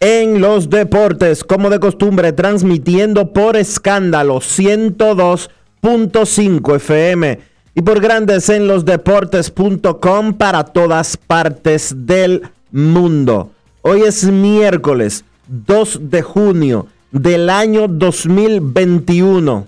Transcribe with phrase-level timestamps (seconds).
[0.00, 7.40] en los Deportes, como de costumbre, transmitiendo por escándalo 102.5 FM
[7.74, 13.52] y por Grandes en los Deportes.com para todas partes del mundo.
[13.82, 19.66] Hoy es miércoles 2 de junio del año 2021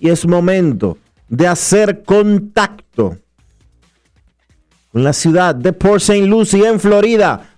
[0.00, 3.18] y es momento de hacer contacto
[4.92, 6.26] con la ciudad de Port St.
[6.26, 7.57] Lucie en Florida,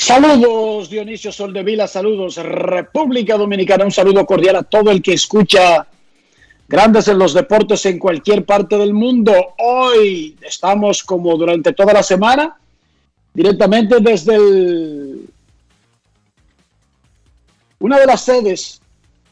[0.00, 5.86] Saludos Dionisio Soldevila, saludos República Dominicana, un saludo cordial a todo el que escucha
[6.66, 9.34] Grandes en los Deportes en cualquier parte del mundo.
[9.58, 12.56] Hoy estamos como durante toda la semana,
[13.34, 14.38] directamente desde
[17.78, 18.80] una de las sedes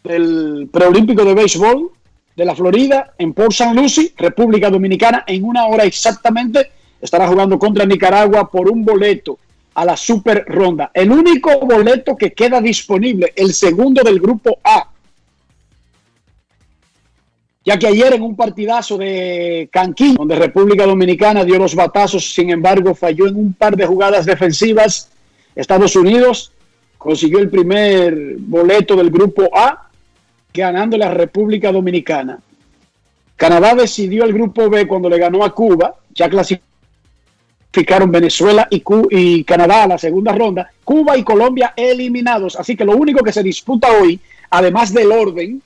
[0.05, 1.93] del preolímpico de béisbol
[2.37, 3.73] de la Florida, en Port St.
[3.75, 6.71] Lucie, República Dominicana, en una hora exactamente
[7.01, 9.39] estará jugando contra Nicaragua por un boleto
[9.79, 10.91] a la Super Ronda.
[10.93, 14.89] El único boleto que queda disponible, el segundo del grupo A.
[17.65, 22.51] Ya que ayer en un partidazo de Canquín, donde República Dominicana dio los batazos, sin
[22.51, 25.11] embargo falló en un par de jugadas defensivas,
[25.55, 26.51] Estados Unidos
[26.97, 29.91] consiguió el primer boleto del grupo A,
[30.53, 32.41] ganando la República Dominicana.
[33.37, 36.29] Canadá decidió el grupo B cuando le ganó a Cuba, ya
[37.71, 42.97] clasificaron Venezuela y, Canadá a la segunda ronda, Cuba y Colombia eliminados, así que lo
[42.97, 44.19] único que se disputa hoy,
[44.51, 45.63] además del orden,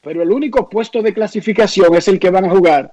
[0.00, 2.92] pero el único puesto de clasificación es el que van a jugar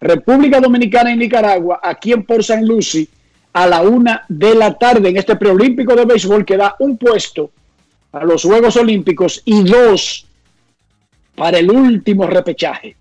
[0.00, 2.62] República Dominicana y Nicaragua aquí en Port St.
[2.64, 3.08] Lucie
[3.52, 7.50] a la una de la tarde en este preolímpico de béisbol que da un puesto
[8.12, 10.26] a los Juegos Olímpicos y dos
[11.34, 12.96] para el último repechaje.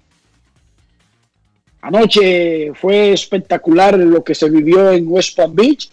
[1.86, 5.92] Anoche fue espectacular lo que se vivió en West Palm Beach.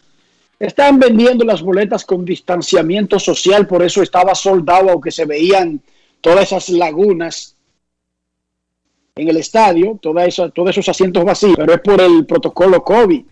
[0.58, 5.82] Están vendiendo las boletas con distanciamiento social, por eso estaba soldado, aunque se veían
[6.22, 7.56] todas esas lagunas
[9.16, 13.22] en el estadio, toda esa- todos esos asientos vacíos, pero es por el protocolo COVID.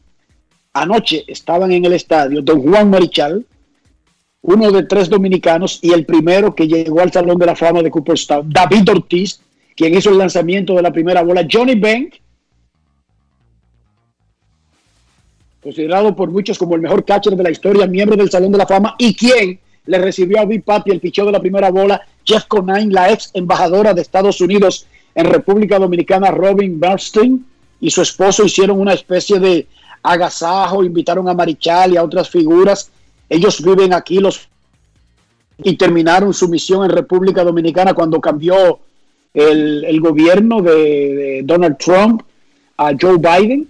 [0.74, 3.46] Anoche estaban en el estadio don Juan Marichal,
[4.42, 7.90] uno de tres dominicanos y el primero que llegó al Salón de la Fama de
[7.90, 9.40] Cooperstown, David Ortiz,
[9.74, 12.16] quien hizo el lanzamiento de la primera bola, Johnny Bank,
[15.62, 18.66] considerado por muchos como el mejor catcher de la historia, miembro del Salón de la
[18.66, 22.44] Fama, y quien le recibió a Big Papi el picheo de la primera bola, Jeff
[22.46, 27.44] Conine, la ex embajadora de Estados Unidos en República Dominicana, Robin Bernstein,
[27.80, 29.66] y su esposo hicieron una especie de
[30.02, 32.90] agasajo, invitaron a Marichal y a otras figuras.
[33.28, 34.48] Ellos viven aquí los
[35.62, 38.80] y terminaron su misión en República Dominicana cuando cambió
[39.34, 42.22] el, gobierno de Donald Trump
[42.76, 43.68] a Joe Biden.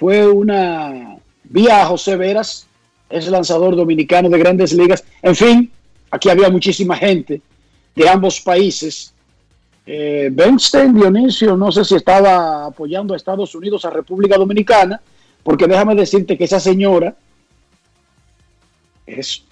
[0.00, 2.66] Fue una vía a José Veras,
[3.08, 5.04] es lanzador dominicano de grandes ligas.
[5.22, 5.70] En fin,
[6.10, 7.40] Aquí había muchísima gente
[7.94, 9.12] de ambos países.
[9.86, 15.00] Eh, Bernstein Dionisio, no sé si estaba apoyando a Estados Unidos, a República Dominicana,
[15.42, 17.14] porque déjame decirte que esa señora
[19.06, 19.42] es,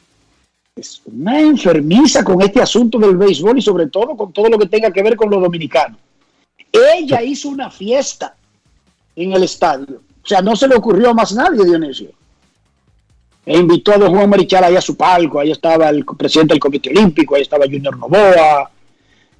[0.77, 4.67] es una enfermiza con este asunto del béisbol y sobre todo con todo lo que
[4.67, 5.99] tenga que ver con los dominicanos.
[6.73, 8.37] Ella hizo una fiesta
[9.17, 10.03] en el estadio.
[10.28, 12.10] O sea, no se le ocurrió más nadie, Dionisio.
[13.46, 15.40] E invitó a don Juan Marichal ahí a su palco.
[15.40, 18.70] Ahí estaba el presidente del Comité Olímpico, ahí estaba Junior Novoa,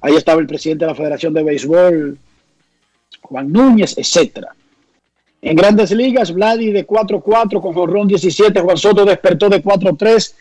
[0.01, 2.17] ahí estaba el presidente de la Federación de Béisbol,
[3.21, 4.55] Juan Núñez, etcétera.
[5.43, 10.33] En grandes ligas, Vladi de 4-4 con jonrón 17, Juan Soto despertó de 4-3,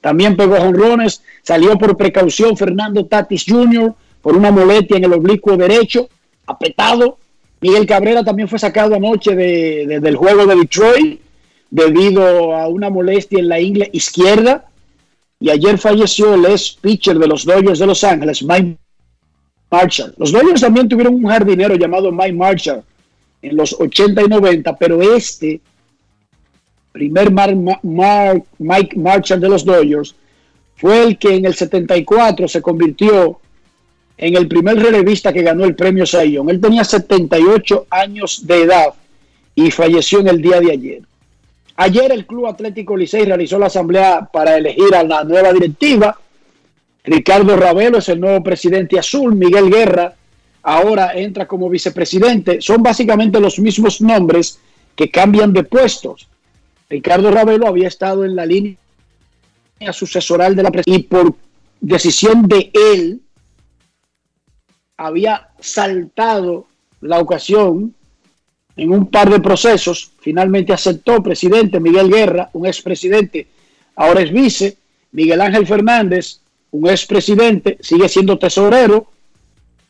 [0.00, 3.92] también pegó jonrones, salió por precaución Fernando Tatis Jr.
[4.22, 6.08] por una molestia en el oblicuo derecho,
[6.46, 7.18] apretado.
[7.60, 11.20] Miguel Cabrera también fue sacado anoche de, de, del juego de Detroit
[11.70, 14.66] debido a una molestia en la ingle izquierda.
[15.38, 18.76] Y ayer falleció el ex pitcher de los Dodgers de Los Ángeles, Mike
[19.70, 20.14] Marshall.
[20.18, 22.82] Los Dodgers también tuvieron un jardinero llamado Mike Marshall
[23.42, 25.60] en los 80 y 90, pero este
[26.92, 30.14] primer Mike Marshall de los Dodgers
[30.76, 33.39] fue el que en el 74 se convirtió
[34.20, 36.50] en el primer relevista que ganó el premio Sayón.
[36.50, 38.94] Él tenía 78 años de edad
[39.54, 41.02] y falleció en el día de ayer.
[41.76, 46.18] Ayer el Club Atlético Licey realizó la asamblea para elegir a la nueva directiva.
[47.04, 50.14] Ricardo Ravelo es el nuevo presidente azul, Miguel Guerra
[50.62, 52.60] ahora entra como vicepresidente.
[52.60, 54.58] Son básicamente los mismos nombres
[54.94, 56.28] que cambian de puestos.
[56.88, 58.76] Ricardo Ravelo había estado en la línea
[59.92, 61.34] sucesoral de la presidencia y por
[61.80, 63.20] decisión de él
[65.00, 66.66] había saltado
[67.00, 67.94] la ocasión
[68.76, 70.12] en un par de procesos.
[70.20, 73.46] Finalmente aceptó presidente Miguel Guerra, un expresidente,
[73.96, 74.76] ahora es vice.
[75.12, 76.40] Miguel Ángel Fernández,
[76.72, 79.06] un expresidente, sigue siendo tesorero.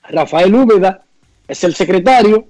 [0.08, 1.02] Rafael Úbeda
[1.48, 2.46] es el secretario.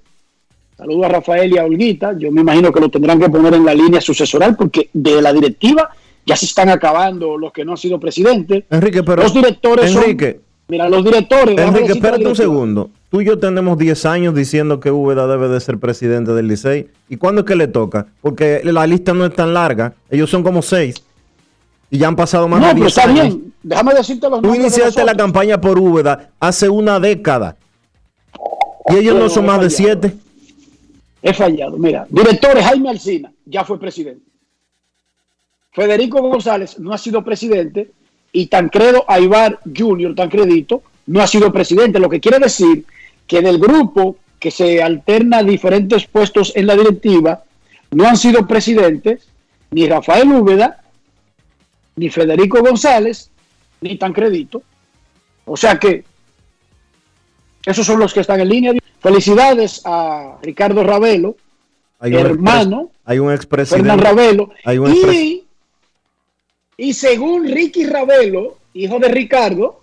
[0.76, 2.14] Saludo a Rafael y a Olguita.
[2.18, 5.32] Yo me imagino que lo tendrán que poner en la línea sucesoral porque de la
[5.32, 5.90] directiva
[6.26, 8.64] ya se están acabando los que no han sido presidentes.
[8.68, 9.22] Enrique, pero.
[9.22, 10.49] Los directores Enrique, son.
[10.70, 11.58] Mira, los directores.
[11.58, 12.90] Enrique, espérate un segundo.
[13.10, 16.88] Tú y yo tenemos 10 años diciendo que Úbeda debe de ser presidente del Licey.
[17.08, 18.06] ¿Y cuándo es que le toca?
[18.20, 19.94] Porque la lista no es tan larga.
[20.08, 20.94] Ellos son como 6.
[21.90, 23.26] Y ya han pasado más no, de 10 está años.
[23.26, 23.52] bien.
[23.64, 27.56] Déjame decirte los Tú iniciaste la campaña por Úbeda hace una década.
[28.88, 30.14] Y ellos no son más de 7.
[31.22, 31.76] He fallado.
[31.78, 34.22] Mira, directores Jaime Alcina ya fue presidente.
[35.72, 37.90] Federico González no ha sido presidente
[38.32, 41.98] y Tancredo Aibar Jr., Tancredito, no ha sido presidente.
[41.98, 42.84] Lo que quiere decir
[43.26, 47.44] que del grupo que se alterna a diferentes puestos en la directiva,
[47.90, 49.28] no han sido presidentes
[49.70, 50.82] ni Rafael Úbeda,
[51.96, 53.30] ni Federico González,
[53.80, 54.62] ni Tancredito.
[55.44, 56.04] O sea que
[57.66, 58.72] esos son los que están en línea.
[59.00, 61.36] Felicidades a Ricardo Ravelo,
[61.98, 63.88] Hay hermano, hay un expresidente.
[63.88, 64.50] Fernán Ravelo.
[64.64, 65.44] Hay un Y,
[66.80, 69.80] y según Ricky Ravelo, hijo de Ricardo,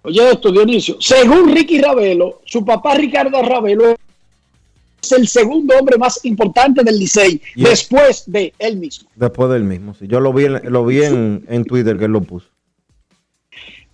[0.00, 3.96] oye esto, Dionisio, según Ricky Ravelo, su papá Ricardo Ravelo
[5.02, 9.10] es el segundo hombre más importante del Licey, después de él mismo.
[9.14, 9.92] Después del mismo.
[9.92, 10.06] sí.
[10.08, 12.48] Yo lo vi, en, lo vi en, en Twitter que él lo puso.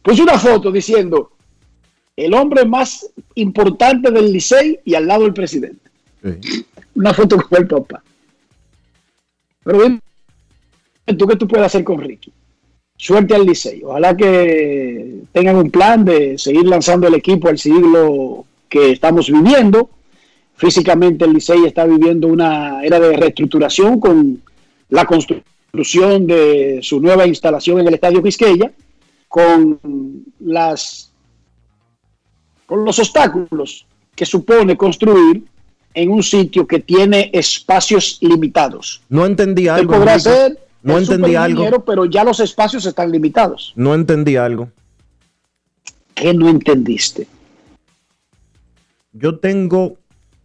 [0.00, 1.32] Puso una foto diciendo,
[2.14, 5.90] el hombre más importante del Licey y al lado el presidente.
[6.22, 6.64] Sí.
[6.94, 8.00] una foto con el papá.
[9.64, 10.00] Pero dime
[11.14, 12.32] tú qué tú puedes hacer con Ricky.
[12.96, 13.82] Suerte al Licey.
[13.84, 19.90] Ojalá que tengan un plan de seguir lanzando el equipo al siglo que estamos viviendo.
[20.56, 24.40] Físicamente el Licey está viviendo una era de reestructuración con
[24.88, 28.72] la construcción de su nueva instalación en el Estadio Quisqueya,
[29.28, 29.78] con
[30.40, 31.12] las
[32.64, 35.44] con los obstáculos que supone construir
[35.94, 39.02] en un sitio que tiene espacios limitados.
[39.08, 39.92] No entendí algo.
[39.92, 40.65] podrá Enrique.
[40.86, 41.84] No entendí algo.
[41.84, 43.72] pero ya los espacios están limitados.
[43.74, 44.70] No entendí algo.
[46.14, 47.26] ¿Qué no entendiste?
[49.12, 49.96] Yo tengo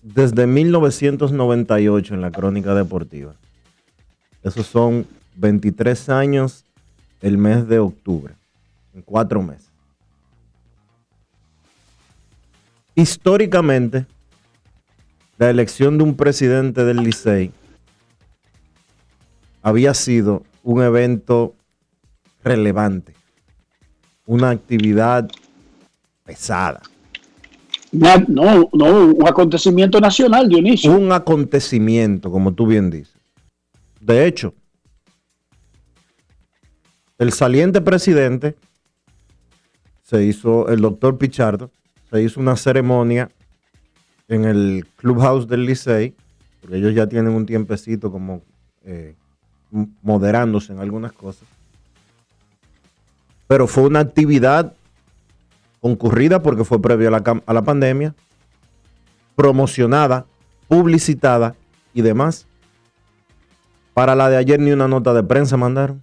[0.02, 3.36] desde 1998 en la crónica deportiva.
[4.44, 5.06] Esos son
[5.36, 6.66] 23 años
[7.22, 8.34] el mes de octubre.
[8.96, 9.70] En cuatro meses.
[12.96, 14.08] Históricamente,
[15.38, 17.52] la elección de un presidente del Licey
[19.62, 21.56] había sido un evento
[22.44, 23.14] relevante,
[24.26, 25.30] una actividad
[26.24, 26.82] pesada.
[27.92, 30.92] No, no, no, un acontecimiento nacional, Dionisio.
[30.92, 33.18] un acontecimiento, como tú bien dices.
[34.00, 34.54] De hecho,
[37.18, 38.56] el saliente presidente
[40.02, 41.70] se hizo, el doctor Pichardo,
[42.10, 43.30] se hizo una ceremonia
[44.28, 46.16] en el clubhouse del Licey,
[46.62, 48.42] porque ellos ya tienen un tiempecito como
[48.84, 49.16] eh,
[50.02, 51.48] moderándose en algunas cosas.
[53.48, 54.74] Pero fue una actividad
[55.80, 58.14] concurrida porque fue previo a la, a la pandemia,
[59.36, 60.26] promocionada,
[60.68, 61.56] publicitada
[61.94, 62.46] y demás.
[63.94, 66.02] Para la de ayer ni una nota de prensa mandaron.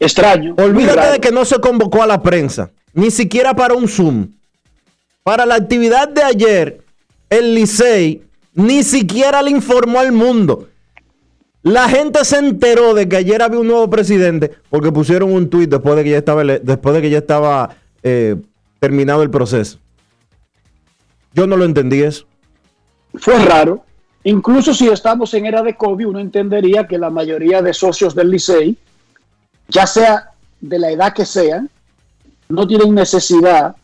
[0.00, 0.54] Extraño.
[0.58, 4.28] Olvídate de que no se convocó a la prensa, ni siquiera para un Zoom.
[5.22, 6.84] Para la actividad de ayer,
[7.28, 8.22] el Licey
[8.54, 10.68] ni siquiera le informó al mundo.
[11.62, 15.68] La gente se enteró de que ayer había un nuevo presidente porque pusieron un tuit
[15.68, 18.36] después de que ya estaba, después de que ya estaba eh,
[18.78, 19.78] terminado el proceso.
[21.34, 22.26] Yo no lo entendí eso.
[23.14, 23.84] Fue raro.
[24.24, 28.30] Incluso si estamos en era de COVID, uno entendería que la mayoría de socios del
[28.30, 28.76] Licey,
[29.68, 31.70] ya sea de la edad que sean,
[32.48, 33.76] no tienen necesidad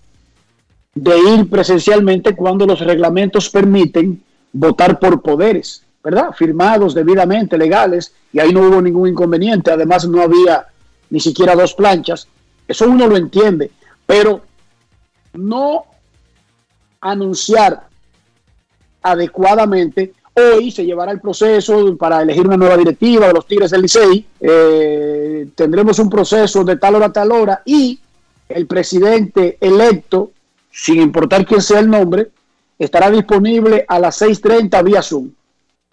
[0.95, 6.31] de ir presencialmente cuando los reglamentos permiten votar por poderes, ¿verdad?
[6.31, 9.73] Firmados debidamente, legales, y ahí no hubo ningún inconveniente.
[9.73, 10.65] Además, no había
[11.11, 12.29] ni siquiera dos planchas.
[12.69, 13.73] Eso uno lo entiende,
[14.07, 14.41] pero
[15.33, 15.85] no
[17.01, 17.89] anunciar
[19.03, 20.13] adecuadamente.
[20.33, 24.25] Hoy se llevará el proceso para elegir una nueva directiva de los Tigres del Licey.
[24.39, 27.99] Eh, tendremos un proceso de tal hora a tal hora y
[28.49, 30.31] el presidente electo,
[30.71, 32.31] sin importar quién sea el nombre,
[32.79, 35.33] estará disponible a las 6.30 vía Zoom.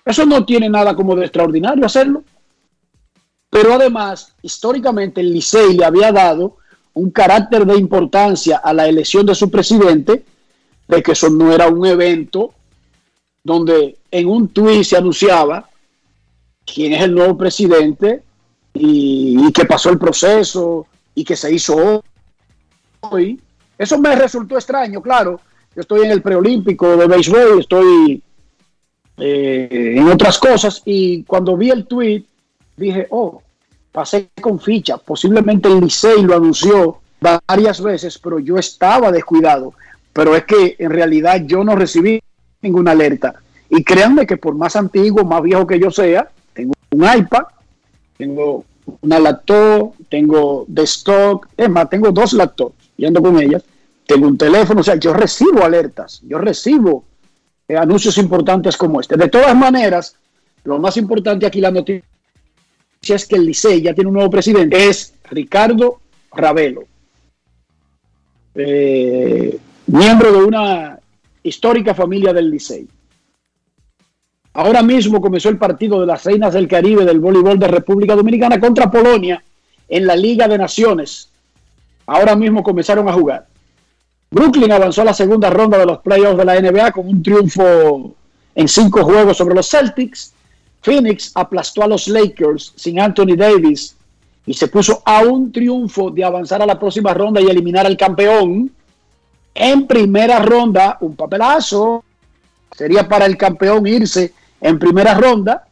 [0.05, 2.23] Eso no tiene nada como de extraordinario hacerlo.
[3.49, 6.57] Pero además, históricamente el Licey le había dado
[6.93, 10.23] un carácter de importancia a la elección de su presidente,
[10.87, 12.53] de que eso no era un evento
[13.43, 15.69] donde en un tuit se anunciaba
[16.65, 18.23] quién es el nuevo presidente
[18.73, 22.03] y, que pasó el proceso y que se hizo
[23.01, 23.39] hoy.
[23.77, 25.39] Eso me resultó extraño, claro.
[25.75, 28.23] Yo estoy en el preolímpico de béisbol, estoy
[29.17, 32.23] eh, en otras cosas y cuando vi el tweet
[32.75, 33.41] dije, oh,
[33.91, 34.97] pasé con ficha.
[34.97, 36.99] Posiblemente el Licey lo anunció
[37.47, 39.73] varias veces, pero yo estaba descuidado.
[40.11, 42.21] Pero es que en realidad yo no recibí
[42.61, 43.35] ninguna alerta.
[43.69, 47.43] Y créanme que por más antiguo, más viejo que yo sea, tengo un iPad,
[48.17, 48.65] tengo
[49.01, 53.63] una laptop, tengo desktop, es más, tengo dos laptops y ando con ellas,
[54.05, 57.05] tengo un teléfono, o sea, yo recibo alertas, yo recibo
[57.67, 59.15] eh, anuncios importantes como este.
[59.15, 60.15] De todas maneras,
[60.63, 62.03] lo más importante aquí la noticia
[63.01, 65.99] es que el Licey ya tiene un nuevo presidente, es Ricardo
[66.31, 66.83] Ravelo,
[68.55, 70.99] eh, miembro de una
[71.43, 72.87] histórica familia del Licey.
[74.53, 78.59] Ahora mismo comenzó el partido de las Reinas del Caribe del voleibol de República Dominicana
[78.59, 79.43] contra Polonia
[79.89, 81.29] en la Liga de Naciones.
[82.05, 83.47] Ahora mismo comenzaron a jugar.
[84.33, 88.15] Brooklyn avanzó a la segunda ronda de los playoffs de la NBA con un triunfo
[88.55, 90.33] en cinco juegos sobre los Celtics.
[90.81, 93.95] Phoenix aplastó a los Lakers sin Anthony Davis
[94.47, 97.95] y se puso a un triunfo de avanzar a la próxima ronda y eliminar al
[97.95, 98.71] campeón.
[99.53, 102.03] En primera ronda, un papelazo.
[102.75, 105.67] Sería para el campeón irse en primera ronda.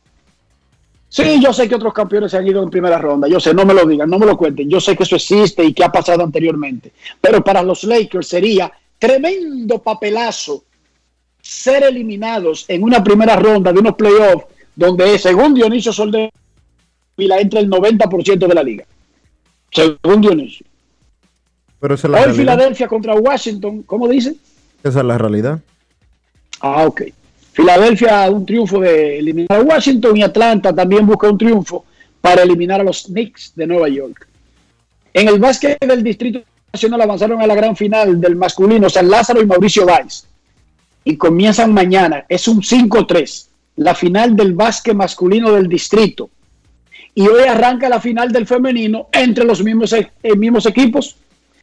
[1.12, 3.28] Sí, yo sé que otros campeones se han ido en primera ronda.
[3.28, 4.70] Yo sé, no me lo digan, no me lo cuenten.
[4.70, 6.94] Yo sé que eso existe y que ha pasado anteriormente.
[7.20, 10.64] Pero para los Lakers sería tremendo papelazo
[11.42, 16.32] ser eliminados en una primera ronda de unos playoffs donde, según Dionisio Soldevila,
[17.40, 18.86] entra el 90% de la liga.
[19.70, 20.66] Según Dionisio.
[21.82, 22.54] Pero esa es la Hoy realidad.
[22.54, 24.38] Filadelfia contra Washington, ¿cómo dice?
[24.82, 25.60] Esa es la realidad.
[26.62, 27.02] Ah, ok.
[27.62, 31.86] Filadelfia un triunfo de eliminar a Washington y Atlanta también busca un triunfo
[32.20, 34.28] para eliminar a los Knicks de Nueva York.
[35.14, 36.42] En el básquet del Distrito
[36.74, 40.26] Nacional avanzaron a la gran final del masculino San Lázaro y Mauricio Valls.
[41.04, 42.26] Y comienzan mañana.
[42.28, 43.46] Es un 5-3.
[43.76, 46.32] La final del básquet masculino del distrito.
[47.14, 51.16] Y hoy arranca la final del femenino entre los mismos, eh, mismos equipos.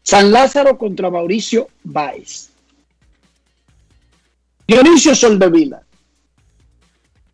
[0.05, 2.50] San Lázaro contra Mauricio Valls.
[4.69, 5.83] Dionisio Soldevila,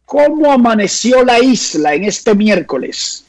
[0.04, 3.24] ¿cómo amaneció la isla en este miércoles?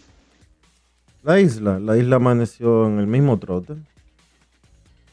[1.24, 3.74] La isla, la isla amaneció en el mismo trote.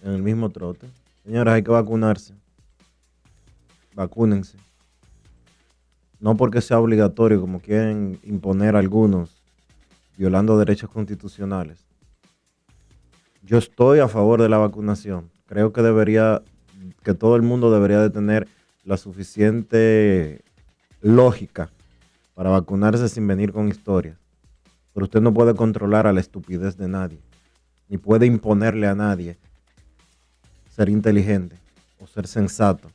[0.03, 0.89] En el mismo trote.
[1.25, 2.35] Señores, hay que vacunarse.
[3.95, 4.59] Vacúnense.
[6.21, 9.43] No porque sea obligatorio, como quieren imponer algunos,
[10.17, 11.85] violando derechos constitucionales.
[13.43, 15.31] Yo estoy a favor de la vacunación.
[15.47, 16.43] Creo que debería,
[17.03, 18.49] que todo el mundo debería de tener
[18.85, 20.45] la suficiente
[21.03, 21.71] lógica
[22.35, 24.17] para vacunarse sin venir con historias.
[24.95, 27.21] Pero usted no puede controlar a la estupidez de nadie,
[27.89, 29.39] ni puede imponerle a nadie
[30.71, 31.57] ser inteligente,
[31.99, 32.89] o ser sensato,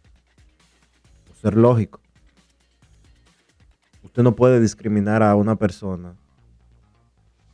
[1.31, 1.99] o ser lógico.
[4.03, 6.15] Usted no puede discriminar a una persona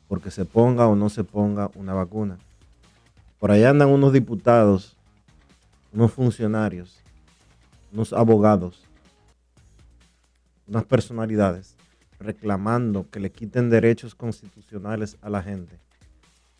[0.07, 2.37] porque se ponga o no se ponga una vacuna.
[3.39, 4.95] Por ahí andan unos diputados,
[5.91, 6.99] unos funcionarios,
[7.91, 8.85] unos abogados,
[10.67, 11.75] unas personalidades
[12.19, 15.75] reclamando que le quiten derechos constitucionales a la gente,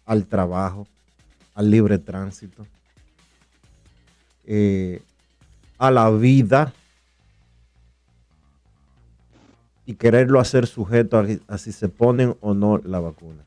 [0.06, 0.88] al trabajo,
[1.54, 2.66] al libre tránsito,
[4.46, 5.02] eh,
[5.78, 6.74] a la vida
[9.86, 13.44] y quererlo hacer sujeto a, a, si se ponen o no la vacuna.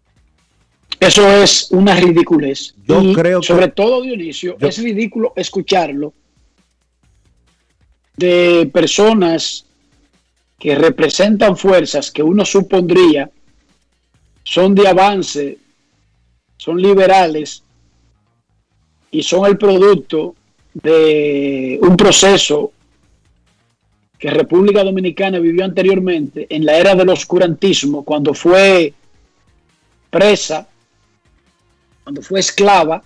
[1.00, 2.74] Eso es una ridiculez.
[2.84, 6.14] Yo Y creo que- sobre todo, Dionisio, Yo- es ridículo escucharlo
[8.16, 9.65] de personas
[10.58, 13.30] que representan fuerzas que uno supondría
[14.42, 15.58] son de avance,
[16.56, 17.62] son liberales
[19.10, 20.34] y son el producto
[20.72, 22.72] de un proceso
[24.18, 28.94] que República Dominicana vivió anteriormente en la era del oscurantismo, cuando fue
[30.10, 30.66] presa,
[32.02, 33.02] cuando fue esclava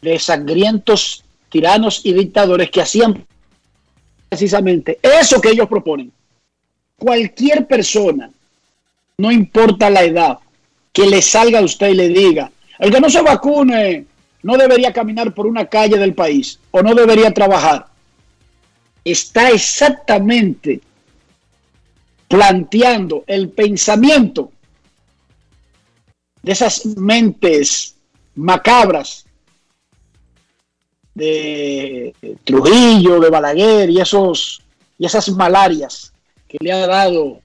[0.00, 3.26] de sangrientos tiranos y dictadores que hacían
[4.30, 6.10] precisamente eso que ellos proponen.
[6.96, 8.30] Cualquier persona,
[9.18, 10.38] no importa la edad,
[10.92, 14.06] que le salga a usted y le diga, el que no se vacune
[14.42, 17.88] no debería caminar por una calle del país o no debería trabajar.
[19.04, 20.80] Está exactamente
[22.28, 24.52] planteando el pensamiento
[26.42, 27.96] de esas mentes
[28.36, 29.26] macabras
[31.20, 34.62] de Trujillo, de Balaguer y esos
[34.98, 36.12] y esas malarias
[36.48, 37.40] que le ha dado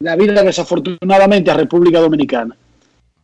[0.00, 2.56] la vida desafortunadamente a República Dominicana.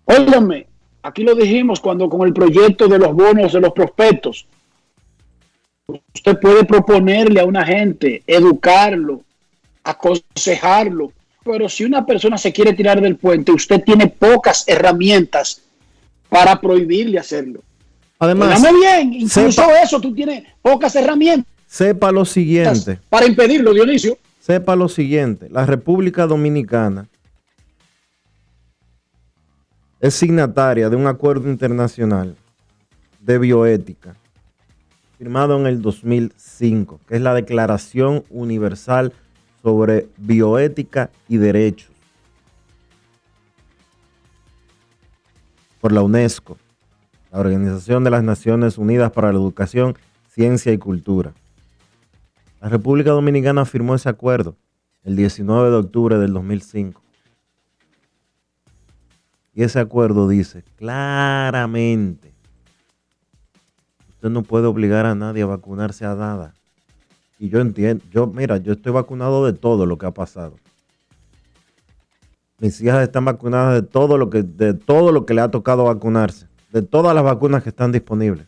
[0.05, 0.67] Óigame,
[1.03, 4.47] aquí lo dijimos cuando con el proyecto de los bonos de los prospectos.
[6.15, 9.23] Usted puede proponerle a una gente, educarlo,
[9.85, 11.13] aconsejarlo,
[11.45, 15.63] pero si una persona se quiere tirar del puente, usted tiene pocas herramientas
[16.29, 17.61] para prohibirle hacerlo.
[18.23, 23.01] Además, bien, incluso sepa- eso tú tienes pocas herramientas sepa lo siguiente.
[23.09, 24.17] para impedirlo, Dionisio.
[24.39, 27.09] sepa lo siguiente, la República Dominicana
[30.01, 32.37] es signataria de un acuerdo internacional
[33.21, 34.15] de bioética
[35.19, 39.13] firmado en el 2005, que es la Declaración Universal
[39.63, 41.91] sobre Bioética y Derechos
[45.81, 46.57] por la UNESCO,
[47.33, 49.97] la Organización de las Naciones Unidas para la Educación,
[50.29, 51.33] Ciencia y Cultura.
[52.61, 54.55] La República Dominicana firmó ese acuerdo
[55.03, 57.03] el 19 de octubre del 2005.
[59.55, 62.35] Y ese acuerdo dice claramente,
[64.11, 66.55] usted no puede obligar a nadie a vacunarse a nada.
[67.39, 70.57] Y yo entiendo, yo mira, yo estoy vacunado de todo lo que ha pasado.
[72.59, 75.85] Mis hijas están vacunadas de todo lo que de todo lo que le ha tocado
[75.85, 78.47] vacunarse, de todas las vacunas que están disponibles.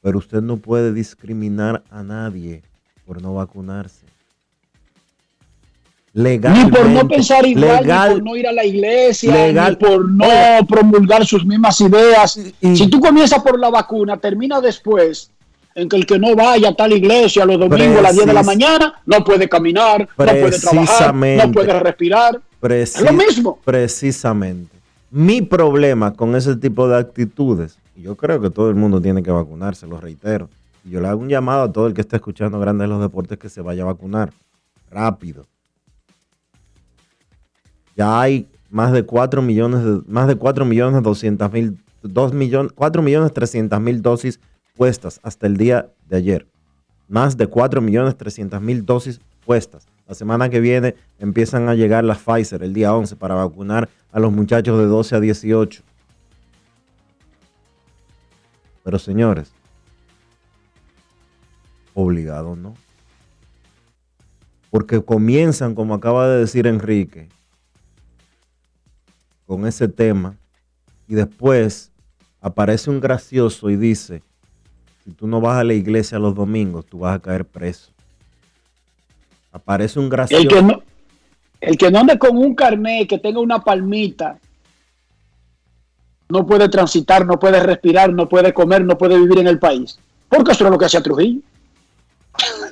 [0.00, 2.62] Pero usted no puede discriminar a nadie
[3.04, 4.06] por no vacunarse.
[6.12, 9.78] Ni Legalmente, por no pensar igual, legal- ni por no ir a la iglesia, legal-
[9.80, 10.66] ni por no Oye.
[10.68, 12.36] promulgar sus mismas ideas.
[12.60, 15.30] Y- si tú comienzas por la vacuna, termina después
[15.76, 18.32] en que el que no vaya a tal iglesia los domingos a las 10 de
[18.32, 22.40] la mañana no puede caminar, no puede trabajar, no puede respirar.
[22.62, 23.58] Es lo mismo.
[23.64, 24.79] Precisamente.
[25.10, 29.32] Mi problema con ese tipo de actitudes, yo creo que todo el mundo tiene que
[29.32, 30.48] vacunarse, lo reitero.
[30.84, 33.48] Yo le hago un llamado a todo el que esté escuchando Grandes los Deportes que
[33.48, 34.32] se vaya a vacunar.
[34.88, 35.46] Rápido.
[37.96, 42.72] Ya hay más de 4 millones de, más de 4 millones 200 mil, 2 millones,
[42.74, 44.38] 4 millones 300 mil dosis
[44.76, 46.46] puestas hasta el día de ayer.
[47.08, 52.18] Más de 4 millones 300 mil dosis La semana que viene empiezan a llegar las
[52.18, 55.82] Pfizer el día 11 para vacunar a los muchachos de 12 a 18.
[58.84, 59.52] Pero señores,
[61.94, 62.74] obligado no.
[64.70, 67.28] Porque comienzan, como acaba de decir Enrique,
[69.46, 70.36] con ese tema
[71.08, 71.90] y después
[72.40, 74.22] aparece un gracioso y dice,
[75.04, 77.92] si tú no vas a la iglesia los domingos, tú vas a caer preso.
[79.52, 80.42] Aparece un gracioso.
[80.42, 80.82] El que no,
[81.60, 84.38] el que no ande con un carnet que tenga una palmita
[86.28, 89.98] no puede transitar, no puede respirar, no puede comer, no puede vivir en el país.
[90.28, 91.40] Porque eso es lo que hacía Trujillo.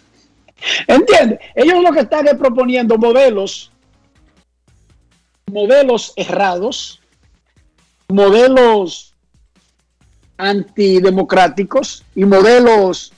[0.86, 1.40] ¿Entiendes?
[1.54, 3.72] Ellos lo que están es proponiendo modelos
[5.48, 7.00] modelos errados,
[8.08, 9.14] modelos
[10.36, 13.12] antidemocráticos y modelos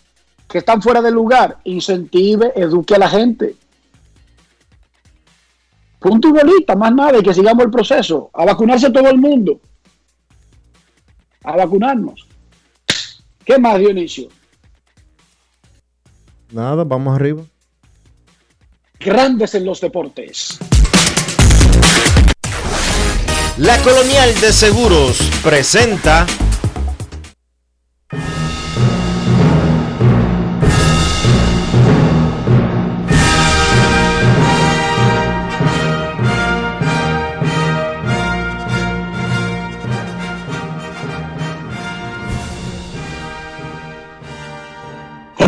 [0.50, 1.58] que están fuera de lugar.
[1.64, 3.54] Incentive, eduque a la gente.
[6.00, 8.30] Punto y bolita, más nada, y que sigamos el proceso.
[8.32, 9.60] A vacunarse todo el mundo.
[11.44, 12.26] A vacunarnos.
[13.44, 14.28] ¿Qué más, Dionisio?
[16.50, 17.42] Nada, vamos arriba.
[18.98, 20.58] Grandes en los deportes.
[23.56, 26.26] La Colonial de Seguros presenta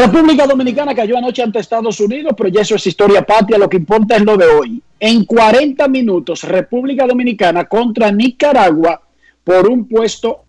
[0.03, 3.77] República Dominicana cayó anoche ante Estados Unidos, pero ya eso es historia patria, lo que
[3.77, 4.83] importa es lo de hoy.
[4.99, 9.01] En 40 minutos, República Dominicana contra Nicaragua
[9.45, 10.43] por un puesto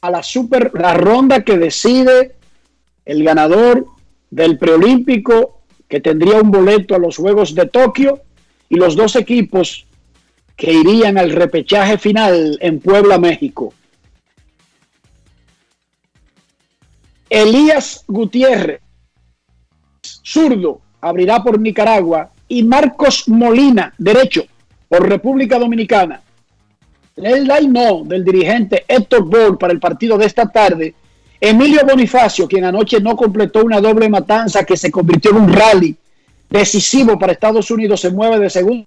[0.00, 2.36] a la super, la ronda que decide
[3.04, 3.86] el ganador
[4.30, 8.22] del preolímpico que tendría un boleto a los Juegos de Tokio
[8.70, 9.86] y los dos equipos
[10.56, 13.74] que irían al repechaje final en Puebla, México.
[17.30, 18.80] Elías Gutiérrez,
[20.02, 24.44] zurdo, abrirá por Nicaragua y Marcos Molina, derecho,
[24.88, 26.20] por República Dominicana.
[27.16, 30.94] El no del dirigente Héctor Ball para el partido de esta tarde.
[31.40, 35.96] Emilio Bonifacio, quien anoche no completó una doble matanza que se convirtió en un rally
[36.48, 38.86] decisivo para Estados Unidos, se mueve de segunda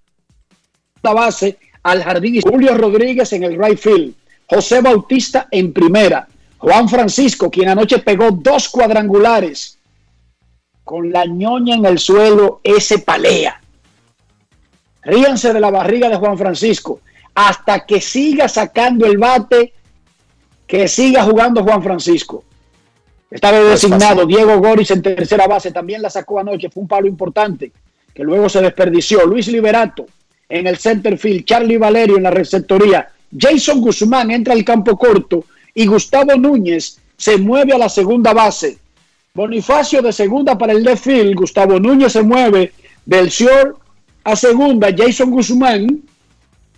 [1.02, 2.42] base al jardín.
[2.42, 4.14] Julio Rodríguez en el right field.
[4.48, 6.28] José Bautista en primera.
[6.64, 9.78] Juan Francisco, quien anoche pegó dos cuadrangulares
[10.86, 13.60] con la ñoña en el suelo, ese palea.
[15.02, 17.02] Ríanse de la barriga de Juan Francisco
[17.36, 19.74] hasta que siga sacando el bate,
[20.66, 22.46] que siga jugando Juan Francisco.
[23.30, 27.74] Estaba designado Diego Goris en tercera base, también la sacó anoche, fue un palo importante,
[28.14, 29.26] que luego se desperdició.
[29.26, 30.06] Luis Liberato
[30.48, 35.44] en el center field, Charlie Valerio en la receptoría, Jason Guzmán entra al campo corto
[35.74, 38.78] y Gustavo Núñez se mueve a la segunda base.
[39.34, 42.74] Bonifacio de segunda para el left Gustavo Núñez se mueve
[43.06, 43.78] del short
[44.24, 46.02] a segunda, Jason Guzmán,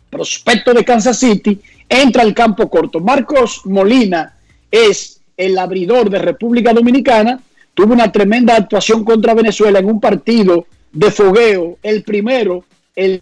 [0.10, 2.99] prospecto de Kansas City, entra al campo corto.
[2.99, 4.36] Marcos Molina
[4.71, 7.39] es el abridor de República Dominicana,
[7.73, 12.63] tuvo una tremenda actuación contra Venezuela en un partido de fogueo, el primero,
[12.95, 13.21] el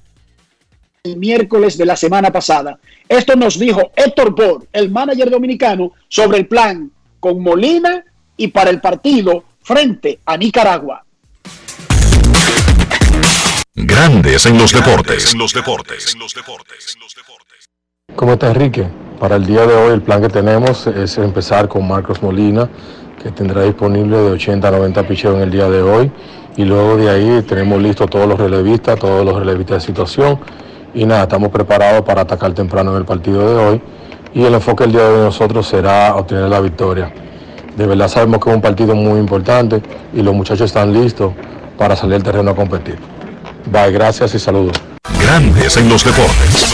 [1.05, 2.79] el miércoles de la semana pasada.
[3.09, 6.89] Esto nos dijo Héctor Bor, el manager dominicano, sobre el plan
[7.19, 8.05] con Molina
[8.37, 11.03] y para el partido frente a Nicaragua.
[13.75, 15.33] Grandes en los deportes.
[15.33, 16.13] En los deportes.
[16.13, 16.97] En los deportes.
[18.15, 18.87] ¿Cómo está Enrique?
[19.19, 22.69] Para el día de hoy el plan que tenemos es empezar con Marcos Molina,
[23.21, 26.09] que tendrá disponible de 80 a 90 picheos en el día de hoy.
[26.55, 30.39] Y luego de ahí tenemos listos todos los relevistas, todos los relevistas de situación
[30.93, 33.82] y nada, estamos preparados para atacar temprano en el partido de hoy
[34.34, 37.12] y el enfoque del día de hoy nosotros será obtener la victoria.
[37.75, 39.82] De verdad sabemos que es un partido muy importante
[40.13, 41.34] y los muchachos están listos
[41.77, 42.97] para salir al terreno a competir.
[43.71, 44.79] Bye, gracias y saludos.
[45.19, 46.73] Grandes en los deportes.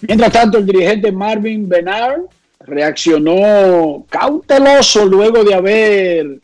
[0.00, 2.22] Mientras tanto, el dirigente Marvin Benard
[2.60, 6.40] reaccionó cauteloso luego de haber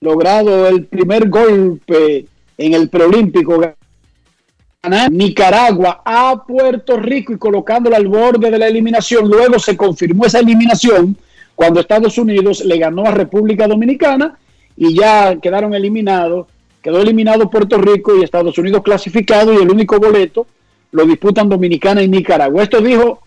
[0.00, 2.26] logrado el primer golpe
[2.58, 3.60] en el preolímpico
[5.10, 9.28] Nicaragua a Puerto Rico y colocándola al borde de la eliminación.
[9.28, 11.16] Luego se confirmó esa eliminación
[11.54, 14.38] cuando Estados Unidos le ganó a República Dominicana
[14.76, 16.46] y ya quedaron eliminados.
[16.82, 20.46] Quedó eliminado Puerto Rico y Estados Unidos clasificado y el único boleto
[20.92, 22.62] lo disputan Dominicana y Nicaragua.
[22.62, 23.20] Esto dijo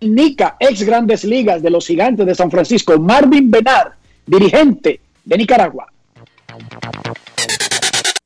[0.00, 5.88] Nica, ex grandes ligas de los gigantes de San Francisco, Marvin Benar, dirigente de Nicaragua.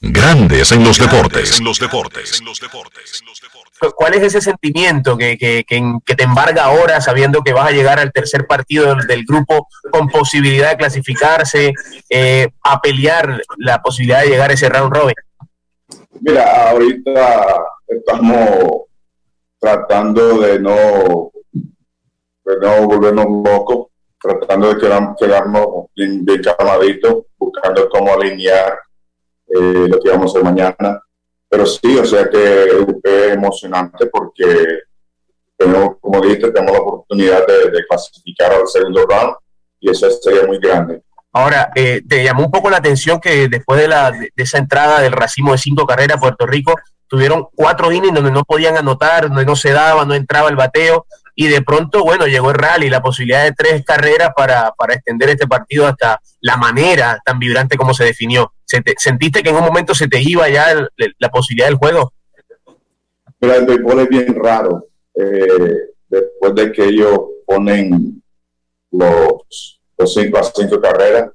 [0.04, 1.60] Grandes en los deportes.
[1.60, 2.42] En los deportes.
[3.94, 8.00] ¿Cuál es ese sentimiento que, que, que, te embarga ahora sabiendo que vas a llegar
[8.00, 11.72] al tercer partido del, grupo con posibilidad de clasificarse,
[12.10, 15.14] eh, a pelear la posibilidad de llegar a ese round robin?
[16.20, 18.82] Mira, ahorita estamos
[19.60, 23.86] tratando de no, de no volvernos locos,
[24.20, 26.42] tratando de quedarnos bien, bien
[27.38, 28.80] buscando cómo alinear
[29.54, 31.00] eh, lo que vamos a hacer mañana.
[31.48, 32.64] Pero sí, o sea que
[33.04, 34.44] es emocionante porque
[35.56, 39.34] tenemos, como dijiste, tenemos la oportunidad de, clasificar al segundo round
[39.80, 41.02] y eso sería muy grande.
[41.32, 45.00] Ahora, eh, te llamó un poco la atención que después de, la, de, esa entrada
[45.00, 46.74] del racimo de cinco carreras Puerto Rico,
[47.06, 51.06] tuvieron cuatro innings donde no podían anotar, donde no se daba, no entraba el bateo,
[51.34, 55.30] y de pronto, bueno, llegó el rally, la posibilidad de tres carreras para, para extender
[55.30, 58.52] este partido hasta la manera tan vibrante como se definió.
[58.64, 60.86] ¿Sentiste que en un momento se te iba ya
[61.18, 62.12] la posibilidad del juego?
[63.40, 64.86] Mira, el béisbol es bien raro.
[65.14, 65.74] Eh,
[66.08, 68.22] después de que ellos ponen
[68.90, 71.30] los, los cinco a cinco carreras,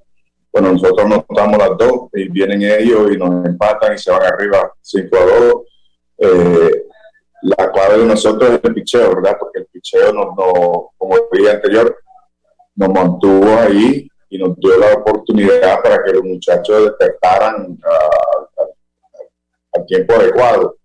[0.51, 4.23] bueno, nosotros nos damos las dos y vienen ellos y nos empatan y se van
[4.23, 5.55] arriba 5 a 2.
[6.17, 6.86] Eh,
[7.41, 9.37] la clave de nosotros es el picheo, ¿verdad?
[9.39, 10.35] Porque el picheo, nos,
[10.97, 11.95] como el día anterior,
[12.75, 17.77] nos mantuvo ahí y nos dio la oportunidad para que los muchachos despertaran
[19.73, 20.77] al tiempo adecuado.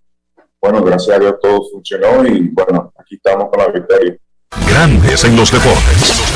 [0.60, 4.16] Bueno, gracias a Dios todo funcionó y bueno, aquí estamos con la victoria.
[4.68, 6.32] Grandes en los deportes.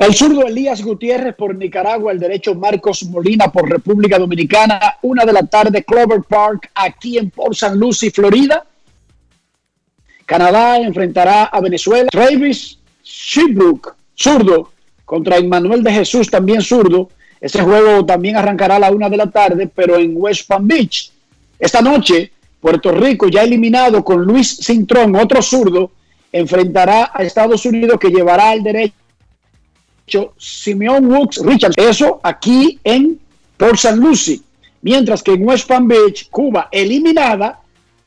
[0.00, 5.32] El zurdo Elías Gutiérrez por Nicaragua, el derecho Marcos Molina por República Dominicana, una de
[5.34, 7.76] la tarde, Clover Park, aquí en Port St.
[7.76, 8.64] Lucie, Florida.
[10.24, 12.08] Canadá enfrentará a Venezuela.
[12.10, 14.72] Travis Shibrook, zurdo,
[15.04, 17.10] contra Emmanuel de Jesús, también zurdo.
[17.38, 21.12] Ese juego también arrancará a la una de la tarde, pero en West Palm Beach.
[21.58, 25.90] Esta noche, Puerto Rico, ya eliminado con Luis Cintrón, otro zurdo,
[26.32, 28.94] enfrentará a Estados Unidos que llevará al derecho
[30.38, 31.72] Simeon Woods Richard.
[31.76, 33.18] Eso aquí en
[33.56, 33.96] Port St.
[33.96, 34.40] Lucie.
[34.82, 37.60] Mientras que en West Palm Beach, Cuba, eliminada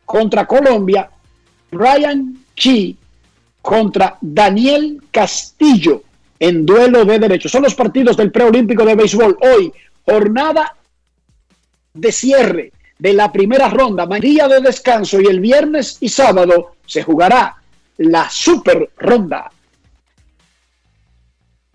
[0.06, 1.10] contra Colombia,
[1.72, 2.98] Ryan Key
[3.62, 6.04] contra Daniel Castillo
[6.39, 7.52] en duelo de derechos.
[7.52, 9.38] Son los partidos del preolímpico de béisbol.
[9.42, 9.72] Hoy,
[10.06, 10.76] jornada
[11.94, 17.04] de cierre de la primera ronda, día de descanso y el viernes y sábado se
[17.04, 17.56] jugará
[17.98, 19.52] la super ronda.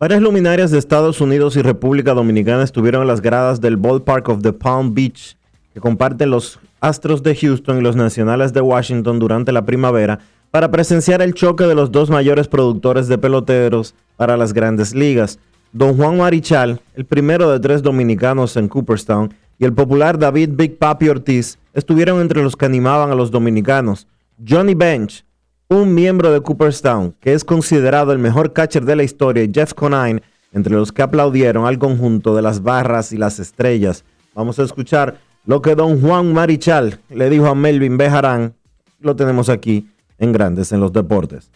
[0.00, 4.42] Varias luminarias de Estados Unidos y República Dominicana estuvieron en las gradas del Ballpark of
[4.42, 5.36] the Palm Beach,
[5.74, 10.20] que comparten los Astros de Houston y los Nacionales de Washington durante la primavera,
[10.52, 15.40] para presenciar el choque de los dos mayores productores de peloteros para las grandes ligas.
[15.72, 20.78] Don Juan Marichal, el primero de tres dominicanos en Cooperstown, y el popular David Big
[20.78, 24.06] Papi Ortiz estuvieron entre los que animaban a los dominicanos.
[24.48, 25.24] Johnny Bench,
[25.68, 29.74] un miembro de Cooperstown, que es considerado el mejor catcher de la historia, y Jeff
[29.74, 34.04] Conine, entre los que aplaudieron al conjunto de las barras y las estrellas.
[34.34, 38.54] Vamos a escuchar lo que don Juan Marichal le dijo a Melvin Bejarán.
[39.00, 41.50] Lo tenemos aquí en Grandes en los Deportes.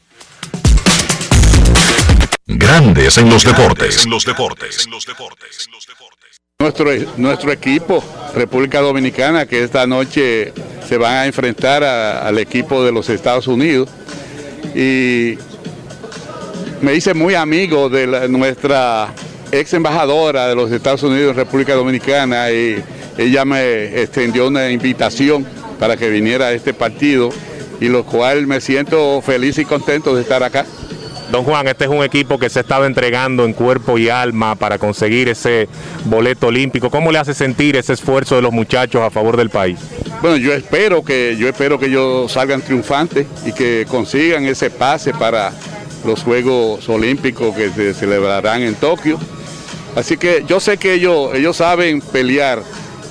[2.46, 4.04] Grandes en los deportes.
[4.04, 4.84] En los deportes.
[4.84, 5.68] En los deportes.
[6.62, 8.04] Nuestro, nuestro equipo,
[8.36, 10.52] República Dominicana, que esta noche
[10.88, 13.88] se van a enfrentar al equipo de los Estados Unidos.
[14.72, 15.36] Y
[16.80, 19.12] me hice muy amigo de nuestra
[19.50, 22.80] ex embajadora de los Estados Unidos, República Dominicana, y
[23.18, 25.44] ella me extendió una invitación
[25.80, 27.30] para que viniera a este partido,
[27.80, 30.64] y lo cual me siento feliz y contento de estar acá.
[31.32, 34.54] Don Juan, este es un equipo que se ha estado entregando en cuerpo y alma
[34.54, 35.66] para conseguir ese
[36.04, 36.90] boleto olímpico.
[36.90, 39.78] ¿Cómo le hace sentir ese esfuerzo de los muchachos a favor del país?
[40.20, 45.14] Bueno, yo espero que yo espero que ellos salgan triunfantes y que consigan ese pase
[45.14, 45.54] para
[46.04, 49.18] los Juegos Olímpicos que se celebrarán en Tokio.
[49.96, 52.62] Así que yo sé que ellos, ellos saben pelear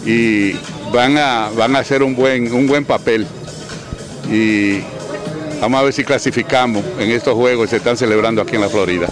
[0.06, 0.52] y
[0.94, 3.26] van a, van a hacer un buen, un buen papel.
[4.32, 4.82] Y
[5.62, 8.70] Vamos a ver si clasificamos en estos juegos que se están celebrando aquí en la
[8.70, 9.08] Florida.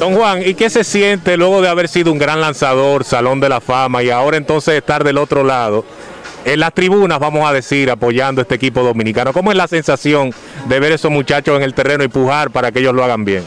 [0.00, 3.48] Don Juan, ¿y qué se siente luego de haber sido un gran lanzador, Salón de
[3.48, 5.84] la Fama, y ahora entonces estar del otro lado?
[6.44, 9.32] En las tribunas, vamos a decir, apoyando a este equipo dominicano.
[9.32, 10.34] ¿Cómo es la sensación
[10.68, 13.24] de ver a esos muchachos en el terreno y pujar para que ellos lo hagan
[13.24, 13.44] bien?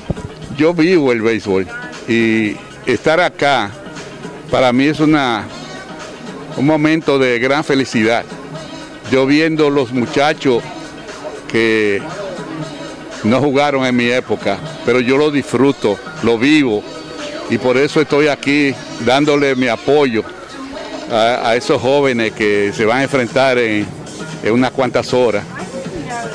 [0.57, 1.67] Yo vivo el béisbol
[2.07, 2.55] y
[2.85, 3.71] estar acá
[4.49, 5.43] para mí es una,
[6.55, 8.23] un momento de gran felicidad.
[9.11, 10.63] Yo viendo los muchachos
[11.51, 12.01] que
[13.23, 16.83] no jugaron en mi época, pero yo lo disfruto, lo vivo
[17.49, 18.73] y por eso estoy aquí
[19.05, 20.23] dándole mi apoyo
[21.11, 23.85] a, esos jóvenes que se van a enfrentar en,
[24.43, 25.45] en, unas cuantas horas.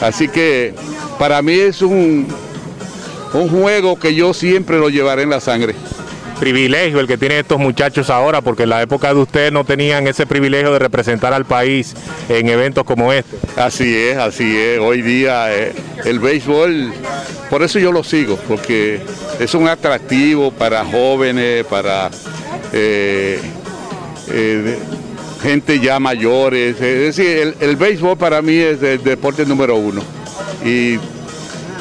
[0.00, 0.74] Así que
[1.18, 2.26] para mí es un,
[3.34, 5.74] un juego que yo siempre lo llevaré en la sangre
[6.42, 10.08] privilegio el que tienen estos muchachos ahora, porque en la época de ustedes no tenían
[10.08, 11.94] ese privilegio de representar al país
[12.28, 13.36] en eventos como este.
[13.54, 14.80] Así es, así es.
[14.80, 15.72] Hoy día eh,
[16.04, 16.92] el béisbol,
[17.48, 19.00] por eso yo lo sigo, porque
[19.38, 22.10] es un atractivo para jóvenes, para
[22.72, 23.38] eh,
[24.28, 24.78] eh,
[25.44, 26.74] gente ya mayores.
[26.80, 30.02] Es decir, el, el béisbol para mí es el deporte número uno.
[30.64, 30.98] Y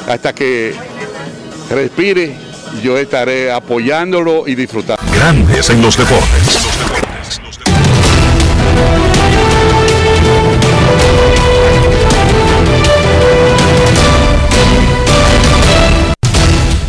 [0.06, 0.72] hasta que
[1.68, 5.02] respire yo estaré apoyándolo y disfrutando.
[5.12, 6.68] Grandes en los deportes.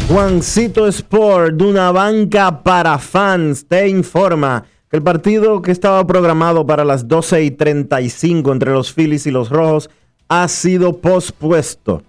[0.07, 6.67] Juancito Sport, de una banca para fans, te informa que el partido que estaba programado
[6.67, 9.89] para las 12 y 35 entre los Phillies y los Rojos
[10.27, 12.03] ha sido pospuesto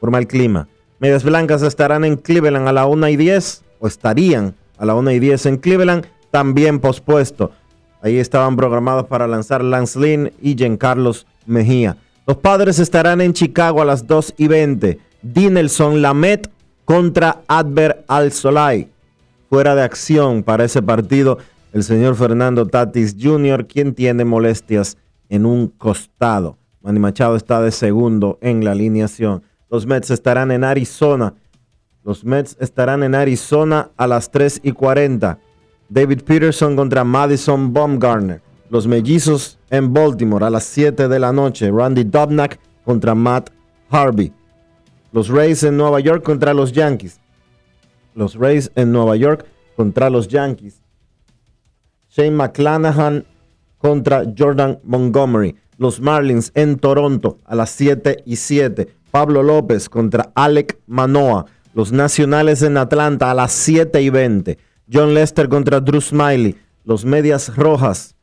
[0.00, 0.68] por mal clima.
[1.00, 5.12] Medias Blancas estarán en Cleveland a la 1 y 10, o estarían a la 1
[5.12, 7.52] y 10 en Cleveland, también pospuesto.
[8.02, 11.96] Ahí estaban programados para lanzar Lance Lynn y Giancarlos Mejía.
[12.26, 14.98] Los padres estarán en Chicago a las 2 y 20.
[15.22, 16.50] Dinelson Lamet
[16.84, 18.88] contra Adver Al Solay.
[19.48, 21.38] Fuera de acción para ese partido
[21.72, 24.96] el señor Fernando Tatis Jr., quien tiene molestias
[25.28, 26.58] en un costado.
[26.82, 29.42] Manny Machado está de segundo en la alineación.
[29.70, 31.34] Los Mets estarán en Arizona.
[32.04, 35.38] Los Mets estarán en Arizona a las 3 y 40.
[35.88, 38.40] David Peterson contra Madison Baumgartner.
[38.70, 41.70] Los Mellizos en Baltimore a las 7 de la noche.
[41.70, 43.50] Randy Dobnak contra Matt
[43.90, 44.32] Harvey.
[45.12, 47.20] Los Rays en Nueva York contra los Yankees.
[48.14, 50.82] Los Rays en Nueva York contra los Yankees.
[52.10, 53.24] Shane McClanahan
[53.78, 55.56] contra Jordan Montgomery.
[55.76, 58.97] Los Marlins en Toronto a las 7 y 7.
[59.10, 61.46] Pablo López contra Alec Manoa.
[61.74, 64.58] Los Nacionales en Atlanta a las 7 y 20.
[64.92, 66.56] John Lester contra Drew Smiley.
[66.84, 68.14] Los Medias Rojas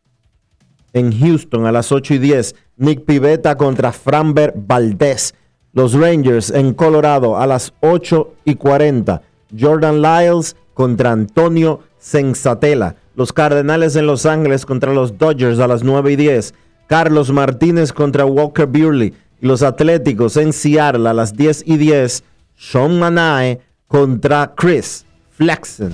[0.94, 2.56] en Houston a las 8 y 10.
[2.78, 5.34] Nick Pivetta contra Framber Valdez.
[5.74, 9.22] Los Rangers en Colorado a las 8 y 40.
[9.60, 12.96] Jordan Lyles contra Antonio Sensatela.
[13.16, 16.54] Los Cardenales en Los Ángeles contra los Dodgers a las 9 y 10.
[16.88, 19.14] Carlos Martínez contra Walker Buehler.
[19.42, 22.24] Los Atléticos en Seattle a las 10 y 10.
[22.58, 25.94] Sean Manae contra Chris Flexen.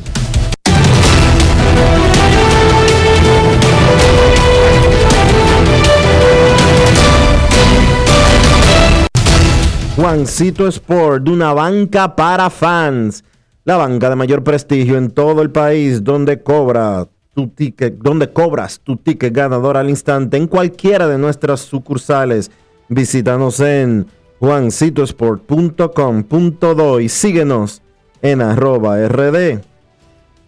[9.96, 13.24] Juancito Sport, de una banca para fans.
[13.66, 18.80] La banca de mayor prestigio en todo el país, donde cobra tu ticket, donde cobras
[18.80, 22.52] tu ticket ganador al instante en cualquiera de nuestras sucursales.
[22.94, 24.06] Visítanos en
[24.42, 27.82] juancitosport.com.do y síguenos
[28.22, 29.62] en arroba rd.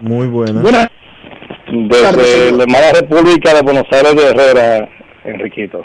[0.00, 0.62] Muy buenas.
[0.62, 0.88] Buenas
[1.70, 4.88] Desde la hermana República de Buenos Aires de Herrera,
[5.24, 5.82] Enriquito.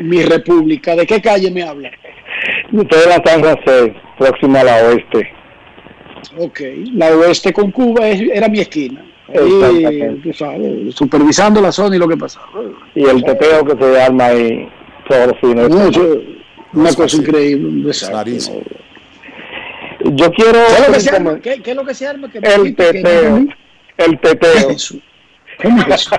[0.00, 0.96] Mi República.
[0.96, 1.90] ¿De qué calle me habla?
[2.70, 5.30] De la San José, próxima a la oeste.
[6.38, 6.60] Ok,
[6.94, 9.04] la oeste con Cuba es- era mi esquina.
[9.32, 12.46] Tú sabes, supervisando la zona y lo que pasaba.
[12.94, 14.68] Y el teteo que se arma ahí
[15.08, 15.68] todos los fines.
[15.68, 15.90] No,
[16.72, 18.38] una cosa increíble, un desastre.
[20.04, 21.30] Yo quiero ¿Qué es lo que se arma?
[21.32, 22.30] comen- ¿Qué, qué es lo que se arma?
[22.30, 23.46] Que el que- teteo.
[23.98, 24.68] El teteo.
[25.62, 26.10] ¿Cómo es eso?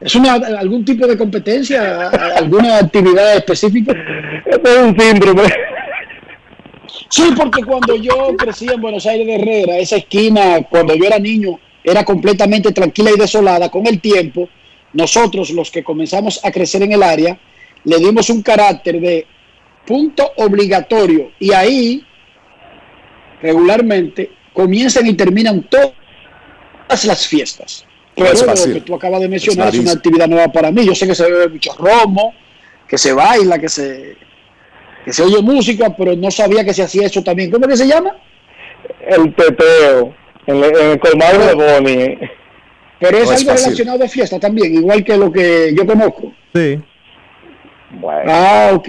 [0.00, 2.08] ¿Es una, algún tipo de competencia?
[2.36, 3.92] ¿Alguna actividad específica?
[4.46, 5.42] Esto es un síndrome.
[7.08, 11.18] Sí, porque cuando yo crecí en Buenos Aires de Herrera, esa esquina, cuando yo era
[11.18, 13.70] niño, era completamente tranquila y desolada.
[13.70, 14.48] Con el tiempo,
[14.92, 17.38] nosotros, los que comenzamos a crecer en el área,
[17.84, 19.26] le dimos un carácter de
[19.86, 22.04] punto obligatorio y ahí
[23.40, 27.84] regularmente comienzan y terminan todas las fiestas.
[28.14, 30.84] Pero lo que tú acabas de mencionar Es es, una actividad nueva para mí.
[30.84, 32.34] Yo sé que se bebe mucho romo,
[32.88, 34.16] que se baila, que se,
[35.08, 37.50] que se oye música, pero no sabía que se hacía eso también.
[37.50, 38.14] ¿Cómo que se llama?
[39.06, 40.12] El teteo.
[40.46, 42.18] En, el- en el colmado de Boni.
[43.00, 46.30] Pero es No es algo relacionado a fiesta también, igual que lo que yo conozco.
[46.54, 46.78] Sí.
[47.92, 48.22] Bueno.
[48.34, 48.88] Ah, ok.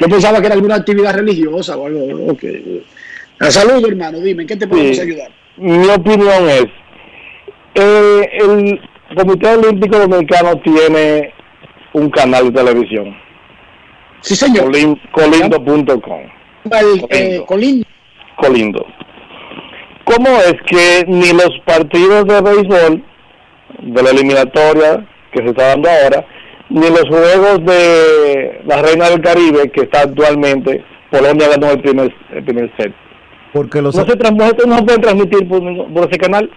[0.00, 2.32] Yo pensaba que era alguna actividad religiosa o algo.
[2.32, 2.42] Ok.
[3.40, 4.18] Ah, Saludos, hermano.
[4.18, 5.02] Dime, ¿en qué te podemos Sí.
[5.02, 5.30] ayudar?
[5.56, 6.66] Mi opinión es,
[7.76, 8.80] eh, el
[9.16, 11.32] Comité Olímpico Dominicano tiene
[11.92, 13.16] un canal de televisión.
[14.24, 14.64] Sí, señor.
[14.64, 16.20] Colin- Colindo.com.
[16.64, 17.84] El, eh, Colín.
[18.36, 18.86] Colindo.
[20.04, 23.02] ¿Cómo es que ni los partidos de béisbol
[23.82, 26.26] de la eliminatoria que se está dando ahora,
[26.70, 32.14] ni los juegos de la Reina del Caribe que está actualmente, Colombia ganó el primer,
[32.34, 32.92] el primer set?
[33.52, 34.16] Porque los No se,
[34.66, 35.60] no se puede transmitir por,
[35.92, 36.50] por ese canal.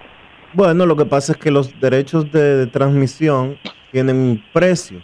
[0.54, 3.58] Bueno, lo que pasa es que los derechos de, de transmisión
[3.92, 5.02] tienen un precio.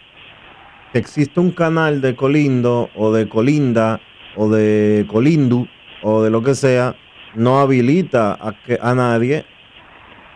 [0.93, 3.99] Que existe un canal de Colindo o de Colinda
[4.35, 5.67] o de Colindu
[6.03, 6.95] o de lo que sea,
[7.33, 9.43] no habilita a, que, a nadie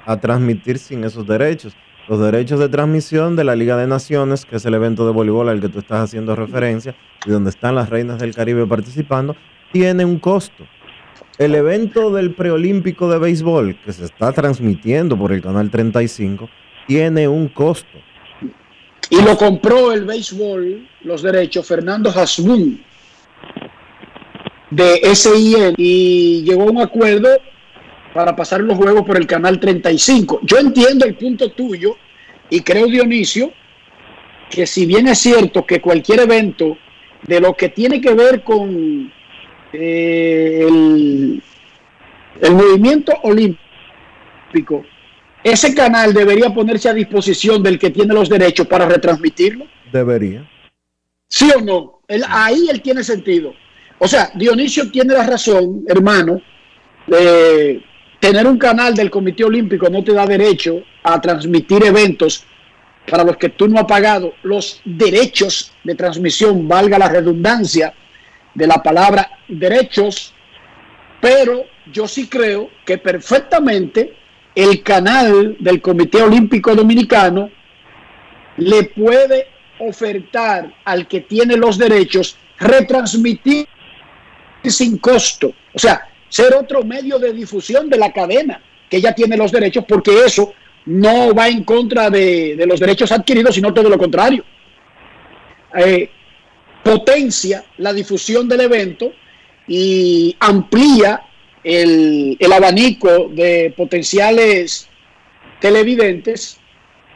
[0.06, 1.76] a transmitir sin esos derechos.
[2.08, 5.50] Los derechos de transmisión de la Liga de Naciones, que es el evento de voleibol
[5.50, 6.96] al que tú estás haciendo referencia,
[7.26, 9.36] y donde están las reinas del Caribe participando,
[9.72, 10.66] tiene un costo.
[11.38, 16.50] El evento del preolímpico de béisbol, que se está transmitiendo por el canal 35,
[16.88, 18.00] tiene un costo.
[19.10, 22.84] Y lo compró el béisbol, los derechos, Fernando Hasbun,
[24.70, 27.30] de SIN, y llegó a un acuerdo
[28.14, 30.42] para pasar los juegos por el canal 35.
[30.44, 31.96] Yo entiendo el punto tuyo
[32.50, 33.54] y creo, Dionisio,
[34.50, 36.78] que si bien es cierto que cualquier evento
[37.24, 39.12] de lo que tiene que ver con
[39.74, 41.42] eh, el,
[42.42, 44.86] el movimiento olímpico,
[45.44, 49.66] ese canal debería ponerse a disposición del que tiene los derechos para retransmitirlo.
[49.92, 50.50] Debería.
[51.28, 52.02] ¿Sí o no?
[52.08, 53.54] Él- ahí él tiene sentido.
[54.00, 56.42] O sea, Dionisio tiene la razón, hermano,
[57.08, 57.84] de
[58.20, 62.44] tener un canal del Comité Olímpico no te da derecho a transmitir eventos
[63.10, 67.94] para los que tú no has pagado los derechos de transmisión, valga la redundancia
[68.54, 70.34] de la palabra derechos,
[71.22, 74.14] pero yo sí creo que perfectamente
[74.58, 77.52] el canal del Comité Olímpico Dominicano
[78.58, 83.68] le puede ofertar al que tiene los derechos retransmitir
[84.64, 85.54] sin costo.
[85.76, 89.86] O sea, ser otro medio de difusión de la cadena que ya tiene los derechos,
[89.88, 90.56] porque eso
[90.88, 94.44] no va en contra de, los derechos adquiridos, sino todo lo contrario.
[95.78, 96.10] Eh,
[96.84, 99.12] potencia la difusión del evento
[99.68, 101.27] y amplía
[101.68, 104.88] el, el abanico de potenciales
[105.60, 106.60] televidentes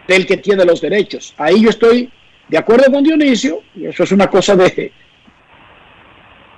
[0.08, 1.34] del que tiene los derechos.
[1.38, 2.12] Ahí yo estoy
[2.50, 4.92] de acuerdo con Dionisio, y eso es una cosa de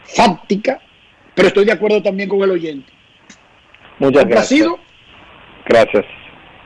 [0.06, 0.82] fáctica,
[1.36, 2.92] pero estoy de acuerdo también con el oyente.
[4.00, 4.68] Muchas gracias.
[5.66, 6.06] Gracias.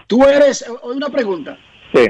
[0.07, 1.57] tú eres, una pregunta,
[1.93, 2.07] Sí.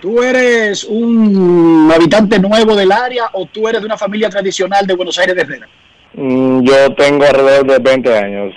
[0.00, 4.94] ¿tú eres un habitante nuevo del área o tú eres de una familia tradicional de
[4.94, 5.68] Buenos Aires de Herrera?
[6.16, 8.54] Mm, Yo tengo alrededor de 20 años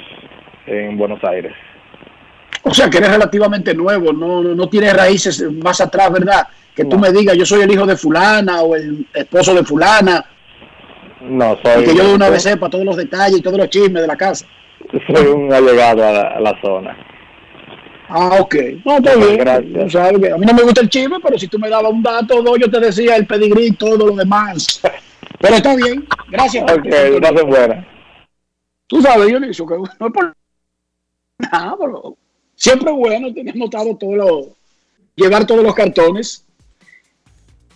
[0.65, 1.53] en Buenos Aires.
[2.63, 6.47] O sea, que eres relativamente nuevo, no, no, no tienes raíces más atrás, ¿verdad?
[6.75, 7.01] Que tú No.
[7.01, 10.23] me digas, yo soy el hijo de fulana o el esposo de fulana,
[11.21, 13.69] No, y soy, que yo de una vez sepa todos los detalles y todos los
[13.69, 14.45] chismes de la casa.
[15.13, 16.95] soy un allegado a la, a la zona.
[18.07, 18.55] Ah, ok.
[18.85, 19.37] No, está bien.
[19.37, 19.73] gracias.
[19.83, 21.91] Tú sabes que a mí no me gusta el chisme, pero si tú me dabas
[21.91, 24.81] un dato o dos, yo te decía el pedigrí y todo lo demás.
[25.39, 26.07] Pero está bien.
[26.29, 26.63] Gracias.
[26.71, 27.87] Ok, gracias buena.
[28.87, 30.35] Tú sabes, Dionisio, que no es por
[31.37, 32.17] nada, pero
[32.55, 34.55] siempre es bueno tener notado todo lo,
[35.15, 36.43] llevar todos los cartones.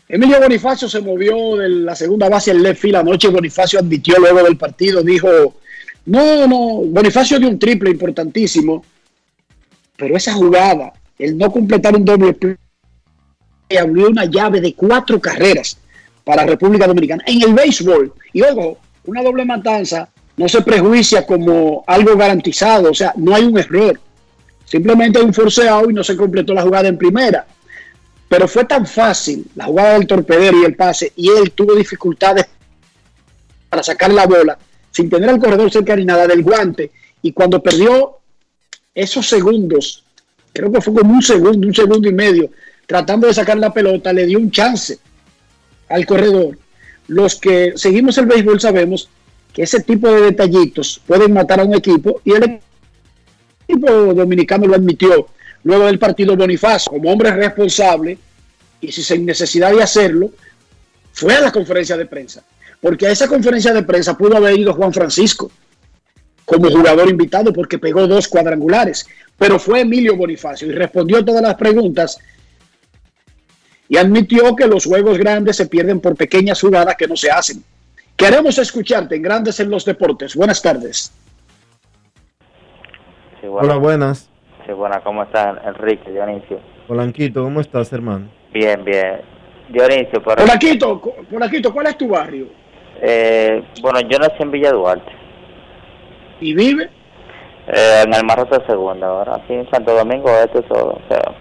[0.08, 3.30] Emilio Bonifacio se movió de la segunda base al left field anoche.
[3.30, 5.30] Bonifacio admitió luego del partido, dijo,
[6.06, 6.58] no, no,
[6.88, 8.84] Bonifacio dio un triple importantísimo,
[9.96, 12.58] pero esa jugada, el no completar un doble play,
[13.80, 15.78] abrió una llave de cuatro carreras
[16.24, 17.24] para República Dominicana.
[17.28, 22.94] En el béisbol, y ojo, una doble matanza no se prejuicia como algo garantizado, o
[22.94, 24.00] sea, no hay un error.
[24.66, 27.46] Simplemente hay un forceado y no se completó la jugada en primera.
[28.28, 32.48] Pero fue tan fácil la jugada del torpedero y el pase, y él tuvo dificultades
[33.70, 34.58] para sacar la bola
[34.92, 36.92] sin tener al corredor cerca ni nada del guante.
[37.22, 38.20] Y cuando perdió
[38.94, 40.04] esos segundos,
[40.52, 42.50] creo que fue como un segundo, un segundo y medio,
[42.86, 45.00] tratando de sacar la pelota, le dio un chance
[45.94, 46.58] al corredor.
[47.08, 49.10] Los que seguimos el béisbol sabemos
[49.54, 52.60] que ese tipo de detallitos pueden matar a un equipo y el
[53.70, 55.28] equipo dominicano lo admitió
[55.64, 58.18] luego del partido Bonifacio como hombre responsable
[58.82, 60.32] y si sin necesidad de hacerlo
[61.12, 62.44] fue a la conferencia de prensa
[62.82, 65.52] porque a esa conferencia de prensa pudo haber ido Juan Francisco
[66.44, 69.06] como jugador invitado porque pegó dos cuadrangulares
[69.38, 72.18] pero fue Emilio Bonifacio y respondió todas las preguntas
[73.94, 77.64] y admitió que los juegos grandes se pierden por pequeñas jugadas que no se hacen
[78.16, 80.36] Queremos escucharte en Grandes en los Deportes.
[80.36, 81.12] Buenas tardes.
[83.42, 84.30] Sí, Hola, buenas.
[84.66, 85.02] Sí, buenas.
[85.04, 86.60] ¿Cómo estás, Enrique, Dionisio?
[86.88, 88.30] Polanquito, ¿cómo estás, hermano?
[88.54, 89.22] Bien, bien.
[89.70, 90.38] Dionisio, por...
[90.38, 92.48] Polanquito, Polanquito, ¿cuál es tu barrio?
[93.02, 95.12] Eh, bueno, yo nací en Villa Duarte.
[96.40, 96.90] ¿Y vive?
[97.68, 100.92] Eh, en el Marrote Segunda, ahora sí, en Santo Domingo, esto es todo.
[100.92, 101.36] O sea,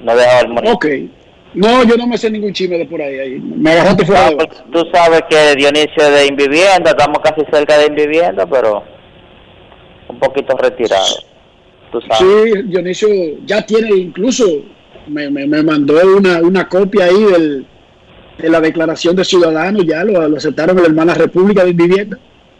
[0.00, 0.74] no dejo el municipio.
[0.74, 1.19] Ok.
[1.54, 3.18] No, yo no me sé ningún chisme de por ahí.
[3.18, 3.40] ahí.
[3.40, 7.76] Me agarraste fuera de Pues, Tú sabes que Dionisio es de Invivienda, estamos casi cerca
[7.78, 8.84] de Invivienda, pero
[10.08, 11.16] un poquito retirado.
[11.90, 12.18] Tú sabes.
[12.18, 13.08] Sí, Dionisio
[13.44, 14.44] ya tiene incluso,
[15.08, 17.66] me, me, me mandó una, una copia ahí del,
[18.38, 22.16] de la declaración de ciudadanos, ya lo, lo aceptaron en la hermana República de Invivienda.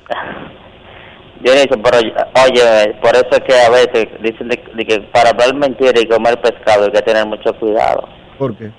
[1.43, 5.55] Dionisio, pero oye, por eso es que a veces dicen de, de que para hablar
[5.55, 8.07] mentira y comer pescado hay que tener mucho cuidado.
[8.36, 8.70] ¿Por qué?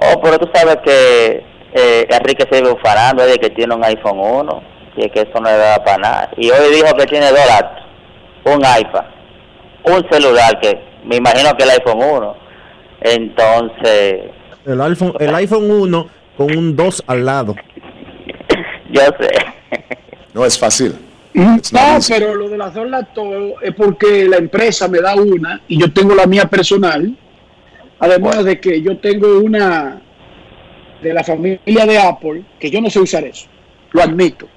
[0.00, 4.20] Oh, pero tú sabes que eh, Enrique se vive ufanando de que tiene un iPhone
[4.20, 4.62] 1
[4.96, 6.30] y que eso no le da para nada.
[6.36, 7.82] Y hoy dijo que tiene dos laptops,
[8.44, 9.04] un iPad,
[9.84, 12.36] un celular que me imagino que el iPhone 1.
[13.00, 14.30] Entonces,
[14.66, 17.54] El iPhone, el iPhone 1 con un 2 al lado.
[18.90, 19.30] yo sé.
[20.34, 20.96] No es fácil.
[21.34, 25.80] No, pero lo de las dos laptops es porque la empresa me da una y
[25.80, 27.14] yo tengo la mía personal.
[28.00, 30.00] Además de que yo tengo una
[31.02, 33.46] de la familia de Apple, que yo no sé usar eso.
[33.92, 34.48] Lo admito.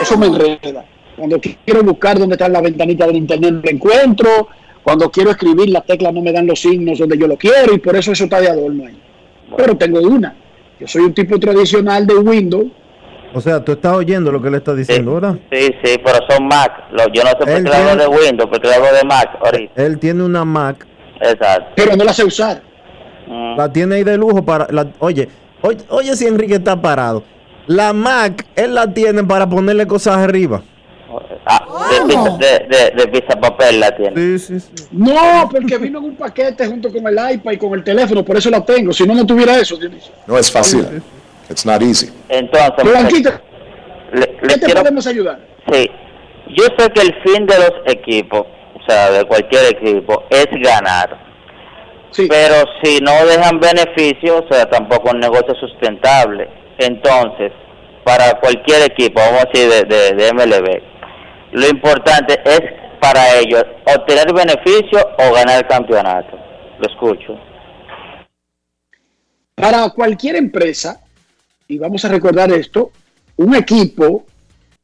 [0.00, 0.84] Eso me enreda.
[1.16, 4.48] Cuando quiero buscar dónde está la ventanita del internet no lo encuentro.
[4.82, 7.78] Cuando quiero escribir las teclas no me dan los signos donde yo lo quiero y
[7.78, 9.00] por eso eso está de adorno ahí.
[9.56, 10.36] Pero tengo una.
[10.78, 12.66] Yo soy un tipo tradicional de Windows.
[13.34, 15.36] O sea, tú estás oyendo lo que le está diciendo, ¿verdad?
[15.50, 16.72] Sí, sí, pero son Mac.
[17.12, 19.82] Yo no sé por qué hablo de Windows, porque hablo de Mac ahorita.
[19.82, 20.86] Él tiene una Mac,
[21.20, 21.72] Exacto.
[21.74, 22.62] Pero no la sé usar.
[23.28, 24.66] La tiene ahí de lujo para...
[24.70, 25.28] La, oye,
[25.62, 27.22] oye, oye si Enrique está parado.
[27.66, 30.62] La Mac, él la tiene para ponerle cosas arriba.
[31.48, 34.16] Ah, de, pizza- de, de, de pizza papel la tiene.
[34.16, 34.84] Sí, sí, sí.
[34.90, 38.36] No, porque vino en un paquete junto con el iPad y con el teléfono, por
[38.36, 38.92] eso la tengo.
[38.92, 39.76] Si no, no tuviera eso.
[39.76, 40.12] Dionisio.
[40.26, 40.84] No es fácil.
[41.48, 42.10] It's not easy.
[42.28, 43.30] Entonces, Blanquito,
[44.12, 45.38] le, le ¿qué te quiero podemos ayudar?
[45.72, 45.88] Sí,
[46.56, 51.25] yo sé que el fin de los equipos, o sea, de cualquier equipo, es ganar.
[52.16, 56.48] Pero si no dejan beneficios, o sea, tampoco un negocio sustentable.
[56.78, 57.52] Entonces,
[58.04, 60.82] para cualquier equipo, vamos a decir de, de, de MLB,
[61.52, 62.60] lo importante es
[63.00, 66.38] para ellos obtener beneficio o ganar el campeonato.
[66.78, 67.38] Lo escucho.
[69.54, 71.00] Para cualquier empresa,
[71.68, 72.90] y vamos a recordar esto,
[73.36, 74.24] un equipo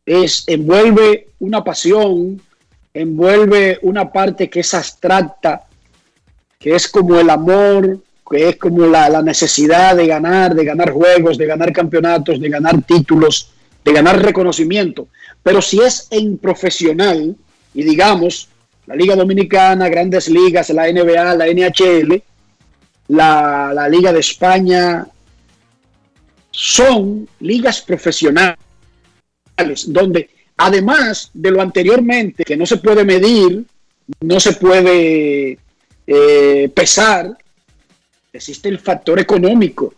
[0.04, 2.40] es envuelve una pasión,
[2.94, 5.66] envuelve una parte que es abstracta,
[6.62, 7.98] que es como el amor,
[8.30, 12.82] que es como la, necesidad de ganar, de ganar juegos, de ganar campeonatos, de ganar
[12.82, 13.50] títulos,
[13.84, 15.08] de ganar reconocimiento.
[15.42, 17.36] Pero si es en profesional,
[17.74, 18.48] y digamos,
[18.86, 22.22] la Liga Dominicana, grandes ligas, la NBA, la NHL,
[23.08, 25.06] la Liga de España,
[26.52, 28.56] son ligas profesionales
[29.86, 33.64] donde además de lo anteriormente que no se puede medir,
[34.20, 35.58] no se puede
[36.06, 37.36] eh, pesar,
[38.32, 39.94] existe el factor económico.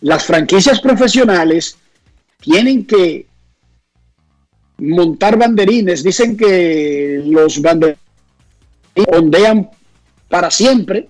[0.00, 1.76] Las franquicias profesionales
[2.40, 3.26] tienen que
[4.78, 7.98] montar banderines, dicen que los banderines
[9.12, 9.70] ondean
[10.28, 11.08] para siempre,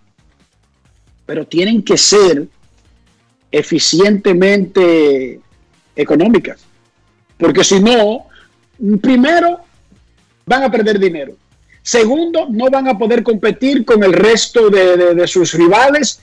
[1.27, 2.49] pero tienen que ser
[3.53, 5.41] eficientemente
[5.95, 6.65] económicas.
[7.37, 8.27] Porque si no,
[9.01, 9.61] primero,
[10.47, 11.37] van a perder dinero.
[11.83, 16.21] Segundo, no van a poder competir con el resto de, sus rivales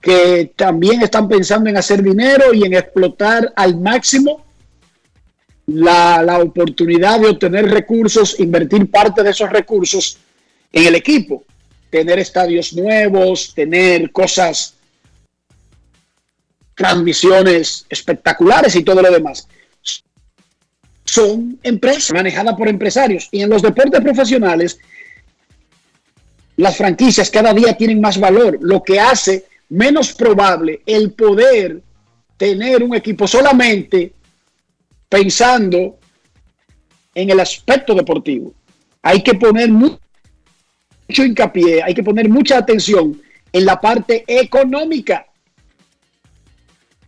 [0.00, 4.44] que también están pensando en hacer dinero y en explotar al máximo
[5.66, 10.18] la, la oportunidad de obtener recursos, invertir parte de esos recursos
[10.72, 11.44] en el equipo,
[11.90, 14.74] tener estadios nuevos, tener cosas,
[16.74, 19.48] transmisiones espectaculares y todo lo demás.
[21.06, 24.78] Son empresas manejadas por empresarios y en los deportes profesionales
[26.56, 31.82] las franquicias cada día tienen más valor, lo que hace menos probable el poder
[32.36, 34.12] tener un equipo solamente
[35.08, 35.98] pensando
[37.14, 38.54] en el aspecto deportivo.
[39.02, 39.98] Hay que poner mucho
[41.08, 43.20] hincapié, hay que poner mucha atención
[43.52, 45.26] en la parte económica.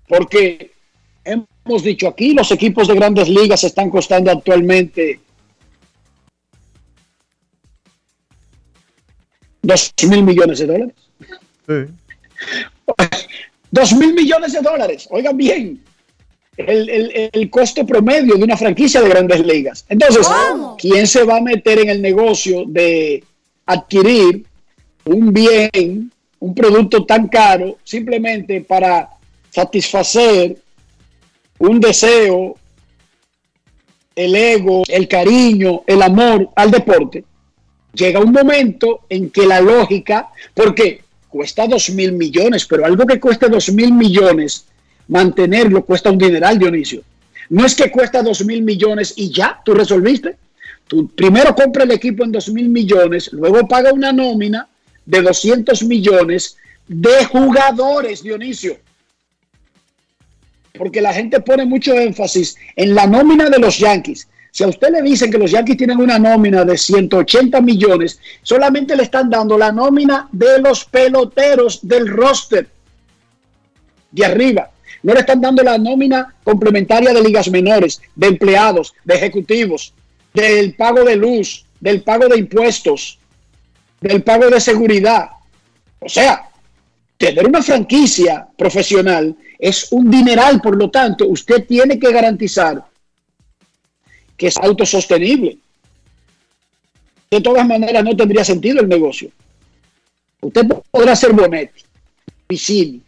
[0.07, 0.73] Porque
[1.69, 5.21] hemos dicho aquí, los equipos de grandes ligas están costando actualmente
[9.61, 10.95] dos mil millones de dólares.
[13.71, 15.85] Dos mil millones de dólares, oigan bien,
[16.57, 19.85] el, costo promedio de una franquicia de grandes ligas.
[19.91, 20.27] Entonces,
[20.79, 23.23] ¿quién se va a meter en el negocio de
[23.67, 24.45] adquirir
[25.05, 26.11] un bien,
[26.41, 29.11] un producto tan caro, simplemente para
[29.51, 30.57] satisfacer
[31.59, 32.57] un deseo,
[34.15, 37.25] el ego, el cariño, el amor al deporte?
[37.93, 43.21] Llega un momento en que la lógica, porque cuesta dos mil millones, pero algo que
[43.21, 44.67] cueste dos mil millones,
[45.09, 47.03] mantenerlo cuesta un dineral, Dionisio.
[47.51, 50.37] No es que cuesta dos mil millones y ya, tú resolviste.
[50.87, 54.69] Tú primero compra el equipo en dos mil millones, luego paga una nómina
[55.05, 56.57] de 200 millones
[56.87, 58.77] de jugadores, Dionisio.
[60.79, 64.29] Porque la gente pone mucho énfasis en la nómina de los Yankees.
[64.51, 68.97] Si a usted le dicen que los Yankees tienen una nómina de 180 millones, solamente
[68.97, 72.69] le están dando la nómina de los peloteros del roster
[74.11, 74.71] de arriba.
[75.03, 79.93] No le están dando la nómina complementaria de ligas menores, de empleados, de ejecutivos,
[80.33, 83.19] del pago de luz, del pago de impuestos,
[84.01, 85.31] del pago de seguridad.
[86.01, 86.49] O sea,
[87.19, 92.87] tener una franquicia profesional es un dineral, por lo tanto, usted tiene que garantizar
[94.37, 95.59] que es autosostenible.
[97.29, 99.31] De todas maneras, no tendría sentido el negocio.
[100.41, 101.83] Usted podrá ser Bonetti,
[102.47, 103.03] Piscini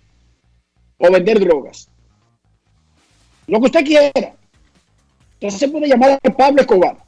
[0.98, 1.88] o vender drogas.
[3.46, 4.34] Lo que usted quiera.
[5.34, 6.98] Entonces se puede llamar Pablo Escobar.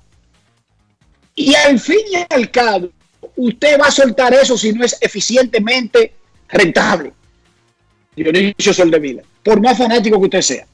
[1.35, 2.91] Y al fin y al cabo,
[3.37, 6.15] usted va a soltar eso si no es eficientemente
[6.53, 7.13] rentable.
[8.15, 10.67] Dionisio Soldevila, por más fanático que usted sea.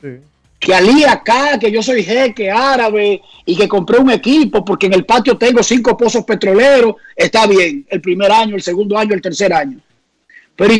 [0.00, 0.20] Sí
[0.62, 4.92] que alí acá, que yo soy jeque árabe y que compré un equipo porque en
[4.92, 9.20] el patio tengo cinco pozos petroleros, está bien, el primer año, el segundo año, el
[9.20, 9.80] tercer año.
[10.54, 10.74] Pero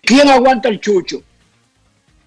[0.00, 1.20] ¿quién aguanta el chucho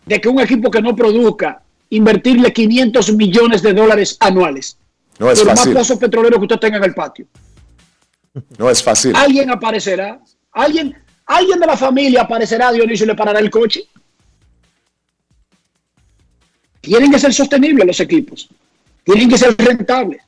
[0.05, 4.77] de que un equipo que no produzca invertirle 500 millones de dólares anuales?
[5.19, 5.73] No es por fácil.
[5.73, 7.25] más pozos petroleros que usted tenga en el patio.
[8.57, 9.15] No es fácil.
[9.15, 10.19] Alguien aparecerá,
[10.53, 10.95] alguien,
[11.25, 13.81] alguien de la familia aparecerá, Dionisio, y le parará el coche.
[16.81, 18.49] Tienen que ser sostenibles los equipos.
[19.03, 20.21] Tienen que ser rentables.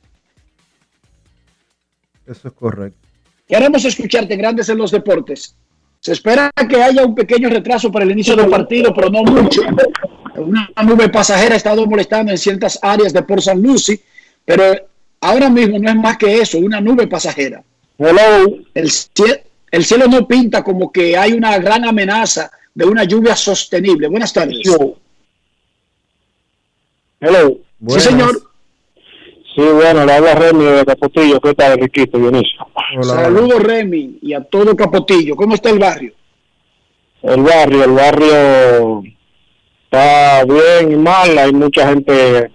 [2.26, 2.98] Eso es correcto.
[3.46, 5.54] Queremos escucharte Grandes en los Deportes.
[6.00, 9.62] Se espera que haya un pequeño retraso para el inicio del partido, pero no mucho.
[10.36, 14.00] Una nube pasajera ha estado molestando en ciertas áreas de Port San Lucie,
[14.44, 14.62] pero
[15.20, 17.62] ahora mismo no es más que eso, una nube pasajera.
[17.98, 23.34] El, cie- el cielo no pinta como que hay una gran amenaza de una lluvia
[23.34, 24.08] sostenible.
[24.08, 24.58] Buenas tardes.
[27.20, 27.58] Hello.
[27.88, 28.46] Sí, señor.
[29.54, 31.40] Sí, bueno, le habla Remy de Capotillo.
[31.40, 32.66] ¿Qué tal, Riquito, Dionisio?
[33.00, 35.34] Saludos, Remy, y a todo Capotillo.
[35.34, 36.12] ¿Cómo está el barrio?
[37.22, 39.02] El barrio, el barrio
[39.84, 41.38] está bien y mal.
[41.38, 42.50] Hay mucha gente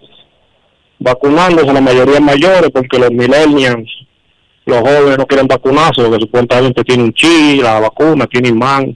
[1.00, 3.90] vacunándose, la mayoría mayores, porque los millennials,
[4.66, 8.96] los jóvenes no quieren vacunarse, porque supuestamente tienen chi, la vacuna, tiene imán,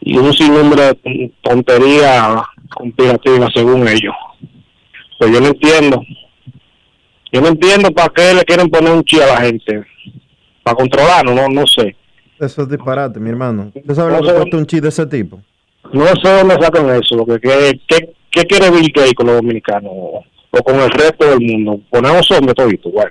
[0.00, 2.42] y un sinnúmero de tonterías
[2.74, 4.14] conspirativas según ellos.
[5.18, 6.02] Pues yo no entiendo.
[7.32, 9.84] Yo no entiendo para qué le quieren poner un chi a la gente.
[10.62, 11.96] Para controlarlo, no, no sé.
[12.38, 13.70] Eso es disparate, mi hermano.
[13.74, 15.40] ¿Usted sabe No lo que cuesta un chip de ese tipo?
[15.92, 19.36] No sé dónde sacan eso, lo que qué, qué, qué quiere Bill Gates con los
[19.36, 20.24] dominicanos o,
[20.64, 21.80] con el resto del mundo.
[21.90, 23.10] Ponemos hombres todito, bueno,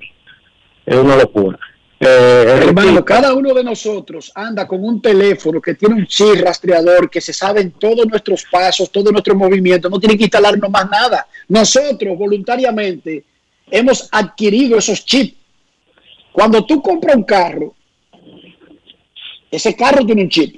[0.85, 1.57] es una locura.
[2.03, 7.07] Eh, Hermano, cada uno de nosotros anda con un teléfono que tiene un chip rastreador,
[7.11, 11.27] que se saben todos nuestros pasos, todos nuestros movimientos, no tienen que instalarnos más nada.
[11.47, 13.23] Nosotros voluntariamente
[13.69, 15.35] hemos adquirido esos chips.
[16.31, 17.75] Cuando tú compras un carro,
[19.51, 20.55] ese carro tiene un chip.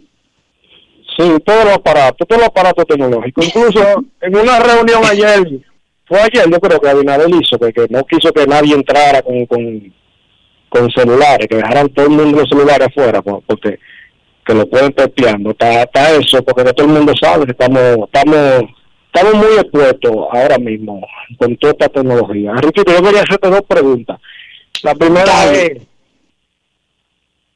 [1.17, 3.45] Sí, todos los aparatos, todos los aparatos tecnológicos.
[3.47, 3.81] Incluso
[4.21, 5.43] en una reunión ayer
[6.05, 9.45] fue ayer, yo creo que Abinader hizo, que, que no quiso que nadie entrara con,
[9.45, 9.93] con,
[10.73, 13.77] con celulares, que dejaran todo el mundo los celulares afuera, po- porque
[14.45, 15.51] que lo pueden pepeando.
[15.51, 18.63] Está, está eso, porque todo el mundo sabe que estamos, estamos,
[19.13, 20.99] estamos muy expuestos ahora mismo
[21.37, 22.51] con toda esta tecnología.
[22.51, 24.19] Enrique, yo quería hacerte dos preguntas.
[24.81, 25.81] La primera es,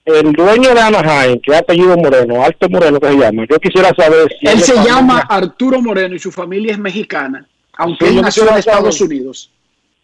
[0.05, 3.89] el dueño de Anaheim, que es apellido Moreno, Alto Moreno que se llama, yo quisiera
[3.93, 7.45] saber si Él se familia- llama Arturo Moreno y su familia es mexicana,
[7.77, 9.01] aunque Sí, él nació en Estados.
[9.01, 9.51] Unidos.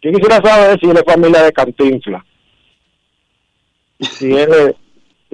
[0.02, 2.22] Yo quisiera saber si él es familia de Cantinfla.
[4.00, 4.74] Si él es...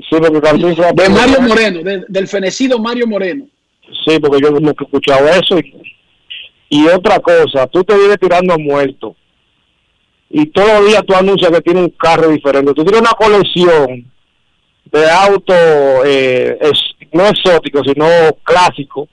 [0.08, 0.92] Sí, porque Cantinfla...
[0.92, 3.46] De Mario Moreno, de- del fenecido Mario Moreno.
[4.06, 5.58] Sí, porque yo que he escuchado eso.
[5.58, 5.74] Y,
[6.70, 9.14] y otra cosa, tú te vives tirando a muerto.
[10.30, 12.72] Y todos los días tú anuncias que tienes un carro diferente.
[12.72, 14.10] Tú tienes una colección
[14.92, 15.56] de autos,
[16.06, 18.06] eh, es- no exóticos, sino
[18.44, 19.08] clásicos.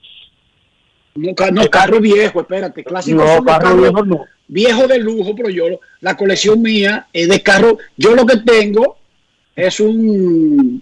[1.15, 3.23] No, no, carro viejo, espérate, clásico.
[3.23, 4.25] No, carro viejo no.
[4.47, 5.65] Viejo de lujo, pero yo,
[5.99, 7.77] la colección mía es de carro.
[7.97, 8.96] Yo lo que tengo
[9.57, 10.81] es un.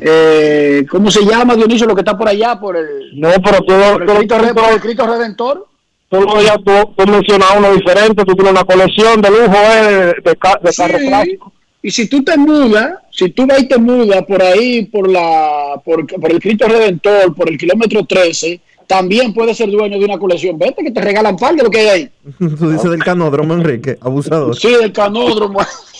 [0.00, 2.58] Eh, ¿Cómo se llama, Dionisio, lo que está por allá?
[2.60, 2.86] Por el,
[3.18, 5.66] No, pero todo, por el, Cristo, Re- por el Cristo Redentor.
[6.10, 8.24] los días tú, tú mencionas uno diferente.
[8.24, 11.06] Tú tienes una colección de lujo eh, de, de, ca- de carros Sí.
[11.08, 11.52] clásicos.
[11.80, 15.80] Y si tú te mudas, si tú vas y te mudas por ahí, por la
[15.84, 20.18] por, por el Cristo Redentor, por el kilómetro 13, también puedes ser dueño de una
[20.18, 20.58] colección.
[20.58, 22.10] Vete que te regalan par de lo que hay ahí.
[22.38, 24.56] Tú dices del canódromo, Enrique, abusador.
[24.56, 25.58] Sí, del canódromo.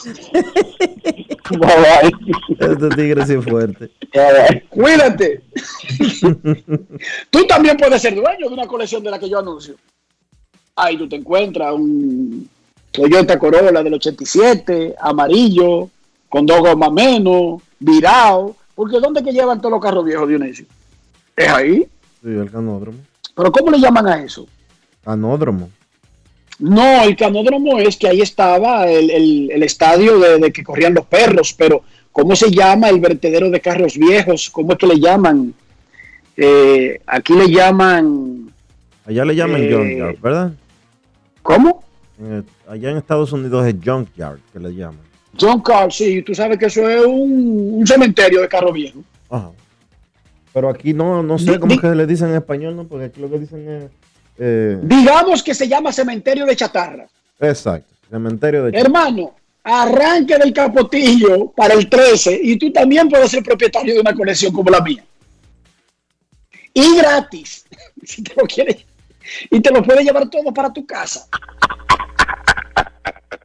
[2.59, 3.91] Este tigre sí es fuerte.
[4.69, 5.43] Cuídate.
[7.31, 9.75] tú también puedes ser dueño de una colección de la que yo anuncio.
[10.77, 12.49] Ahí tú te encuentras un
[12.93, 15.91] Toyota Corolla del 87, amarillo,
[16.29, 18.55] con dos gomas menos, virado.
[18.75, 20.67] Porque ¿dónde que llevan todos los carros viejos, Dionisio?
[21.37, 21.89] Es ahí.
[22.23, 22.99] Sí, el canódromo.
[23.35, 24.47] ¿Pero cómo le llaman a eso?
[25.05, 25.71] Canódromo.
[26.59, 30.95] No, el canódromo es que ahí estaba el, el- el estadio de, de que corrían
[30.95, 34.51] los perros, pero ¿cómo se llama el vertedero de carros viejos?
[34.51, 35.55] ¿Cómo es que le llaman?
[36.37, 38.53] Eh, aquí le llaman...
[39.07, 40.53] Allá le llaman Eh, junkyard, ¿verdad?
[41.43, 41.83] ¿Cómo?
[42.21, 45.01] Eh, allá en Estados Unidos es junkyard que le llaman.
[45.65, 49.03] Carl, sí, tú sabes que eso es un, un cementerio de carros viejos.
[49.31, 49.51] Ajá.
[50.53, 52.85] Pero aquí no, no sé cómo di- que le dicen en español, ¿no?
[52.85, 53.85] Porque aquí lo que dicen es...
[54.39, 57.07] eh, Digamos que se llama cementerio de chatarra.
[57.41, 57.95] exacto.
[58.11, 58.78] Cementerio de...
[58.78, 64.14] Hermano, arranque del capotillo para el 13 y tú también puedes ser propietario de una
[64.14, 65.05] colección como la mía.
[66.72, 67.66] Y gratis,
[68.05, 68.78] si te lo quieres.
[69.51, 71.26] Y te lo puedes llevar todo para tu casa.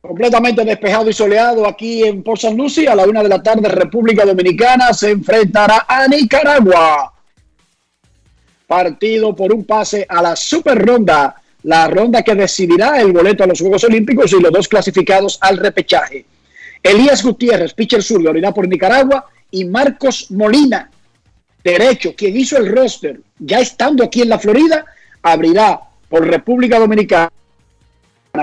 [0.02, 3.68] Completamente despejado y soleado aquí en Port San Lucie a la una de la tarde,
[3.68, 7.14] República Dominicana se enfrentará a Nicaragua.
[8.74, 13.48] Partido por un pase a la super ronda, la ronda que decidirá el boleto a
[13.48, 16.26] los Juegos Olímpicos y los dos clasificados al repechaje.
[16.82, 20.90] Elías Gutiérrez, pitcher sur, abrirá por Nicaragua y Marcos Molina,
[21.64, 24.84] derecho, quien hizo el roster ya estando aquí en la Florida,
[25.22, 27.32] abrirá por República Dominicana.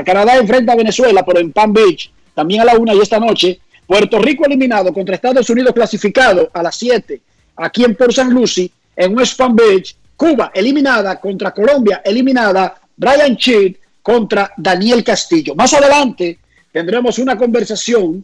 [0.07, 3.59] Canadá enfrenta a Venezuela, pero en Palm Beach, también a la una y esta noche.
[3.85, 7.20] Puerto Rico eliminado contra Estados Unidos clasificado a las 7,
[7.57, 9.97] aquí en Port San Lucie, en West Palm Beach.
[10.21, 15.55] Cuba eliminada contra Colombia, eliminada Brian Cheat contra Daniel Castillo.
[15.55, 16.39] Más adelante
[16.71, 18.23] tendremos una conversación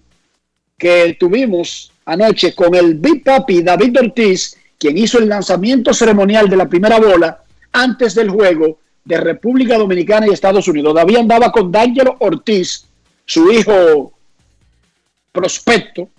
[0.77, 6.59] que tuvimos anoche con el Big Papi David Ortiz, quien hizo el lanzamiento ceremonial de
[6.59, 7.43] la primera bola
[7.73, 10.95] antes del juego de República Dominicana y Estados Unidos.
[10.95, 12.85] David andaba con D'Angelo Ortiz,
[13.25, 14.13] su hijo
[15.33, 16.11] prospecto,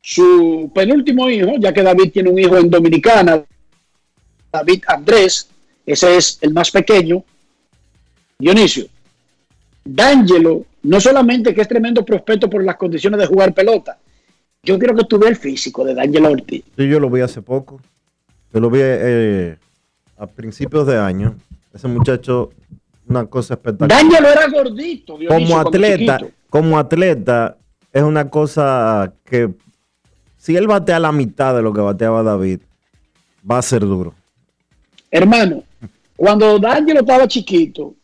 [0.00, 3.44] su penúltimo hijo, ya que David tiene un hijo en Dominicana,
[4.52, 5.48] David Andrés,
[5.86, 7.24] ese es el más pequeño.
[8.38, 8.86] Dionisio,
[9.84, 13.98] D'Angelo, no solamente que es tremendo prospecto por las condiciones de jugar pelota,
[14.62, 16.64] yo quiero que tú veas el físico de D'Angelo Ortiz.
[16.76, 17.80] Sí, yo lo vi hace poco.
[18.52, 19.56] Yo lo vi eh,
[20.18, 21.36] a principios de año.
[21.72, 22.50] Ese muchacho,
[23.06, 23.88] una cosa espectacular.
[23.88, 26.36] D'Angelo era gordito, Dionisio, como atleta, chiquito.
[26.50, 27.56] como atleta,
[27.92, 29.50] es una cosa que
[30.36, 32.60] si él batea la mitad de lo que bateaba David,
[33.48, 34.14] va a ser duro.
[35.10, 35.64] Hermano,
[36.16, 37.94] cuando D'Angelo estaba chiquito,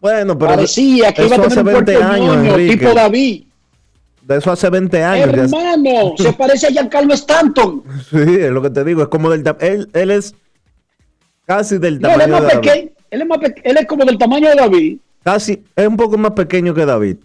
[0.00, 3.44] Bueno, pero parecía que iba a tener hace un 20 cuerpo años, tipo David.
[4.22, 5.52] De eso hace 20 años.
[5.52, 7.82] Hermano, se parece a Giancarlo Stanton.
[8.10, 10.34] Sí, es lo que te digo, es como del él, él es
[11.46, 12.60] casi del No, él, es tamaño más de David.
[12.60, 14.98] pequeño, él, es más él es como del tamaño de David.
[15.22, 17.16] Casi, es un poco más pequeño que David,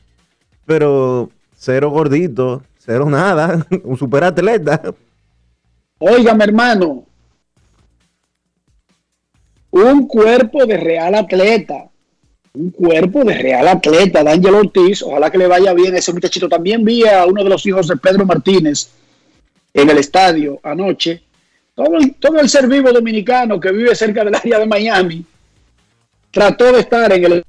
[0.65, 4.93] pero cero gordito, cero nada, un superatleta.
[5.99, 7.05] Óigame, hermano.
[9.71, 11.85] Un cuerpo de real atleta.
[12.53, 15.03] un cuerpo de real atleta, D'Angelo Ortiz.
[15.03, 16.49] Ojalá que le vaya bien ese muchachito.
[16.49, 18.89] También vi a uno de los hijos de Pedro Martínez
[19.73, 21.21] en el estadio anoche.
[21.75, 25.25] Todo el, todo el ser vivo dominicano que vive cerca del área de Miami
[26.31, 27.43] trató de estar en el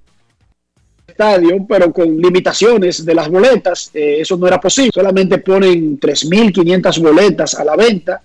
[1.07, 3.91] estadio, pero con limitaciones de las boletas.
[3.95, 4.91] Eh, eso no era posible.
[4.95, 8.23] Solamente ponen 3.500 boletas a la venta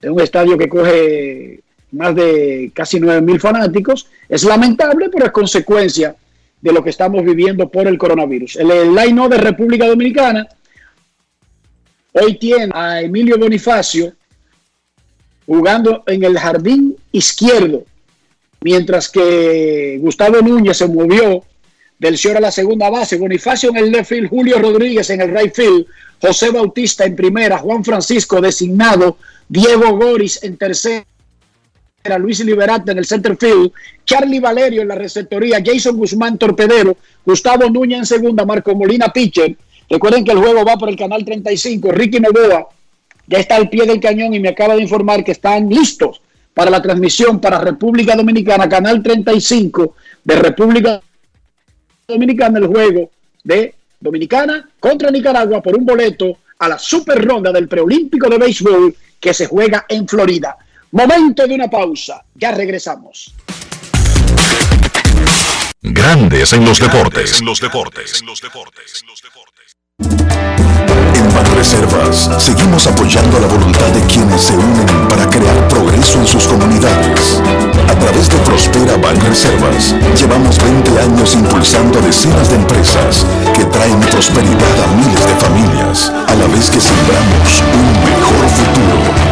[0.00, 1.60] de un estadio que coge
[1.92, 4.08] más de casi 9.000 fanáticos.
[4.28, 6.16] Es lamentable, pero es consecuencia
[6.60, 8.56] de lo que estamos viviendo por el coronavirus.
[8.56, 10.46] El, el line de República Dominicana
[12.12, 14.12] hoy tiene a Emilio Bonifacio
[15.46, 17.84] jugando en el jardín izquierdo,
[18.60, 21.44] mientras que Gustavo Núñez se movió
[21.98, 25.36] del Cior a la segunda base, Bonifacio en el left field, Julio Rodríguez en el
[25.36, 25.86] right field,
[26.20, 29.18] José Bautista en primera, Juan Francisco designado,
[29.48, 31.04] Diego Goris en tercera,
[32.18, 33.70] Luis Liberata en el center field,
[34.04, 39.56] Charlie Valerio en la receptoría, Jason Guzmán torpedero, Gustavo Núñez en segunda, Marco Molina pitcher.
[39.88, 42.68] Recuerden que el juego va por el canal 35, Ricky Novoa
[43.26, 46.20] ya está al pie del cañón y me acaba de informar que están listos
[46.52, 49.94] para la transmisión para República Dominicana, canal 35
[50.24, 51.12] de República Dominicana
[52.12, 53.10] Dominicana el juego
[53.44, 58.94] de Dominicana contra Nicaragua por un boleto a la super ronda del preolímpico de béisbol
[59.18, 60.56] que se juega en Florida.
[60.94, 63.34] Momento de una pausa, ya regresamos.
[65.80, 67.40] Grandes en los deportes.
[67.40, 68.20] En los deportes.
[68.20, 69.86] En los deportes.
[71.14, 76.46] En Banreservas seguimos apoyando la voluntad de quienes se unen para crear progreso en sus
[76.46, 77.40] comunidades.
[77.88, 84.84] A través de Prospera Banreservas llevamos 20 años impulsando decenas de empresas que traen prosperidad
[84.84, 89.31] a miles de familias, a la vez que sembramos un mejor futuro.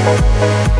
[0.00, 0.79] El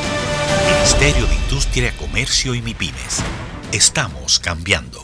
[0.71, 3.21] Ministerio de Industria, Comercio y MIPIMES.
[3.73, 5.03] Estamos cambiando.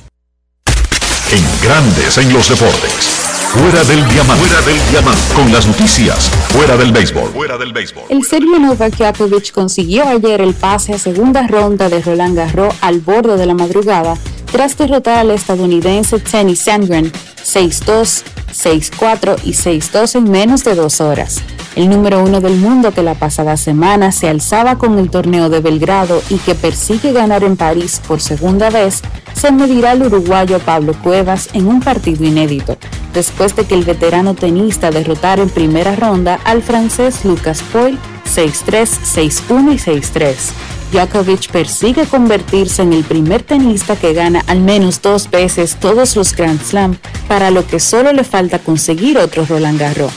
[1.29, 3.27] En Grandes en los deportes.
[3.49, 4.45] Fuera del diamante.
[4.45, 5.33] Fuera del diamante.
[5.33, 6.29] Con las noticias.
[6.53, 7.31] Fuera del béisbol.
[7.31, 8.05] Fuera del béisbol.
[8.09, 13.01] El serbio Novak Djokovic consiguió ayer el pase a segunda ronda de Roland Garros al
[13.01, 14.17] borde de la madrugada
[14.51, 17.11] tras derrotar al estadounidense Tenny Sandgren
[17.43, 21.41] 6-2, 6-4 y 6-2 en menos de dos horas.
[21.75, 25.59] El número uno del mundo que la pasada semana se alzaba con el torneo de
[25.59, 30.95] Belgrado y que persigue ganar en París por segunda vez, se medirá al uruguayo Pablo
[31.03, 32.77] Cuevas en un partido inédito,
[33.13, 39.39] después de que el veterano tenista derrotara en primera ronda al francés Lucas Poil 6-3,
[39.47, 40.35] 6-1 y 6-3.
[40.91, 46.35] Djokovic persigue convertirse en el primer tenista que gana al menos dos veces todos los
[46.35, 50.13] Grand Slam, para lo que solo le falta conseguir otro Roland Garros.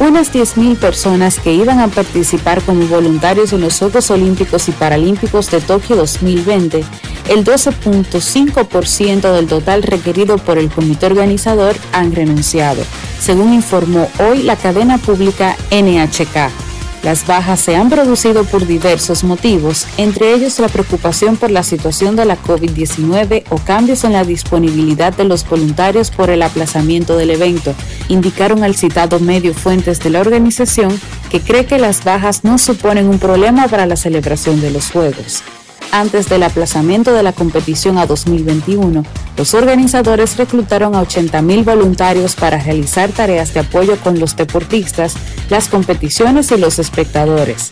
[0.00, 5.50] Unas 10.000 personas que iban a participar como voluntarios en los Juegos Olímpicos y Paralímpicos
[5.50, 6.84] de Tokio 2020,
[7.28, 12.82] el 12.5% del total requerido por el comité organizador han renunciado,
[13.20, 16.67] según informó hoy la cadena pública NHK.
[17.08, 22.16] Las bajas se han producido por diversos motivos, entre ellos la preocupación por la situación
[22.16, 27.30] de la COVID-19 o cambios en la disponibilidad de los voluntarios por el aplazamiento del
[27.30, 27.74] evento,
[28.10, 31.00] indicaron al citado medio fuentes de la organización
[31.30, 35.42] que cree que las bajas no suponen un problema para la celebración de los Juegos.
[35.90, 39.04] Antes del aplazamiento de la competición a 2021,
[39.38, 45.14] los organizadores reclutaron a 80.000 voluntarios para realizar tareas de apoyo con los deportistas,
[45.48, 47.70] las competiciones y los espectadores.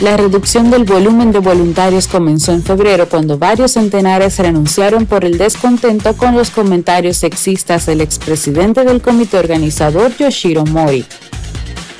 [0.00, 5.36] La reducción del volumen de voluntarios comenzó en febrero cuando varios centenares renunciaron por el
[5.36, 11.04] descontento con los comentarios sexistas del expresidente del comité organizador Yoshiro Mori.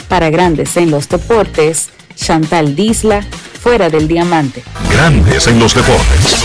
[0.09, 1.91] Para Grandes en los Deportes,
[2.21, 4.62] Chantal Disla, fuera del diamante.
[4.93, 6.37] Grandes en los deportes.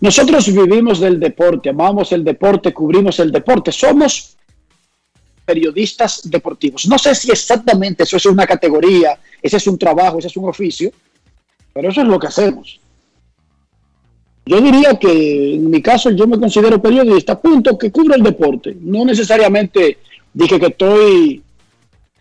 [0.00, 4.36] Nosotros vivimos del deporte, amamos el deporte, cubrimos el deporte, somos
[5.44, 6.86] periodistas deportivos.
[6.86, 10.48] No sé si exactamente eso es una categoría, ese es un trabajo, ese es un
[10.48, 10.90] oficio,
[11.72, 12.80] pero eso es lo que hacemos.
[14.46, 18.76] Yo diría que en mi caso yo me considero periodista, punto, que cubro el deporte.
[18.80, 19.98] No necesariamente
[20.34, 21.43] dije que estoy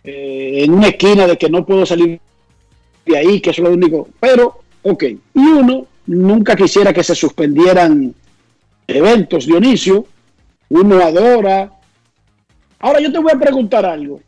[0.03, 2.19] eh, en una esquina de que no puedo salir
[3.05, 4.09] de ahí, que eso es lo único.
[4.19, 5.03] Pero, ok.
[5.03, 8.13] Y uno nunca quisiera que se suspendieran
[8.87, 10.05] eventos, Dionisio.
[10.69, 11.71] Uno adora.
[12.79, 14.21] Ahora yo te voy a preguntar algo.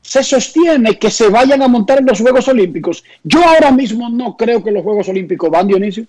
[0.00, 3.04] Se sostiene que se vayan a montar en los Juegos Olímpicos.
[3.22, 6.06] Yo ahora mismo no creo que los Juegos Olímpicos van, Dionisio.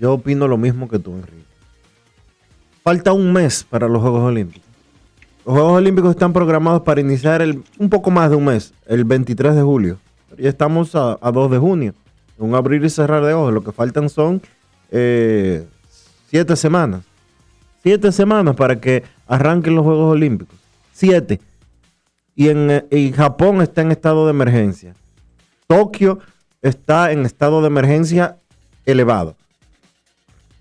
[0.00, 1.44] Yo opino lo mismo que tú, Enrique.
[2.82, 4.69] Falta un mes para los Juegos Olímpicos.
[5.46, 9.04] Los Juegos Olímpicos están programados para iniciar el, un poco más de un mes, el
[9.04, 9.98] 23 de julio.
[10.36, 11.94] Ya estamos a, 2 de junio.
[12.38, 13.52] Un abrir y cerrar de ojos.
[13.52, 14.42] Lo que faltan son
[14.90, 15.66] eh,
[16.28, 17.04] siete semanas.
[17.82, 20.58] Siete semanas para que arranquen los Juegos Olímpicos.
[20.92, 21.40] Siete.
[22.34, 24.94] Y en eh, y Japón está en estado de emergencia.
[25.66, 26.18] Tokio
[26.60, 28.36] está en estado de emergencia
[28.84, 29.36] elevado.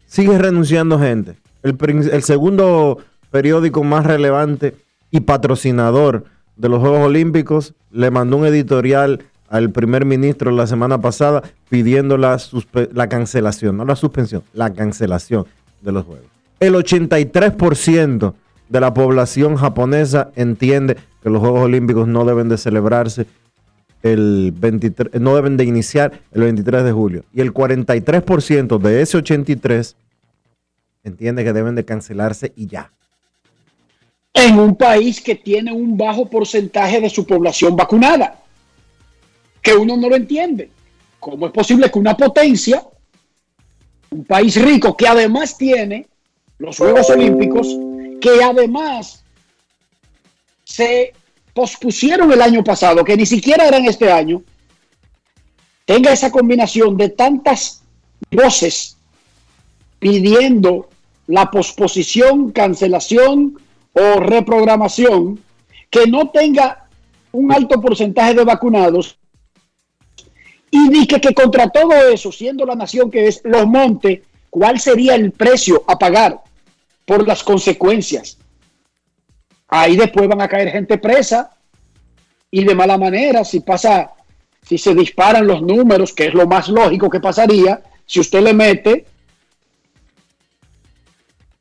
[0.08, 1.36] Sigue renunciando gente.
[1.64, 1.78] El,
[2.12, 3.00] el segundo
[3.32, 4.76] periódico más relevante
[5.12, 6.26] y patrocinador
[6.56, 12.18] de los Juegos Olímpicos, le mandó un editorial al primer ministro la semana pasada pidiendo
[12.18, 12.38] la,
[12.94, 15.46] la cancelación, no la suspensión, la cancelación
[15.82, 16.26] de los Juegos.
[16.60, 18.34] El 83%
[18.68, 23.26] de la población japonesa entiende que los Juegos Olímpicos no deben de celebrarse
[24.04, 27.24] el 23, no deben de iniciar el 23 de julio.
[27.34, 29.96] Y el 43% de ese 83
[31.04, 32.92] entiende que deben de cancelarse y ya
[34.34, 38.42] en un país que tiene un bajo porcentaje de su población vacunada,
[39.62, 40.72] que uno no lo entiende.
[41.20, 42.84] ¿Cómo es posible que una potencia,
[44.12, 46.08] un país rico que además tiene
[46.58, 47.68] los Juegos Olímpicos,
[48.22, 49.24] que además
[50.64, 51.14] se
[51.54, 54.44] pospusieron el año pasado, que ni siquiera eran este año,
[55.86, 57.82] tenga esa combinación de tantas
[58.32, 58.98] voces
[59.98, 60.90] pidiendo
[61.28, 63.60] la posposición, cancelación,
[63.94, 65.40] o reprogramación
[65.90, 66.88] que no tenga
[67.32, 69.18] un alto porcentaje de vacunados
[70.72, 75.16] y dije que contra todo eso, siendo la nación que es los montes, ¿cuál sería
[75.16, 76.42] el precio a pagar
[77.06, 78.38] por las consecuencias?
[79.68, 81.56] Ahí después van a caer gente presa
[82.52, 84.12] y de mala manera, si pasa,
[84.64, 88.54] si se disparan los números, que es lo más lógico que pasaría, si usted le
[88.54, 89.06] mete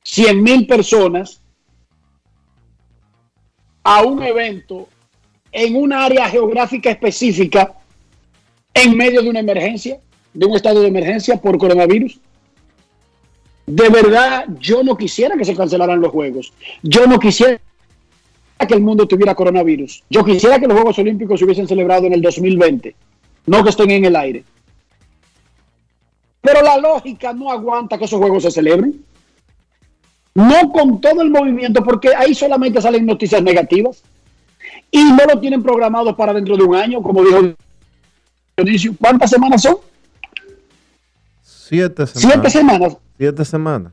[0.02, 1.42] 100 mil personas
[3.90, 4.86] a un evento
[5.50, 7.72] en un área geográfica específica
[8.74, 9.98] en medio de una emergencia,
[10.34, 12.20] de un estado de emergencia por coronavirus.
[13.64, 16.52] De verdad, yo no quisiera que se cancelaran los Juegos.
[16.82, 17.58] Yo no quisiera
[18.58, 20.04] que el mundo tuviera coronavirus.
[20.10, 22.94] Yo quisiera que los Juegos Olímpicos se hubiesen celebrado en el 2020,
[23.46, 24.44] no que estén en el aire.
[26.42, 29.02] Pero la lógica no aguanta que esos Juegos se celebren.
[30.38, 34.04] No con todo el movimiento, porque ahí solamente salen noticias negativas.
[34.88, 37.40] Y no lo tienen programado para dentro de un año, como dijo
[38.56, 38.94] Dionisio.
[39.00, 39.78] ¿Cuántas semanas son?
[41.42, 42.32] Siete semanas.
[42.32, 42.96] Siete semanas.
[43.18, 43.92] Siete semanas.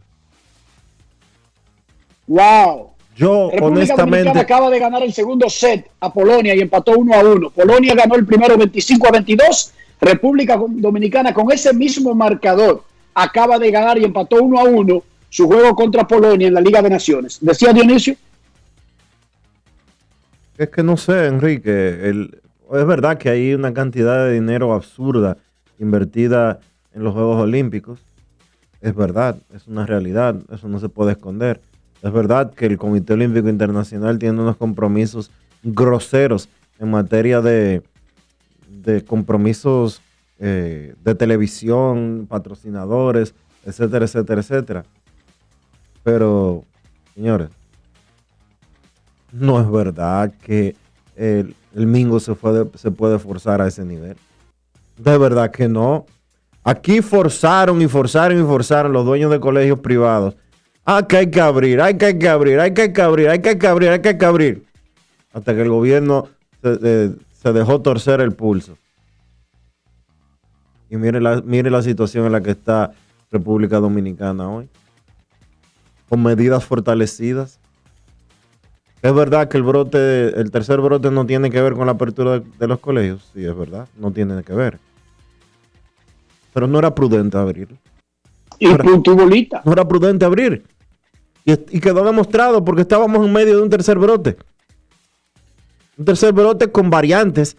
[2.27, 2.91] Wow.
[3.15, 4.37] Yo, honestamente.
[4.37, 7.49] acaba de ganar el segundo set a Polonia y empató uno a uno.
[7.49, 9.73] Polonia ganó el primero 25 a 22.
[9.99, 12.83] República Dominicana con ese mismo marcador
[13.15, 16.81] acaba de ganar y empató uno a uno su juego contra Polonia en la Liga
[16.81, 17.39] de Naciones.
[17.41, 18.15] ¿Decía Dionisio?
[20.57, 22.09] Es que no sé, Enrique.
[22.71, 25.37] es verdad que hay una cantidad de dinero absurda
[25.79, 26.59] invertida
[26.93, 27.99] en los Juegos Olímpicos.
[28.81, 31.59] Es verdad, es una realidad, eso no se puede esconder.
[32.01, 35.31] Es verdad que el Comité Olímpico Internacional tiene unos compromisos
[35.63, 36.47] groseros
[36.79, 37.81] en materia de,
[38.69, 40.01] de compromisos
[40.39, 43.33] eh, de televisión, patrocinadores,
[43.65, 44.85] etcétera, etcétera, etcétera.
[46.05, 46.63] Pero,
[47.15, 47.49] señores,
[49.31, 50.75] no es verdad que
[51.15, 52.35] el, Mingo se,
[52.75, 54.15] se puede forzar a ese nivel.
[54.97, 56.05] De verdad que no.
[56.63, 60.35] Aquí forzaron y forzaron y forzaron los dueños de colegios privados.
[60.85, 63.29] Ah, que hay que abrir, hay que, hay que abrir, hay que, hay que abrir,
[63.29, 64.65] hay que, hay que abrir, hay que, hay que abrir.
[65.33, 66.27] Hasta que el gobierno
[66.61, 68.77] se, se dejó torcer el pulso.
[70.87, 72.91] Y mire la, mire la situación en la que está
[73.31, 74.69] República Dominicana hoy.
[76.15, 77.59] Con medidas fortalecidas.
[79.01, 82.39] Es verdad que el brote, el tercer brote no tiene que ver con la apertura
[82.39, 83.29] de, de los colegios.
[83.33, 84.79] Sí, es verdad, no tiene que ver.
[86.53, 87.67] Pero no era prudente abrir.
[88.59, 89.61] Y no era, bolita.
[89.65, 90.63] no era prudente abrir.
[91.43, 94.37] Y, y quedó demostrado porque estábamos en medio de un tercer brote.
[95.97, 97.57] Un tercer brote con variantes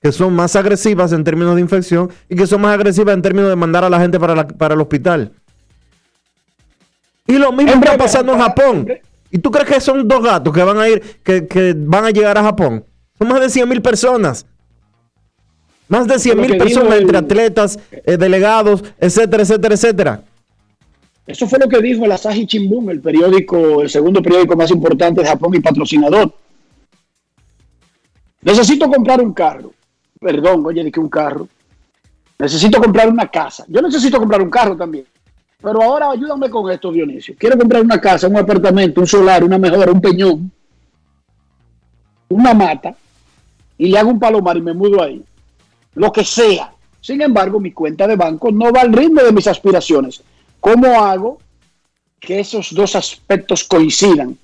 [0.00, 3.50] que son más agresivas en términos de infección y que son más agresivas en términos
[3.50, 5.30] de mandar a la gente para, la- para el hospital.
[7.26, 8.88] Y lo mismo está pasando en Japón.
[9.30, 12.10] ¿Y tú crees que son dos gatos que van a ir, que, que van a
[12.10, 12.84] llegar a Japón?
[13.18, 14.44] Son más de 100 mil personas.
[15.88, 20.22] Más de 100 Lo mil personas el- entre atletas, eh, delegados, etcétera, etcétera, etcétera.
[21.26, 25.20] Eso fue lo que dijo el Asahi Shimbun, el periódico, el segundo periódico más importante
[25.22, 26.34] de Japón y patrocinador.
[28.42, 29.72] Necesito comprar un carro.
[30.20, 31.48] Perdón, oye, de que un carro.
[32.38, 33.64] Necesito comprar una casa.
[33.68, 35.04] Yo necesito comprar un carro también.
[35.62, 37.34] Pero ahora ayúdame con esto, Dionisio.
[37.38, 40.50] Quiero comprar una casa, un apartamento, un solar, una mejora, un peñón,
[42.28, 42.96] una mata,
[43.78, 45.22] y le hago un palomar y me mudo ahí.
[45.94, 46.72] Lo que sea.
[47.00, 50.22] Sin embargo, mi cuenta de banco no va al ritmo de mis aspiraciones.
[50.60, 51.38] ¿Cómo hago
[52.20, 54.36] que esos dos aspectos coincidan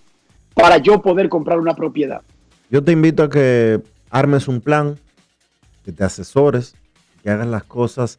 [0.54, 2.22] para yo poder comprar una propiedad?
[2.70, 4.98] Yo te invito a que armes un plan,
[5.84, 6.74] que te asesores,
[7.22, 8.18] que hagas las cosas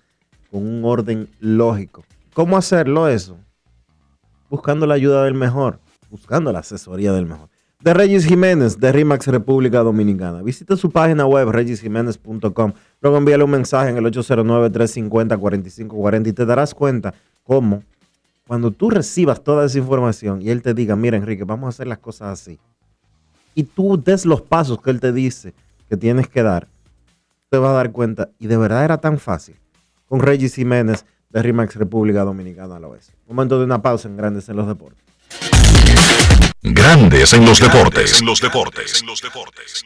[0.49, 2.03] con un orden lógico.
[2.33, 3.37] ¿Cómo hacerlo eso?
[4.49, 7.47] Buscando la ayuda del mejor, buscando la asesoría del mejor.
[7.81, 10.41] De Regis Jiménez, de RIMAX República Dominicana.
[10.41, 12.73] Visita su página web, regisjiménez.com.
[13.01, 17.13] Luego envíale un mensaje en el 809-350-4540 y te darás cuenta
[17.43, 17.83] cómo
[18.49, 21.85] cuando tú recibas toda esa información y él te diga, mira Enrique, vamos a hacer
[21.85, 22.57] las cosas así.
[23.53, 25.53] Y tú des los pasos que él te dice
[25.87, 26.67] que tienes que dar,
[27.49, 28.29] te vas a dar cuenta.
[28.39, 29.55] Y de verdad era tan fácil.
[30.07, 33.11] Con Regis Jiménez de RIMAX República Dominicana a la vez.
[33.27, 35.03] Momento de una pausa en Grandes en los Deportes.
[36.61, 38.19] Grandes en los deportes.
[38.19, 39.01] En los deportes.
[39.01, 39.85] En los deportes.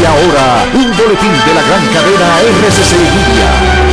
[0.00, 3.85] Y ahora, un boletín de la gran cadena RCC.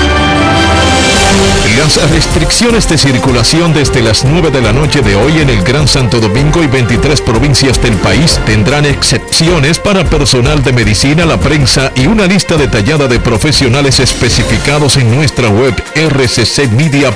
[1.78, 5.88] Las restricciones de circulación desde las 9 de la noche de hoy en el Gran
[5.88, 11.92] Santo Domingo y 23 provincias del país tendrán excepciones para personal de medicina, la prensa
[11.96, 17.14] y una lista detallada de profesionales especificados en nuestra web rccmedia.com.do.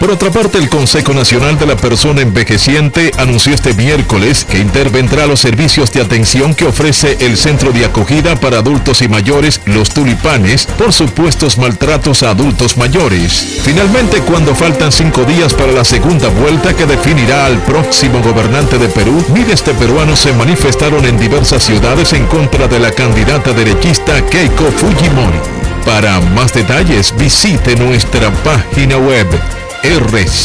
[0.00, 5.28] Por otra parte, el Consejo Nacional de la Persona Envejeciente anunció este miércoles que intervendrá
[5.28, 9.90] los servicios de atención que ofrece el Centro de Acogida para Adultos y Mayores, Los
[9.90, 13.60] Tulipanes, por supuestos maltratos a adultos mayores.
[13.62, 18.88] Finalmente, cuando faltan cinco días para la segunda vuelta que definirá al próximo gobernante de
[18.88, 24.24] Perú, miles de peruanos se manifestaron en diversas ciudades en contra de la candidata derechista
[24.26, 25.38] Keiko Fujimori.
[25.84, 29.28] Para más detalles, visite nuestra página web
[29.84, 30.42] rccmedia.com.do.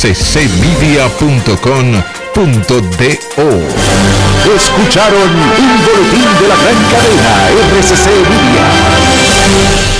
[4.55, 7.31] Escucharon un boletín de la gran cadena
[7.79, 9.96] RCC Media.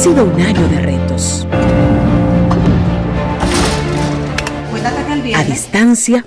[0.00, 1.46] Sido un año de retos.
[5.36, 6.24] A distancia,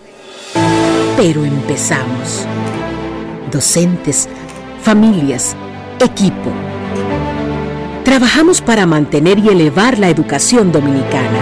[1.17, 2.45] pero empezamos.
[3.51, 4.29] Docentes,
[4.83, 5.55] familias,
[5.99, 6.51] equipo.
[8.05, 11.39] Trabajamos para mantener y elevar la educación dominicana.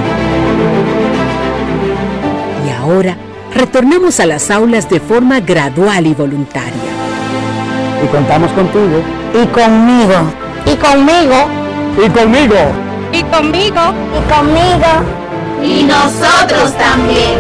[2.65, 3.17] Y ahora
[3.53, 6.91] retornamos a las aulas de forma gradual y voluntaria.
[8.01, 9.01] Y contamos contigo.
[9.33, 10.31] Y conmigo.
[10.65, 11.60] Y conmigo.
[11.97, 12.55] Y conmigo.
[13.11, 13.81] Y conmigo.
[14.15, 14.87] Y conmigo.
[15.63, 17.39] Y nosotros también.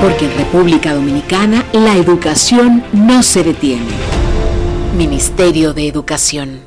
[0.00, 3.92] Porque en República Dominicana la educación no se detiene.
[4.96, 6.60] Ministerio de Educación.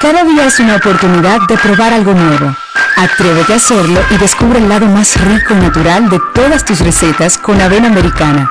[0.00, 2.54] Cada día es una oportunidad de probar algo nuevo.
[2.96, 7.38] Atrévete a hacerlo y descubre el lado más rico y natural de todas tus recetas
[7.38, 8.50] con avena americana.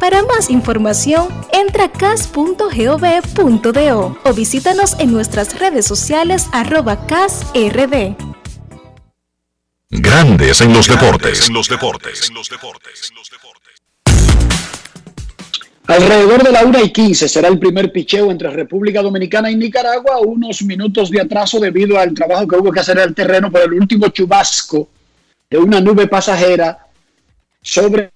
[0.00, 2.58] Para más información, entra a cas.gov.do
[4.24, 8.14] o visítanos en nuestras redes sociales arroba casrd.
[9.88, 11.48] Grandes en los deportes.
[11.48, 12.30] En los deportes.
[15.86, 20.18] Alrededor de la 1 y 15 será el primer picheo entre República Dominicana y Nicaragua,
[20.18, 23.62] unos minutos de atraso debido al trabajo que hubo que hacer en el terreno por
[23.62, 24.88] el último chubasco
[25.48, 26.86] de una nube pasajera
[27.62, 28.15] sobre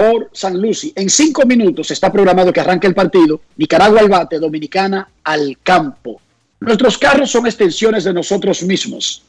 [0.00, 0.94] por San Lucy.
[0.96, 3.42] En cinco minutos está programado que arranque el partido.
[3.58, 6.18] Nicaragua al bate, Dominicana al campo.
[6.60, 9.22] Nuestros carros son extensiones de nosotros mismos.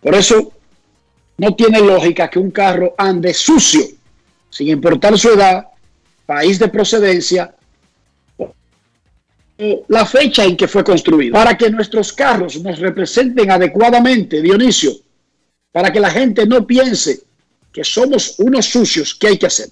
[0.00, 0.52] Por eso
[1.38, 3.82] no tiene lógica que un carro ande sucio,
[4.50, 5.68] sin importar su edad,
[6.26, 7.54] país de procedencia
[8.36, 11.34] o la fecha en que fue construido.
[11.34, 14.90] Para que nuestros carros nos representen adecuadamente, Dionisio,
[15.70, 17.20] para que la gente no piense
[17.72, 19.70] que somos unos sucios, ¿qué hay que hacer?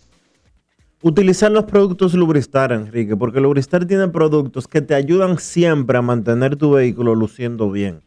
[1.01, 6.57] Utilizar los productos Lubristar, Enrique, porque Lubristar tiene productos que te ayudan siempre a mantener
[6.57, 8.01] tu vehículo luciendo bien.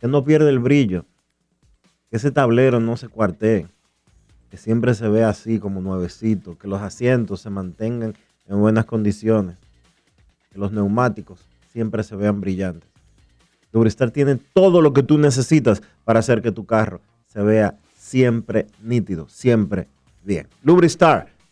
[0.00, 1.04] Que no pierde el brillo.
[2.08, 3.66] Que ese tablero no se cuartee.
[4.48, 6.56] Que siempre se vea así como nuevecito.
[6.56, 8.14] Que los asientos se mantengan
[8.46, 9.56] en buenas condiciones.
[10.52, 11.40] Que los neumáticos
[11.72, 12.88] siempre se vean brillantes.
[13.72, 18.68] Lubristar tiene todo lo que tú necesitas para hacer que tu carro se vea siempre
[18.80, 19.88] nítido, siempre
[20.24, 20.46] bien.
[20.62, 21.37] Lubristar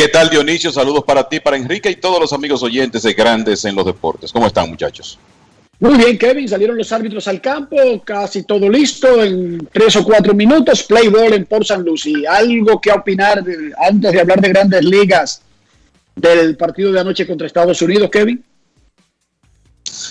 [0.00, 0.72] ¿Qué tal Dionisio?
[0.72, 4.32] Saludos para ti, para Enrique y todos los amigos oyentes de Grandes en los Deportes.
[4.32, 5.18] ¿Cómo están muchachos?
[5.78, 6.48] Muy bien, Kevin.
[6.48, 10.84] Salieron los árbitros al campo, casi todo listo en tres o cuatro minutos.
[10.84, 12.26] Play ball en Port San Lucie.
[12.26, 13.44] ¿Algo que opinar
[13.86, 15.42] antes de hablar de grandes ligas
[16.16, 18.42] del partido de anoche contra Estados Unidos, Kevin?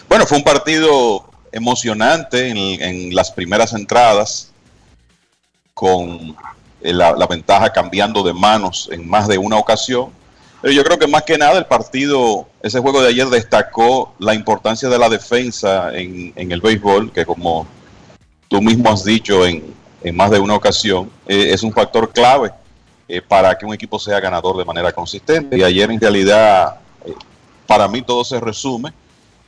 [0.08, 4.52] Bueno, fue un partido emocionante en, en las primeras entradas
[5.74, 6.36] con
[6.82, 10.10] eh, la, ventaja cambiando de manos en más de una ocasión.
[10.62, 14.34] Pero yo creo que más que nada el partido, ese juego de ayer destacó la
[14.34, 17.66] importancia de la defensa en, el béisbol, que como
[18.48, 19.74] tú mismo has dicho en,
[20.14, 22.52] más de una ocasión, eh, es un factor clave
[23.08, 25.58] eh, para que un equipo sea ganador de manera consistente.
[25.58, 26.80] Y ayer en realidad,
[27.68, 28.94] para mí todo se resume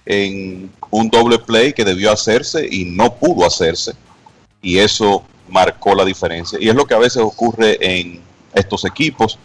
[0.05, 3.93] en un doble play que debió hacerse y no pudo hacerse.
[4.61, 6.57] Y eso marcó la diferencia.
[6.59, 8.21] Y es lo que a veces ocurre en
[8.53, 9.37] estos equipos.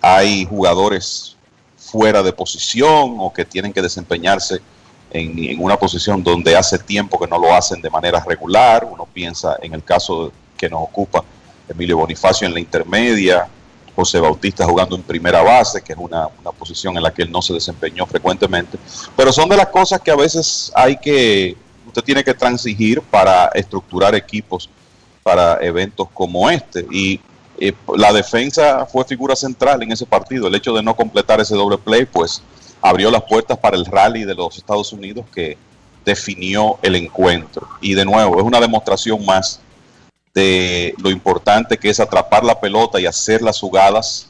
[0.00, 1.36] Hay jugadores
[1.76, 4.60] fuera de posición o que tienen que desempeñarse
[5.10, 8.88] en, una posición donde hace tiempo que no lo hacen de manera regular.
[8.90, 11.22] Uno piensa en el caso que nos ocupa
[11.68, 13.46] Emilio Bonifacio en la intermedia,
[13.94, 17.30] José Bautista jugando en primera base, que es una, una, posición en la que él
[17.30, 18.78] no se desempeñó frecuentemente.
[19.14, 21.56] Pero son de las cosas que a veces hay que,
[21.86, 24.70] usted tiene que transigir para estructurar equipos
[25.22, 26.86] para eventos como este.
[26.90, 27.20] Y
[27.58, 30.48] eh, la defensa fue figura central en ese partido.
[30.48, 32.42] El hecho de no completar ese doble play, pues
[32.80, 35.56] abrió las puertas para el rally de los Estados Unidos que
[36.04, 37.68] definió el encuentro.
[37.80, 39.60] Y de nuevo, es una demostración más
[40.34, 44.28] de lo importante que es atrapar la pelota y hacer las jugadas.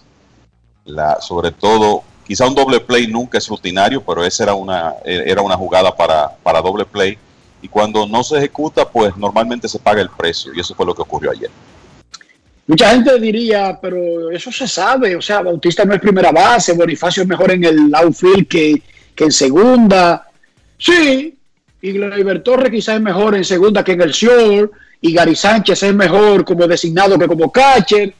[0.84, 5.40] La, sobre todo, quizá un doble play nunca es rutinario, pero esa era una, era
[5.40, 7.16] una jugada para, para doble play
[7.62, 10.94] y cuando no se ejecuta, pues normalmente se paga el precio y eso fue lo
[10.94, 11.50] que ocurrió ayer.
[12.66, 17.22] Mucha gente diría, pero eso se sabe, o sea, Bautista no es primera base, Bonifacio
[17.22, 18.82] es mejor en el outfield que,
[19.14, 20.28] que en segunda.
[20.78, 21.36] Sí,
[21.80, 25.82] y Gleyber Torres quizás es mejor en segunda que en el short, y Gary Sánchez
[25.82, 28.14] es mejor como designado que como catcher,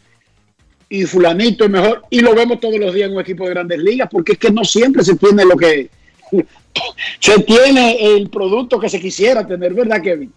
[0.88, 3.78] y fulanito es mejor, y lo vemos todos los días en un equipo de grandes
[3.78, 5.88] ligas, porque es que no siempre se tiene lo que
[7.20, 10.32] se tiene el producto que se quisiera tener, ¿verdad, Kevin?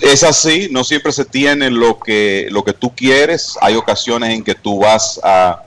[0.00, 3.56] Es así, no siempre se tiene lo que, lo que tú quieres.
[3.60, 5.64] Hay ocasiones en que tú vas a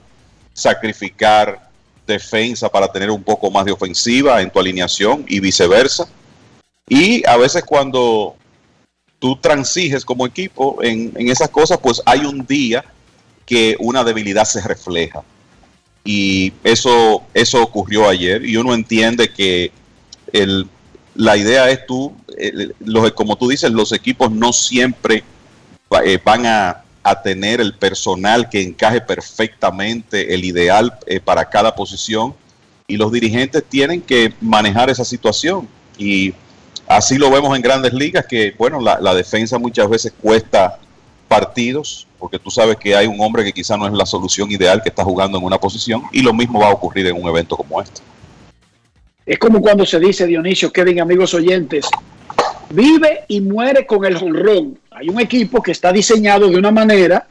[0.53, 1.69] sacrificar
[2.07, 6.07] defensa para tener un poco más de ofensiva en tu alineación y viceversa.
[6.87, 8.35] Y a veces cuando
[9.19, 12.85] tú transiges como equipo en, en esas cosas, pues hay un día
[13.45, 15.23] que una debilidad se refleja.
[16.06, 18.45] Y eso, eso ocurrió ayer.
[18.45, 19.72] Y uno entiende que
[20.32, 20.69] el,
[21.15, 22.15] la idea es tú,
[22.80, 25.23] los, como tú dices, los equipos no siempre
[26.06, 26.82] eh, van a,
[27.23, 32.34] tener el personal que encaje perfectamente el ideal eh, para cada posición.
[32.88, 35.68] Y los dirigentes tienen que manejar esa situación.
[35.99, 36.34] Y
[36.88, 40.80] así lo vemos en grandes ligas que bueno la defensa muchas veces cuesta
[41.27, 44.81] partidos porque tú sabes que hay un hombre que quizá no es la solución ideal
[44.81, 47.56] que está jugando en una posición y lo mismo va a ocurrir en un evento
[47.56, 48.02] como este.
[49.26, 51.85] Es como cuando se dice, Dionisio, Kevin, amigos oyentes,
[52.69, 54.80] vive y muere con el jonrón.
[54.91, 57.27] Hay un equipo que está diseñado de una manera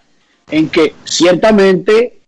[0.50, 2.20] en que ciertamente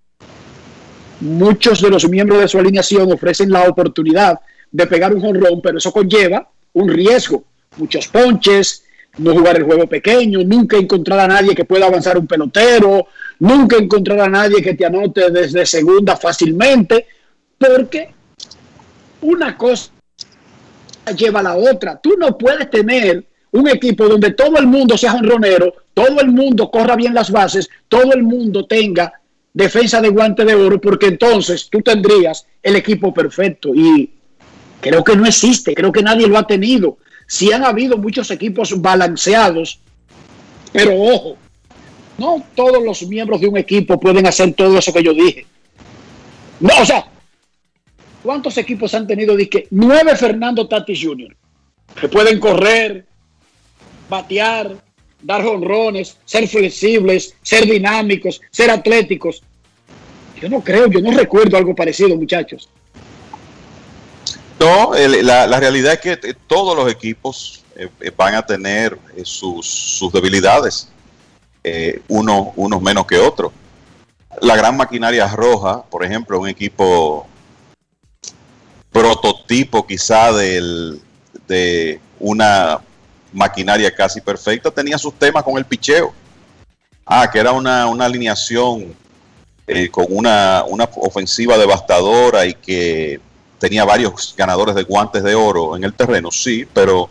[1.20, 4.40] muchos de los miembros de su alineación ofrecen la oportunidad
[4.70, 7.44] de pegar un jonrón, pero eso conlleva un riesgo,
[7.76, 8.85] muchos ponches,
[9.18, 13.06] no jugar el juego pequeño, nunca encontrar a nadie que pueda avanzar un pelotero,
[13.40, 17.06] nunca encontrar a nadie que te anote desde segunda fácilmente,
[17.59, 18.10] porque
[19.22, 19.90] una cosa
[21.16, 21.98] lleva a la otra.
[22.01, 26.70] Tú no puedes tener un equipo donde todo el mundo sea honronero, todo el mundo
[26.70, 29.12] corra bien las bases, todo el mundo tenga
[29.52, 33.74] defensa de guante de oro, porque entonces tú tendrías el equipo perfecto.
[33.74, 34.10] Y
[34.80, 36.98] creo que no existe, creo que nadie lo ha tenido.
[37.26, 39.80] Si han habido muchos equipos balanceados,
[40.72, 41.36] pero ojo,
[42.18, 45.46] no todos los miembros de un equipo pueden hacer todo eso que yo dije.
[46.60, 47.06] No, o sea,
[48.26, 49.68] ¿Cuántos equipos han tenido disque?
[49.70, 51.36] Nueve Fernando Tatis Jr.
[52.00, 53.06] Que pueden correr,
[54.10, 54.74] batear,
[55.22, 59.44] dar honrones, ser flexibles, ser dinámicos, ser atléticos.
[60.42, 62.68] Yo no creo, yo no recuerdo algo parecido, muchachos.
[64.58, 70.10] No, la, realidad es que todos los equipos eh, eh, van a tener eh, sus,
[70.12, 70.88] debilidades,
[72.08, 73.52] uno, unos menos que otros.
[74.40, 77.26] La gran maquinaria roja, por ejemplo, un equipo
[78.92, 82.80] prototipo quizá de una
[83.32, 86.12] maquinaria casi perfecta, tenía sus temas con el picheo.
[87.04, 88.92] Ah, que era una, alineación
[89.66, 90.64] eh, con una
[90.96, 93.20] ofensiva devastadora y que
[93.58, 97.08] tenía varios ganadores de guantes de oro en el terreno, sí, pero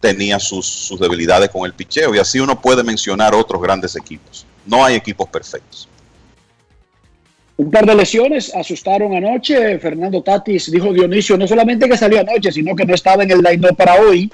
[0.00, 4.46] tenía sus, sus debilidades con el picheo y así uno puede mencionar otros grandes equipos.
[4.66, 5.88] No hay equipos perfectos.
[7.60, 9.78] Un par de lesiones asustaron anoche.
[9.78, 13.42] Fernando Tatis dijo Dionisio no solamente que salió anoche, sino que no estaba en el
[13.42, 14.32] line para hoy.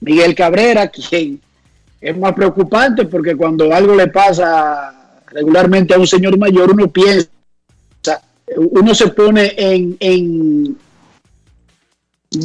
[0.00, 1.40] Miguel Cabrera, quien
[2.00, 7.28] es más preocupante porque cuando algo le pasa regularmente a un señor mayor, uno piensa,
[8.56, 10.76] uno se pone en, en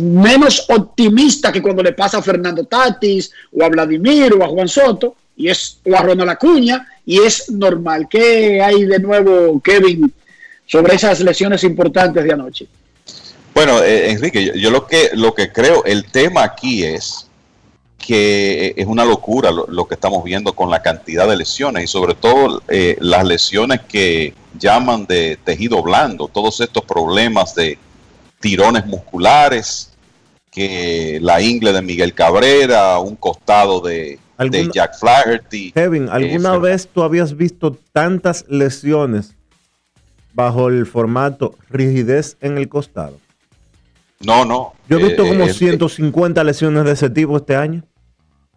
[0.02, 4.68] menos optimista que cuando le pasa a Fernando Tatis o a Vladimir o a Juan
[4.68, 8.08] Soto y es o a Ronald Acuña y es normal.
[8.10, 10.14] ¿Qué hay de nuevo, Kevin,
[10.66, 12.68] sobre esas lesiones importantes de anoche?
[13.54, 17.28] Bueno, eh, Enrique, yo, lo que lo que creo, el tema aquí es
[17.98, 22.16] que es una locura lo, que estamos viendo con la cantidad de lesiones y sobre
[22.16, 27.78] todo eh, las lesiones que llaman de tejido blando, todos estos problemas de
[28.42, 29.94] tirones musculares,
[30.52, 35.72] que la ingle de Miguel Cabrera, un costado de, de Jack Flaherty.
[35.72, 39.36] Kevin, ¿alguna vez tú habías visto tantas lesiones
[40.34, 43.18] bajo el formato rigidez en el costado?
[44.20, 44.74] No, no.
[44.88, 47.84] Yo he visto eh, como 150 lesiones de ese tipo este año.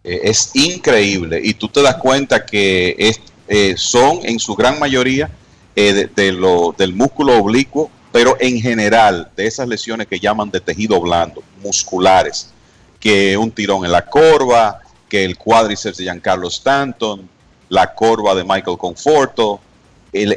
[0.03, 4.79] Eh, es increíble y tú te das cuenta que es, eh, son en su gran
[4.79, 5.29] mayoría
[5.75, 11.01] de, lo, del músculo oblicuo, pero en general de esas lesiones que llaman de tejido
[11.01, 12.49] blando, musculares,
[12.97, 14.79] que un tirón en la corva,
[15.09, 17.27] que el cuádriceps de Giancarlo Stanton,
[17.67, 19.59] la corva de Michael Conforto.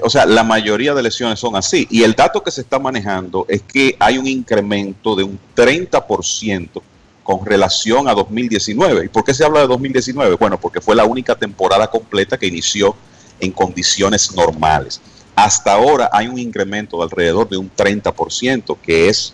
[0.02, 1.86] o sea, la mayoría de lesiones son así.
[1.88, 6.82] Y el dato que se está manejando es que hay un incremento de un 30%
[7.22, 9.04] con relación a 2019.
[9.04, 10.34] ¿Y por qué se habla de 2019?
[10.34, 12.96] Bueno, porque fue la única temporada completa que inició
[13.38, 15.00] en condiciones normales.
[15.38, 19.32] Hasta ahora hay un incremento de alrededor de un 30%, que es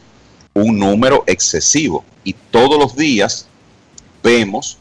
[0.53, 2.05] un número excesivo.
[2.23, 3.47] Y todos los días
[4.23, 4.77] vemos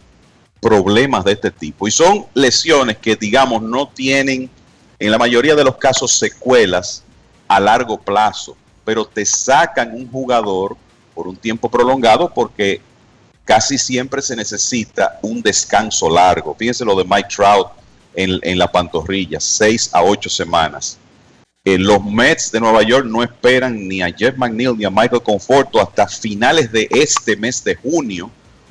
[0.60, 1.88] problemas de este tipo.
[1.88, 4.50] Y son lesiones que, digamos, no tienen,
[5.00, 7.04] en la mayoría de los casos, secuelas
[7.48, 10.76] a largo plazo, pero te sacan un jugador
[11.16, 12.82] por un tiempo prolongado porque
[13.45, 16.54] casi siempre se necesita un descanso largo.
[16.54, 17.68] Fíjense lo de Mike Trout
[18.14, 20.98] en, la pantorrilla, seis a ocho semanas.
[21.65, 25.23] Eh, los Mets de Nueva York no esperan ni a Jeff McNeil ni a Michael
[25.23, 28.30] Conforto hasta finales de este mes de junio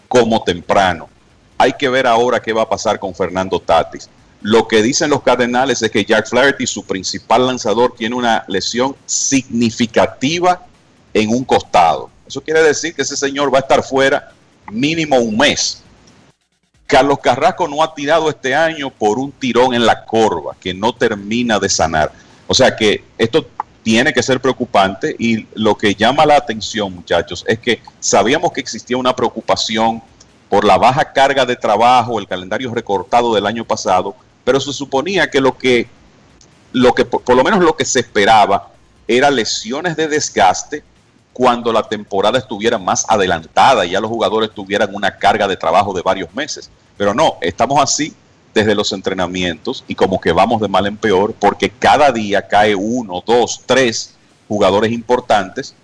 [0.09, 1.09] como temprano.
[1.56, 4.10] Hay que ver ahora qué va a pasar con Fernando Tatis.
[4.43, 8.94] Lo que dicen los Cardenales es que Jack Flaherty, su principal lanzador, tiene una lesión
[9.06, 10.66] significativa
[11.14, 12.10] en un costado.
[12.27, 14.32] Eso quiere decir que ese señor va a estar fuera
[14.70, 15.82] mínimo un mes.
[16.86, 20.93] Carlos Carrasco no ha tirado este año por un tirón en la corva que no
[20.94, 22.12] termina de sanar.
[22.53, 23.47] O sea que esto
[23.83, 28.61] tiene que ser preocupante y lo que llama la atención, muchachos, es que sabíamos que
[28.61, 30.03] existía una preocupación
[30.51, 34.15] por la baja carga de trabajo, el calendario recortado del año pasado,
[34.45, 35.89] pero se suponía que lo que,
[36.74, 38.69] lo que por, lo menos lo que se esperaba
[39.09, 40.85] era lesiones de desgaste
[41.33, 45.95] cuando la temporada estuviera más adelantada y ya los jugadores tuvieran una carga de trabajo
[45.95, 46.70] de varios meses.
[46.99, 48.15] Pero no, estamos así
[48.55, 52.74] desde los entrenamientos y como que vamos de mal en peor porque cada día cae
[52.74, 54.15] uno, dos, tres
[54.49, 55.74] jugadores importantes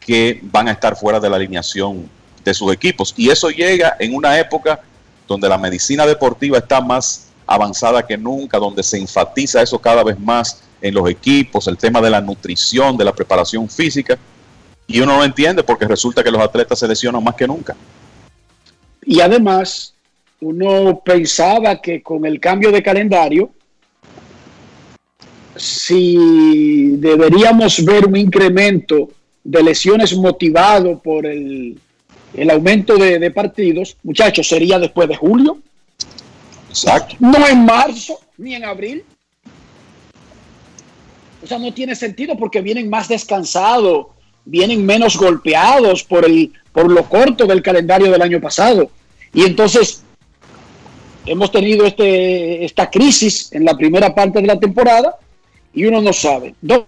[0.00, 2.08] que van a estar fuera de la alineación
[2.44, 3.14] de sus equipos.
[3.16, 4.80] Y eso llega en una época
[5.26, 10.18] donde la medicina deportiva está más avanzada que nunca, donde se enfatiza eso cada vez
[10.18, 14.18] más en los equipos, el tema de la nutrición, de la preparación física.
[14.86, 17.76] Y uno no entiende porque resulta que los atletas se lesionan más que nunca.
[19.02, 19.94] Y además,
[20.40, 23.50] uno pensaba que con el cambio de calendario,
[25.56, 29.10] si deberíamos ver un incremento
[29.42, 31.78] de lesiones motivado por el,
[32.34, 35.58] el aumento de, de, partidos, muchachos, sería después de julio.
[36.68, 37.16] Exacto.
[37.18, 39.02] No en marzo ni en abril.
[41.42, 44.08] O sea, no tiene sentido porque vienen más descansados,
[44.44, 48.90] vienen menos golpeados por, el, por lo corto del calendario del año pasado.
[49.32, 50.02] Y entonces
[51.30, 55.16] hemos tenido este, esta crisis en la primera parte de la temporada
[55.72, 56.54] y uno no sabe.
[56.60, 56.84] Dos,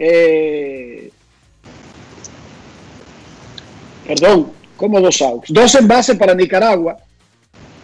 [0.00, 1.10] eh,
[4.06, 5.52] perdón, como dos outs.
[5.52, 6.96] Dos envases para Nicaragua,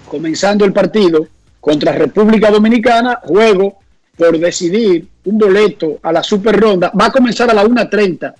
[0.08, 1.26] comenzando el partido
[1.60, 3.78] contra República Dominicana, juego
[4.16, 6.92] por decidir un boleto a la super ronda.
[6.98, 8.34] Va a comenzar a la 1.30,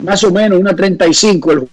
[0.00, 1.68] más o menos 1.35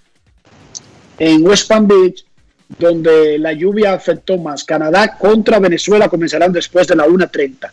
[1.17, 2.25] en West Palm Beach
[2.67, 4.63] donde la lluvia afectó más.
[4.63, 7.69] Canadá contra Venezuela comenzarán después de la 1.30.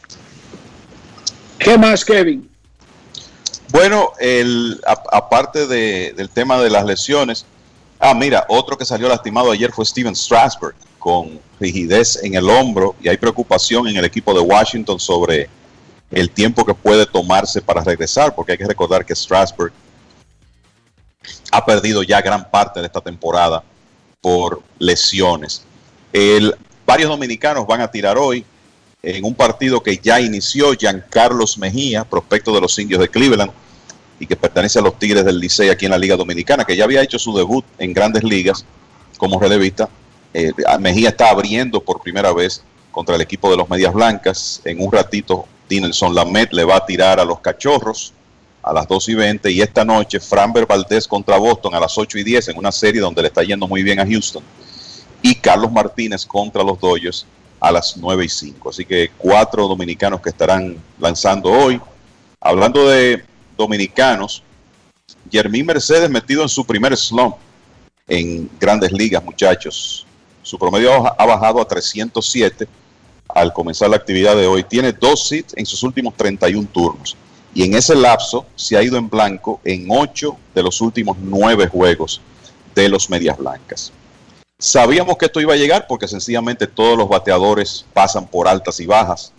[1.59, 2.49] ¿Qué más, Kevin?
[3.71, 7.47] Bueno, el, aparte del tema de las lesiones,
[7.99, 12.95] ah, mira, otro que salió lastimado ayer fue Steven Strasberg con rigidez en el hombro
[13.01, 15.49] y hay preocupación en el equipo de Washington sobre
[16.11, 19.73] el tiempo que puede tomarse para regresar, porque hay que recordar que Strasberg
[21.51, 23.63] ha perdido ya gran parte de esta temporada
[24.23, 25.65] por lesiones.
[26.13, 26.55] El,
[26.87, 28.47] varios dominicanos van a tirar hoy
[29.03, 33.51] en un partido que ya inició Giancarlos Mejía, prospecto de los indios de Cleveland
[34.21, 36.85] y que pertenece a los Tigres del Licey aquí en la Liga Dominicana, que ya
[36.85, 38.65] había hecho su debut en grandes ligas
[39.19, 39.89] como relevista.
[40.33, 42.63] Eh, Mejía está abriendo por primera vez
[42.93, 44.61] contra el equipo de los Medias Blancas.
[44.65, 48.13] En un ratito, Dinelson Lamet le va a tirar a los Cachorros
[48.63, 52.19] a las 2 y 20 y esta noche Framber Valdés contra Boston a las 8
[52.19, 54.43] y 10 en una serie donde le está yendo muy bien a Houston
[55.21, 57.27] y Carlos Martínez contra los Dodgers
[57.59, 58.71] a las 9 y 5.
[58.71, 61.81] Así que cuatro dominicanos que estarán lanzando hoy.
[62.41, 63.25] Hablando de
[63.57, 64.43] dominicanos,
[65.31, 67.37] Jermín Mercedes metido en su primer slump
[68.09, 70.05] en grandes ligas, muchachos.
[70.43, 72.67] Su promedio ha bajado a 307
[73.29, 74.65] al comenzar la actividad de hoy.
[74.65, 77.17] Tiene dos hits en sus últimos 31 turnos
[77.55, 81.67] y en ese lapso se ha ido en blanco en ocho de los últimos nueve
[81.67, 82.21] juegos
[82.75, 83.93] de los Medias Blancas.
[84.59, 88.87] Sabíamos que esto iba a llegar porque sencillamente todos los bateadores pasan por altas y
[88.87, 89.33] bajas.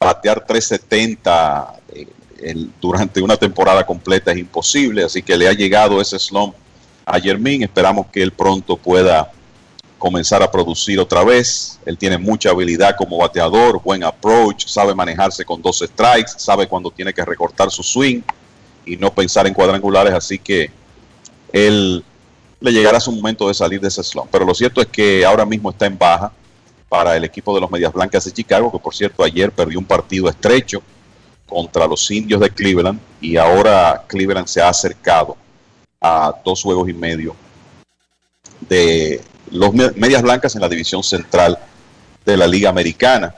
[0.00, 6.18] Batear 370 eh, durante una temporada completa es imposible, así que le ha llegado ese
[6.18, 6.54] slump
[7.06, 7.62] a Germín.
[7.62, 9.30] Esperamos que él pronto pueda
[9.98, 11.78] comenzar a producir otra vez.
[11.84, 16.90] Él tiene mucha habilidad como bateador, buen approach, sabe manejarse con dos strikes, sabe cuando
[16.90, 18.22] tiene que recortar su swing
[18.86, 20.70] y no pensar en cuadrangulares, así que
[21.52, 22.02] él
[22.60, 24.28] le llegará su momento de salir de ese slump.
[24.30, 26.32] Pero lo cierto es que ahora mismo está en baja
[26.88, 29.84] para el equipo de los Medias Blancas de Chicago, que por cierto ayer perdió un
[29.84, 30.82] partido estrecho
[31.46, 35.36] contra los indios de Cleveland y ahora Cleveland se ha acercado
[36.00, 37.34] a dos juegos y medio
[38.60, 39.20] de
[39.50, 41.58] los Medias Blancas en la división central
[42.24, 43.34] de la Liga Americana.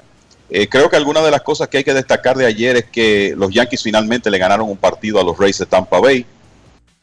[0.48, 3.34] Eh, creo que alguna de las cosas que hay que destacar de ayer es que
[3.36, 6.26] los Yankees finalmente le ganaron un partido a los Rays de Tampa Bay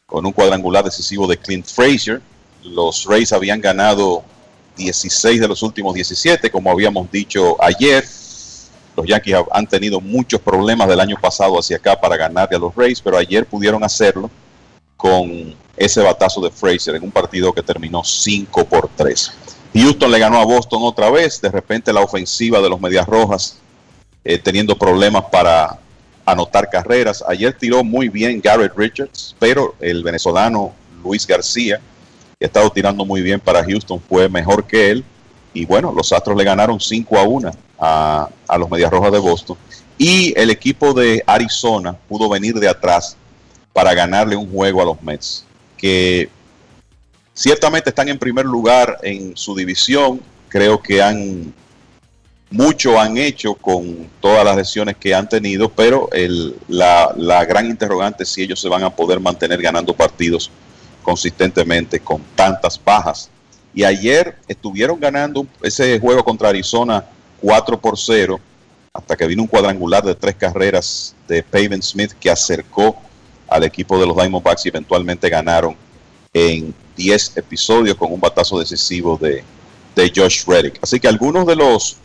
[0.04, 2.20] con un cuadrangular decisivo de Clint Frazier.
[2.62, 4.22] Los Rays habían ganado
[4.76, 8.04] 16 de los últimos 17, como habíamos dicho ayer.
[8.96, 12.74] Los Yankees han tenido muchos problemas del año pasado hacia acá para ganarle a los
[12.74, 14.30] Rays, pero ayer pudieron hacerlo
[14.98, 19.32] con ese batazo de Fraser en un partido que terminó 5 por 3.
[19.74, 23.58] Houston le ganó a Boston otra vez, de repente la ofensiva de los Medias Rojas
[24.24, 25.78] eh, teniendo problemas para
[26.26, 27.24] anotar carreras.
[27.28, 30.72] Ayer tiró muy bien Garrett Richards, pero el venezolano
[31.02, 31.80] Luis García,
[32.38, 35.04] que ha estado tirando muy bien para Houston, fue mejor que él.
[35.54, 39.18] Y bueno, los Astros le ganaron 5 a 1 a, a los Medias Rojas de
[39.18, 39.56] Boston.
[39.96, 43.16] Y el equipo de Arizona pudo venir de atrás
[43.78, 45.44] para ganarle un juego a los Mets,
[45.76, 46.28] que
[47.32, 50.20] ciertamente están en primer lugar en su división.
[50.48, 51.54] Creo que han
[52.50, 56.10] mucho han hecho con todas las lesiones que han tenido, pero
[56.66, 60.50] la, gran interrogante es si ellos se van a poder mantener ganando partidos
[61.00, 63.30] consistentemente con tantas bajas.
[63.72, 67.04] Y ayer estuvieron ganando ese juego contra Arizona
[67.40, 68.40] 4 por 0,
[68.92, 72.96] hasta que vino un cuadrangular de tres carreras de Pavin Smith que acercó
[73.48, 75.76] al equipo de los Diamondbacks y eventualmente ganaron
[76.32, 79.42] en 10 episodios con un batazo decisivo de,
[79.94, 80.78] de Josh Reddick.
[80.82, 81.96] Así que algunos de los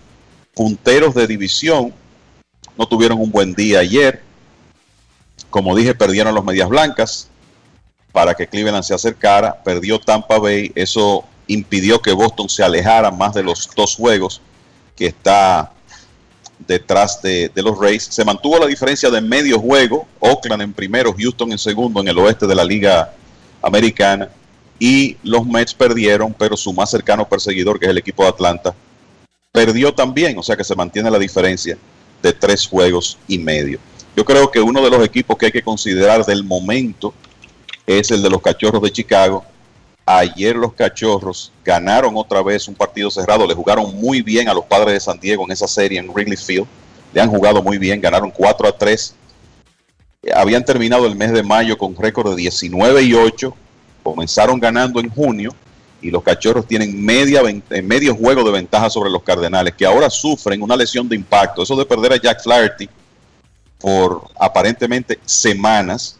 [0.53, 1.93] punteros de división
[2.77, 4.21] no tuvieron un buen día ayer.
[5.49, 7.27] Como dije, perdieron los Medias Blancas
[8.11, 9.61] para que Cleveland se acercara.
[9.63, 10.71] Perdió Tampa Bay.
[10.75, 14.41] Eso impidió que Boston se alejara más de los dos juegos
[14.95, 15.73] que está
[16.67, 18.03] detrás de, los Rays.
[18.03, 20.07] Se mantuvo la diferencia de medio juego.
[20.19, 23.13] Oakland en primero, Houston en segundo en el oeste de la Liga
[23.61, 24.29] Americana.
[24.79, 28.75] Y los Mets perdieron, pero su más cercano perseguidor, que es el equipo de Atlanta,
[29.51, 31.77] perdió también, o sea que se mantiene la diferencia
[32.21, 33.79] de tres juegos y medio.
[34.15, 37.13] Yo creo que uno de los equipos que hay que considerar del momento
[37.85, 39.45] es el de los Cachorros de Chicago.
[40.05, 44.65] Ayer los Cachorros ganaron otra vez un partido cerrado, le jugaron muy bien a los
[44.65, 46.67] Padres de San Diego en esa serie en Wrigley Field.
[47.13, 49.15] Le han jugado muy bien, ganaron 4 a 3.
[50.35, 53.55] Habían terminado el mes de mayo con récord de 19 y 8.
[54.03, 55.51] Comenzaron ganando en junio
[56.01, 60.09] y los cachorros tienen media, eh, medio juego de ventaja sobre los Cardenales, que ahora
[60.09, 61.63] sufren una lesión de impacto.
[61.63, 62.89] Eso de perder a Jack Flaherty
[63.79, 66.17] por aparentemente semanas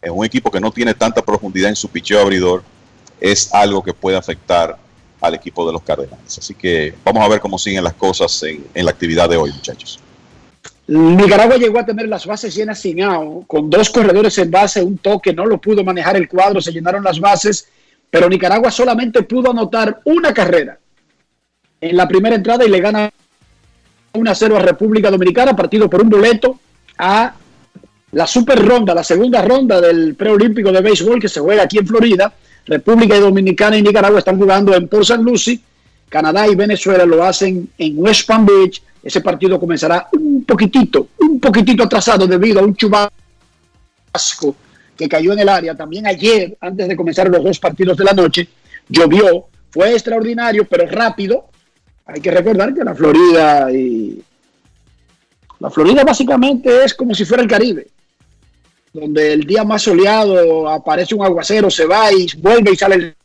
[0.00, 2.62] en un equipo que no tiene tanta profundidad en su picheo abridor
[3.20, 4.76] es algo que puede afectar
[5.20, 6.38] al equipo de los Cardenales.
[6.38, 9.52] Así que vamos a ver cómo siguen las cosas en, en la actividad de hoy,
[9.52, 9.98] muchachos.
[10.86, 14.98] Nicaragua llegó a tener las bases llenas sin out, con dos corredores en base, un
[14.98, 17.68] toque, no lo pudo manejar el cuadro, se llenaron las bases
[18.14, 20.78] pero Nicaragua solamente pudo anotar una carrera
[21.80, 23.10] en la primera entrada y le gana
[24.12, 26.60] 1-0 a República Dominicana, partido por un boleto
[26.96, 27.34] a
[28.12, 31.88] la super ronda, la segunda ronda del preolímpico de béisbol que se juega aquí en
[31.88, 32.32] Florida.
[32.66, 35.22] República Dominicana y Nicaragua están jugando en Port St.
[35.22, 35.60] Lucie.
[36.08, 38.82] Canadá y Venezuela lo hacen en West Palm Beach.
[39.02, 44.54] Ese partido comenzará un poquitito, un poquitito atrasado debido a un chubasco
[44.96, 45.74] que cayó en el área.
[45.74, 48.48] También ayer, antes de comenzar los dos partidos de la noche,
[48.88, 49.46] llovió.
[49.70, 51.48] Fue extraordinario, pero rápido.
[52.06, 54.22] Hay que recordar que la Florida y
[55.58, 57.88] la Florida básicamente es como si fuera el Caribe,
[58.94, 63.16] donde el día más soleado aparece un aguacero, se va y vuelve y sale el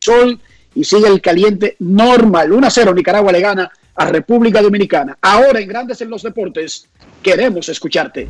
[0.00, 0.38] sol
[0.74, 2.52] y sigue el caliente normal.
[2.52, 5.16] 1 a 0 Nicaragua le gana a República Dominicana.
[5.22, 6.88] Ahora en Grandes en los Deportes
[7.22, 8.28] queremos escucharte.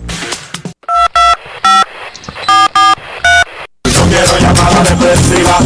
[4.10, 5.58] quiero llamada depresiva.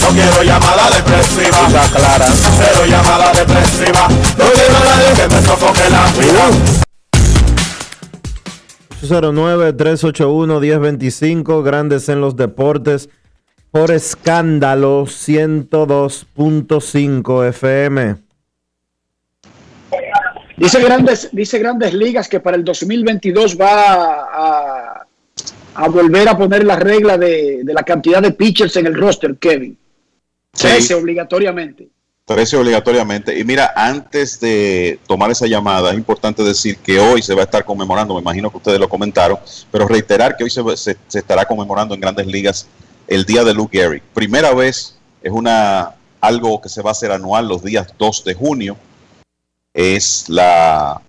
[0.00, 1.88] No quiero llamada depresiva.
[1.94, 2.26] Clara.
[2.32, 4.08] Cero llamada depresiva.
[4.38, 6.85] No quiero nadie que me sofoque la vida.
[9.10, 13.08] 809-381-1025, Grandes en los Deportes,
[13.70, 18.16] por escándalo 102.5 FM.
[20.56, 25.06] Dice grandes, dice grandes ligas que para el 2022 va a
[25.76, 29.76] a volver a poner la regla de, la cantidad de pitchers en el roster, Kevin.
[30.52, 31.88] 13 obligatoriamente.
[32.26, 33.38] 13 obligatoriamente.
[33.38, 37.44] Y mira, antes de tomar esa llamada, es importante decir que hoy se va a
[37.44, 39.38] estar conmemorando, me imagino que ustedes lo comentaron,
[39.70, 42.66] pero reiterar que hoy se, estará conmemorando en grandes ligas
[43.06, 44.02] el día de Luke Gehrig.
[44.12, 48.34] Primera vez, es una algo que se va a hacer anual los días 2 de
[48.34, 48.76] junio.
[49.72, 51.00] es la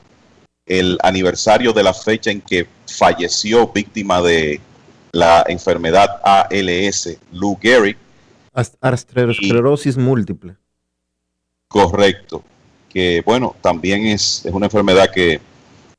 [0.67, 4.59] el aniversario de la fecha en que falleció víctima de
[5.13, 7.97] la enfermedad ALS, Lou Gehrig.
[9.47, 10.57] Esclerosis múltiple.
[11.67, 12.43] Correcto.
[12.89, 15.41] Que bueno, también es, es, una enfermedad que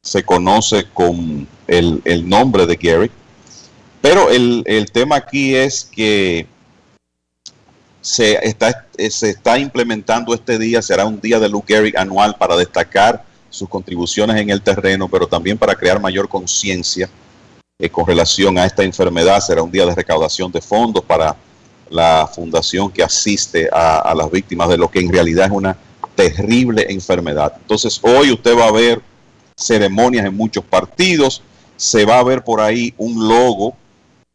[0.03, 3.11] se conoce con el, el nombre de Gehrig.
[4.01, 6.47] Pero el, el, tema aquí es que
[8.01, 12.57] se está, se está implementando este día, será un día de Lou Gehrig anual para
[12.57, 17.09] destacar sus contribuciones en el terreno, pero también para crear mayor conciencia
[17.79, 19.41] eh, con relación a esta enfermedad.
[19.41, 21.37] Será un día de recaudación de fondos para
[21.91, 25.77] la fundación que asiste a, las víctimas de lo que en realidad es una
[26.15, 27.55] terrible enfermedad.
[27.59, 29.01] Entonces hoy usted va a ver
[29.57, 31.43] ceremonias en muchos partidos,
[31.77, 33.77] se va a ver por ahí un logo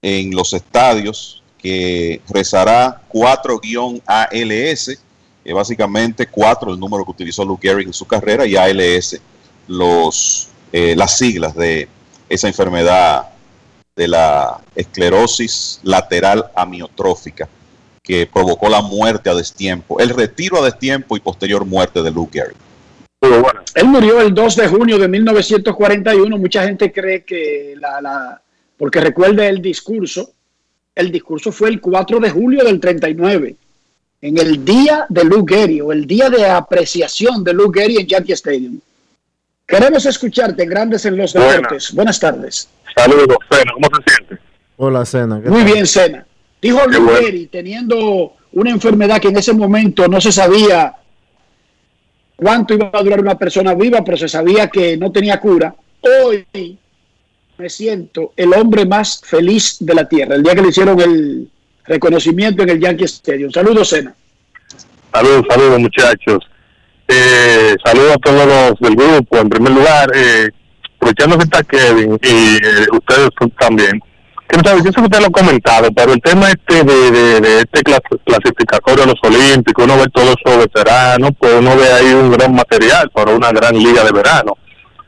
[0.01, 4.99] en los estadios que rezará 4-ALS,
[5.45, 9.19] eh, básicamente 4 el número que utilizó Luke Gehrig en su carrera y ALS
[9.67, 11.87] los, eh, las siglas de
[12.29, 13.32] esa enfermedad
[13.95, 17.47] de la esclerosis lateral amiotrófica
[18.01, 22.39] que provocó la muerte a destiempo, el retiro a destiempo y posterior muerte de Luke
[22.39, 22.57] Gehrig.
[23.75, 26.37] Él murió el 2 de junio de 1941.
[26.37, 28.41] Mucha gente cree que la, la,
[28.77, 30.31] porque recuerde el discurso,
[30.93, 33.55] el discurso fue el 4 de julio del 39,
[34.21, 38.07] en el día de Lou Gehrig, o el día de apreciación de Lou Gehrig en
[38.07, 38.79] Yankee Stadium.
[39.65, 41.93] Queremos escucharte, Grandes en los Deportes.
[41.93, 42.69] Buenas tardes.
[42.95, 43.71] Saludos, Sena.
[43.73, 44.37] ¿Cómo se siente?
[44.77, 45.41] Hola, Sena.
[45.45, 46.25] Muy bien, Sena.
[46.61, 47.09] Dijo bueno.
[47.09, 50.95] Gehrig, teniendo una enfermedad que en ese momento no se sabía
[52.35, 55.75] cuánto iba a durar una persona viva, pero se sabía que no tenía cura.
[56.01, 56.45] Hoy
[57.57, 61.49] me siento el hombre más feliz de la tierra, el día que le hicieron el
[61.85, 63.51] reconocimiento en el Yankee Stadium.
[63.51, 64.13] Saludos, Sena.
[65.13, 66.49] Saludos, saludos, muchachos.
[67.07, 69.37] Eh, saludos a todos los del grupo.
[69.37, 70.49] En primer lugar, eh,
[70.95, 73.99] aprovechando que está Kevin y eh, ustedes también.
[74.47, 77.59] Que no sabe, yo sé que usted lo ha comentado, pero el tema este de,
[77.59, 77.81] este
[78.25, 82.53] clasificatorio a los Olímpicos, uno ve todos esos veteranos, pues uno ve ahí un gran
[82.53, 84.57] material para una gran liga de verano.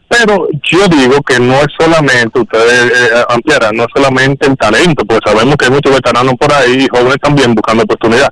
[0.08, 5.04] Pero yo digo que no es solamente, ustedes eh, ampliarán, no es solamente el talento,
[5.06, 8.32] pues sabemos que hay muchos veteranos por ahí jóvenes también buscando oportunidad.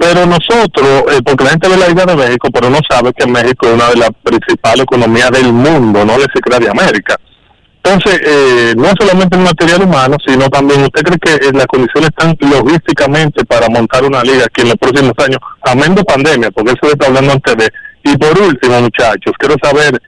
[0.00, 3.26] Pero nosotros, eh, porque la gente ve la Liga de México, pero no sabe que
[3.26, 7.16] México es una de las principales economías del mundo, no le siquiera de América.
[7.82, 12.08] Entonces, eh, no solamente el material humano, sino también, ¿usted cree que eh, las condiciones
[12.16, 16.72] están logísticamente para montar una liga aquí en los próximos años, amén de pandemia, porque
[16.72, 17.68] eso está hablando antes de...
[18.02, 20.00] Y por último, muchachos, quiero saber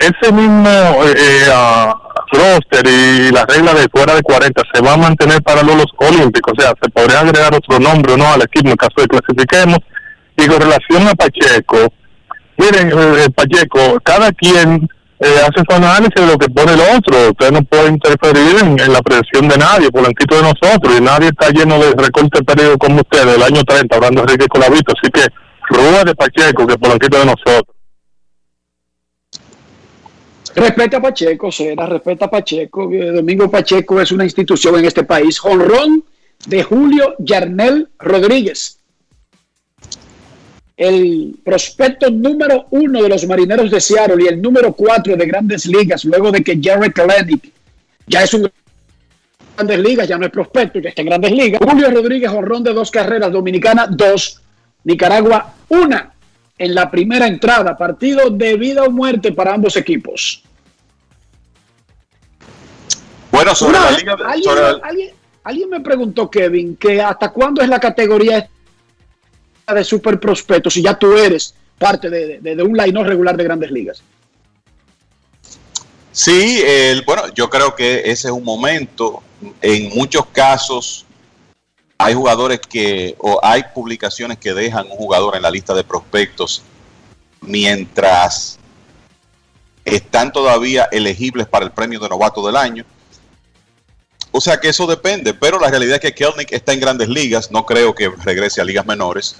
[0.00, 1.92] ese mismo eh, uh,
[2.32, 6.54] roster y la regla de fuera de 40 se va a mantener para los olímpicos,
[6.56, 9.78] o sea, se podría agregar otro nombre o no al equipo en caso de clasifiquemos.
[10.36, 11.92] Y con relación a Pacheco,
[12.56, 17.28] miren, eh, Pacheco, cada quien eh, hace su análisis de lo que pone el otro,
[17.28, 21.28] usted no puede interferir en, la presión de nadie, por el de nosotros, y nadie
[21.28, 25.10] está lleno de recortes periodo como usted del año 30, hablando de Enrique Colavito, así
[25.12, 25.26] que
[25.68, 27.79] rueda de Pacheco, que por el de nosotros.
[30.54, 32.90] Respeta a Pacheco, Sena, respeta a Pacheco.
[32.90, 35.38] Domingo Pacheco es una institución en este país.
[35.38, 36.04] Jonrón
[36.46, 38.78] de Julio Yarnel Rodríguez.
[40.76, 45.66] El prospecto número uno de los marineros de Seattle y el número cuatro de grandes
[45.66, 47.52] ligas, luego de que Jared Kalenic
[48.06, 48.50] ya es un
[49.54, 51.60] grandes ligas, ya no es prospecto, ya está en grandes ligas.
[51.62, 54.40] Julio Rodríguez, jonrón de dos carreras, Dominicana dos,
[54.84, 56.14] Nicaragua una
[56.60, 60.42] en la primera entrada, partido de vida o muerte para ambos equipos.
[63.32, 65.10] Bueno, sobre Una, la liga de, ¿alguien, sobre la- alguien-
[65.42, 68.46] alguien me preguntó, Kevin, que hasta cuándo es la categoría
[69.74, 73.44] de super prospecto si ya tú eres parte de, de- de un line regular de
[73.44, 74.02] grandes ligas.
[76.12, 79.22] Sí, el, bueno, yo creo que ese es un momento.
[79.62, 81.06] En muchos casos
[82.02, 86.62] hay jugadores que, o hay publicaciones que dejan un jugador en la lista de prospectos
[87.42, 88.58] mientras
[89.84, 92.86] están todavía elegibles para el premio de novato del año.
[94.32, 97.50] O sea que eso depende, pero la realidad es que Kelnick está en grandes ligas,
[97.50, 99.36] no creo que regrese a ligas menores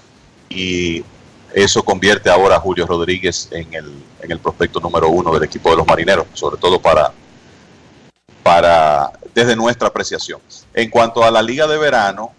[0.47, 1.03] y
[1.55, 5.71] eso convierte ahora a Julio Rodríguez en el, en el prospecto número uno del equipo
[5.71, 7.11] de los marineros, sobre todo para,
[8.43, 10.39] para desde nuestra apreciación.
[10.75, 12.35] En cuanto a la liga de verano,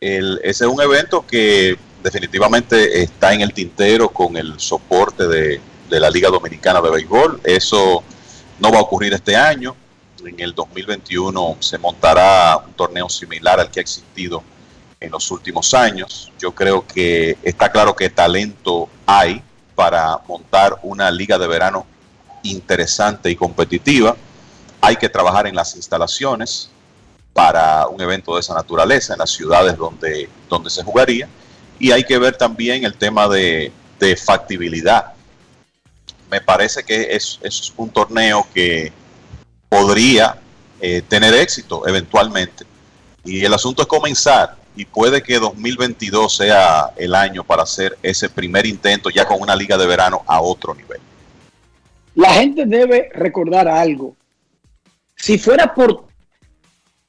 [0.00, 5.60] el- ese es un evento que definitivamente está en el tintero con el soporte de,
[5.90, 7.40] de la Liga Dominicana de Béisbol.
[7.44, 8.02] Eso
[8.60, 9.74] no va a ocurrir este año.
[10.24, 14.42] En el 2021 se montará un torneo similar al que ha existido
[15.00, 16.32] en los últimos años.
[16.38, 19.42] Yo creo que está claro que talento hay
[19.74, 21.86] para montar una liga de verano
[22.42, 24.16] interesante y competitiva.
[24.80, 26.70] Hay que trabajar en las instalaciones
[27.38, 31.28] para un evento de esa naturaleza en las ciudades donde, donde se jugaría.
[31.78, 33.70] Y hay que ver también el tema de,
[34.26, 35.12] factibilidad.
[36.28, 38.90] Me parece que es, es un torneo que
[39.68, 40.36] podría
[40.80, 42.64] eh, tener éxito eventualmente.
[43.24, 48.28] Y el asunto es comenzar y puede que 2022 sea el año para hacer ese
[48.28, 50.98] primer intento ya con una liga de verano a otro nivel.
[52.16, 54.16] La gente debe recordar algo.
[55.14, 56.08] Si fuera por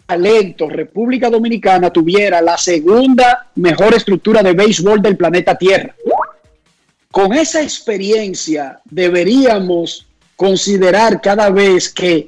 [0.09, 5.93] talento, República Dominicana tuviera la segunda mejor estructura de béisbol del planeta Tierra.
[7.11, 12.27] Con esa experiencia deberíamos considerar cada vez que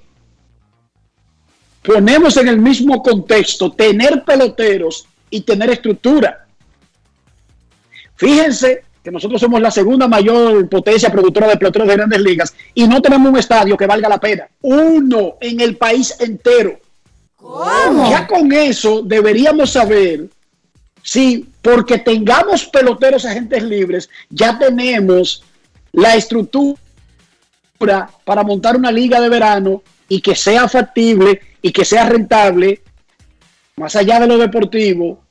[1.82, 6.46] ponemos en el mismo contexto tener peloteros y tener estructura.
[8.16, 12.88] Fíjense que nosotros somos la segunda mayor potencia productora de peloteros de grandes ligas y
[12.88, 14.48] no tenemos un estadio que valga la pena.
[14.62, 16.80] Uno en el país entero.
[18.10, 20.30] Ya con eso deberíamos saber
[21.04, 25.44] si porque tengamos peloteros agentes libres, ya tenemos
[25.92, 26.78] la estructura
[28.24, 32.82] para montar una liga de verano y que sea factible y que sea rentable,
[33.76, 35.22] más allá de lo deportivo,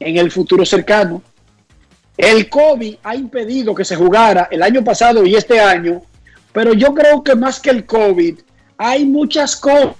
[0.00, 1.22] en el futuro cercano.
[2.16, 6.02] El COVID ha impedido que se jugara el año pasado y este año,
[6.52, 8.40] pero yo creo que más que el COVID,
[8.76, 9.94] hay muchas cosas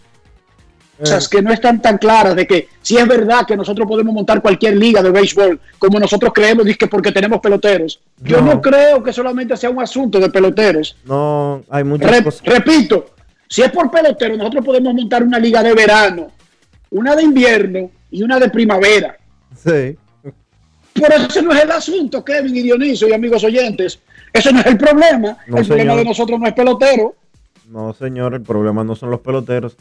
[0.99, 1.19] eh.
[1.31, 4.77] que no están tan claras de que si es verdad que nosotros podemos montar cualquier
[4.77, 8.01] liga de béisbol como nosotros creemos que porque tenemos peloteros.
[8.19, 10.97] Yo no creo que solamente sea un asunto de peloteros.
[11.05, 12.43] No, hay muchas cosas.
[12.45, 13.11] Repito,
[13.49, 16.33] si es por pelotero, nosotros podemos montar una liga de verano,
[16.91, 19.17] una de invierno y una de primavera.
[19.55, 19.97] Sí.
[20.93, 24.01] Pero ese no es el asunto, Kevin y Dionisio y amigos oyentes.
[24.33, 25.39] Ese no es el problema.
[25.47, 27.15] el problema de nosotros no es pelotero.
[27.69, 29.77] No, señor, el problema no son los peloteros.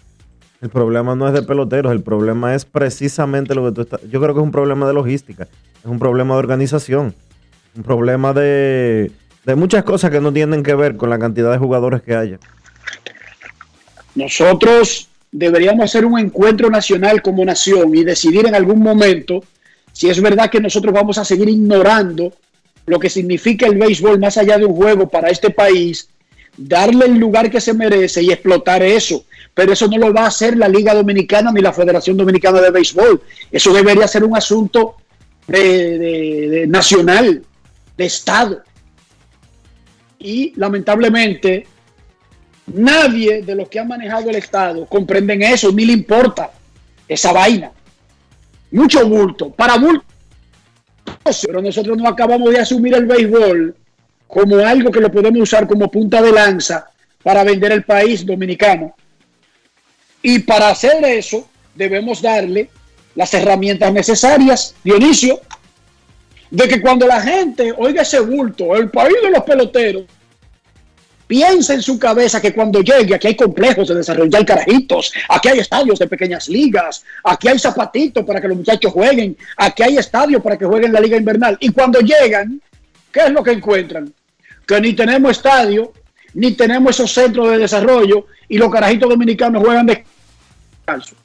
[0.62, 4.02] El problema no es de peloteros, el problema es precisamente lo que tú estás.
[4.10, 7.14] Yo creo que es un problema de logística, es un problema de organización,
[7.76, 9.12] un problema de,
[9.46, 12.40] de muchas cosas que no tienen que ver con la cantidad de jugadores que haya.
[14.16, 19.44] Nosotros deberíamos hacer un encuentro nacional como nación y decidir en algún momento
[19.94, 22.34] si es verdad que nosotros vamos a seguir ignorando
[22.88, 26.10] lo que significa el béisbol más allá de un juego para este país,
[26.58, 29.26] darle el lugar que se merece y explotar eso.
[29.54, 32.72] Pero eso no lo va a hacer la Liga Dominicana ni la Federación Dominicana de
[32.72, 33.22] Béisbol.
[33.52, 34.96] Eso debería ser un asunto
[35.48, 37.44] de, nacional,
[37.96, 38.62] de Estado.
[40.20, 41.68] Y lamentablemente
[42.68, 46.52] Nadie de los que han manejado el Estado comprenden eso, ni le importa
[47.08, 47.72] esa vaina.
[48.72, 50.04] Mucho bulto, para bulto.
[51.46, 53.76] Pero nosotros no acabamos de asumir el béisbol
[54.28, 56.90] como algo que lo podemos usar como punta de lanza
[57.24, 58.96] para vender el país dominicano.
[60.22, 62.70] Y para hacer eso debemos darle
[63.16, 65.40] las herramientas necesarias, Dionisio,
[66.50, 70.04] de que cuando la gente oiga ese bulto, el país de los peloteros,
[71.28, 75.60] piensa en su cabeza que cuando llegue aquí hay complejos de desarrollar carajitos, aquí hay
[75.60, 80.42] estadios de pequeñas ligas, aquí hay zapatitos para que los muchachos jueguen, aquí hay estadios
[80.42, 81.58] para que jueguen la liga invernal.
[81.60, 82.62] Y cuando llegan,
[83.12, 84.14] ¿qué es lo que encuentran?
[84.68, 85.94] Que ni tenemos estadio,
[86.34, 91.16] ni tenemos esos centros de desarrollo y los carajitos dominicanos juegan descalzo.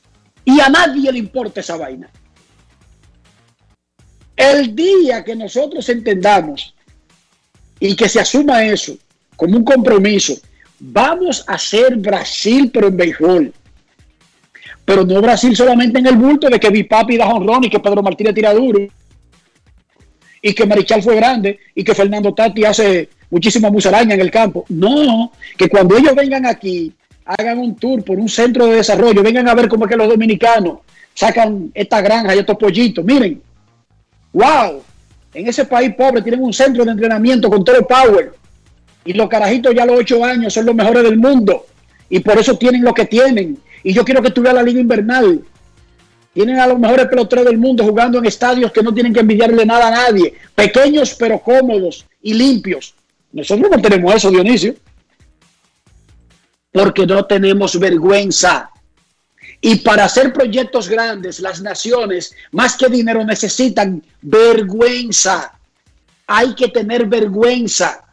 [0.44, 2.08] Y a nadie le importa esa vaina.
[4.36, 6.74] El día que nosotros entendamos
[7.82, 8.96] y que se asuma eso,
[9.34, 10.34] como un compromiso.
[10.78, 13.52] Vamos a ser Brasil, pero en béisbol.
[14.84, 18.02] Pero no Brasil solamente en el bulto de que Bipapi da honrón y que Pedro
[18.02, 18.86] Martínez tira duro.
[20.40, 24.66] Y que Marichal fue grande y que Fernando Tati hace muchísima musaraña en el campo.
[24.68, 26.92] No, que cuando ellos vengan aquí,
[27.24, 30.08] hagan un tour por un centro de desarrollo, vengan a ver cómo es que los
[30.08, 30.80] dominicanos
[31.14, 33.02] sacan esta granja y estos pollitos.
[33.02, 33.40] Miren,
[34.34, 34.82] wow,
[35.32, 38.34] en ese país pobre tienen un centro de entrenamiento con todo el power
[39.04, 41.66] y los carajitos ya a los ocho años son los mejores del mundo.
[42.10, 43.58] Y por eso tienen lo que tienen.
[43.82, 45.42] Y yo quiero que tú veas la liga invernal.
[46.34, 49.64] Tienen a los mejores peloteros del mundo jugando en estadios que no tienen que envidiarle
[49.64, 50.34] nada a nadie.
[50.54, 52.94] Pequeños pero cómodos y limpios.
[53.32, 54.74] Nosotros no tenemos eso, Dionisio.
[56.70, 58.70] Porque no tenemos vergüenza.
[59.60, 65.52] Y para hacer proyectos grandes, las naciones, más que dinero, necesitan vergüenza.
[66.26, 68.04] Hay que tener vergüenza.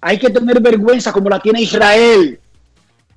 [0.00, 2.40] Hay que tener vergüenza como la tiene Israel.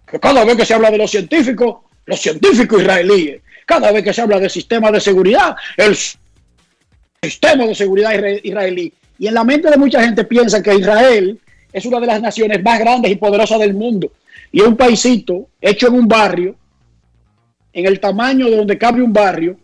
[0.05, 4.13] Que cada vez que se habla de los científicos, los científicos israelíes, cada vez que
[4.13, 5.95] se habla del sistema de seguridad, el
[7.21, 8.13] sistema de seguridad
[8.43, 8.93] israelí.
[9.21, 11.39] Y en la mente de mucha gente piensa que Israel
[11.71, 14.11] es una de las naciones más grandes y poderosas del mundo.
[14.51, 16.55] Y es un paisito hecho en un barrio,
[17.71, 19.57] en el tamaño de donde cabe un barrio,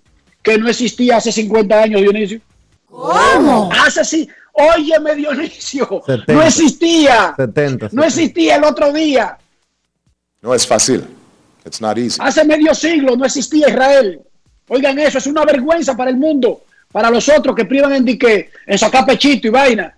[0.43, 2.39] que no existía hace 50 años, Dionisio.
[2.85, 3.71] ¿Cómo?
[3.73, 4.29] Hace sí.
[4.53, 6.03] Óyeme, Dionisio.
[6.27, 7.33] No existía.
[7.35, 9.39] 70, No existía el otro día.
[10.39, 11.03] No es fácil.
[11.65, 12.19] It's not easy.
[12.21, 14.21] Hace medio siglo no existía Israel.
[14.67, 16.61] Oigan eso, es una vergüenza para el mundo,
[16.97, 19.95] para los otros que privan en dique, en sacar pechito y vaina.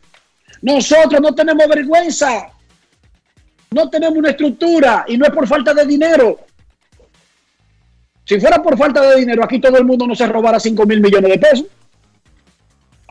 [0.61, 2.47] Nosotros no tenemos vergüenza.
[3.71, 6.41] No tenemos una estructura y no es por falta de dinero.
[8.26, 10.99] Si fuera por falta de dinero, aquí todo el mundo no se robara 5 mil
[10.99, 11.65] millones de pesos.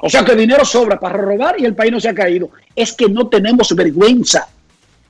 [0.02, 2.50] O sea que dinero sobra para robar y el país no se ha caído.
[2.76, 4.48] Es que no tenemos vergüenza,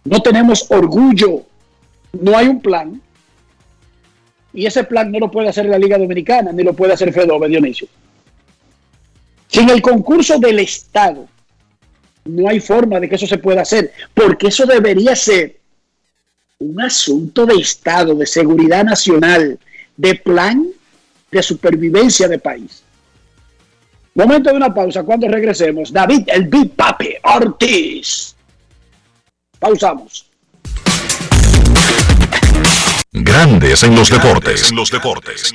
[0.05, 1.43] no tenemos orgullo,
[2.13, 3.03] no hay un plan.
[4.55, 7.49] Y ese plan no lo puede hacer la Liga Dominicana, ni lo puede hacer Fedove,
[7.49, 7.89] Dionisio.
[9.49, 11.27] Sin el concurso del Estado,
[12.25, 15.59] no hay forma de que eso se pueda hacer, porque eso debería ser
[16.59, 19.59] un asunto de Estado, de seguridad nacional,
[19.97, 20.67] de plan
[21.31, 22.83] de supervivencia de país.
[24.15, 25.05] Momento de una pausa.
[25.05, 28.35] Cuando regresemos, David, el Big Papi Ortiz.
[29.59, 30.27] Pausamos.
[33.13, 34.71] Grandes en los deportes.
[34.71, 35.55] En los deportes.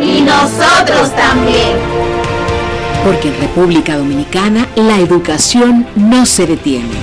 [0.00, 1.76] nosotros también.
[3.04, 6.94] Porque en República Dominicana la educación no se detiene.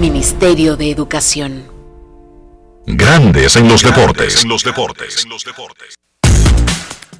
[0.00, 1.62] Ministerio de Educación.
[2.86, 4.42] Grandes en los deportes.
[4.42, 5.24] En los deportes.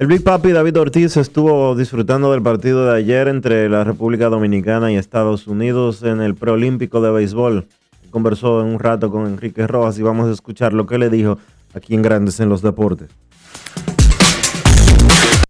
[0.01, 4.91] El Big Papi David Ortiz estuvo disfrutando del partido de ayer entre la República Dominicana
[4.91, 7.69] y Estados Unidos en el preolímpico de béisbol.
[8.11, 11.39] Conversó en un rato con Enrique Rojas y vamos a escuchar lo que le dijo
[11.75, 13.09] aquí en Grandes en los Deportes.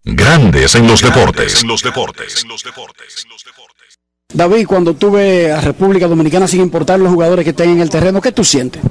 [0.05, 1.61] Grandes en los deportes.
[1.61, 2.45] En los deportes.
[4.31, 7.89] David, cuando tú ves a República Dominicana sin importar los jugadores que estén en el
[7.89, 8.83] terreno, ¿qué tú sientes?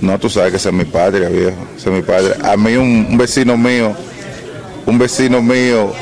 [0.00, 1.56] No, tú sabes que ese es mi padre, viejo.
[1.76, 2.34] Ese es mi padre.
[2.42, 3.94] A mí un, un vecino mío,
[4.86, 5.92] un vecino mío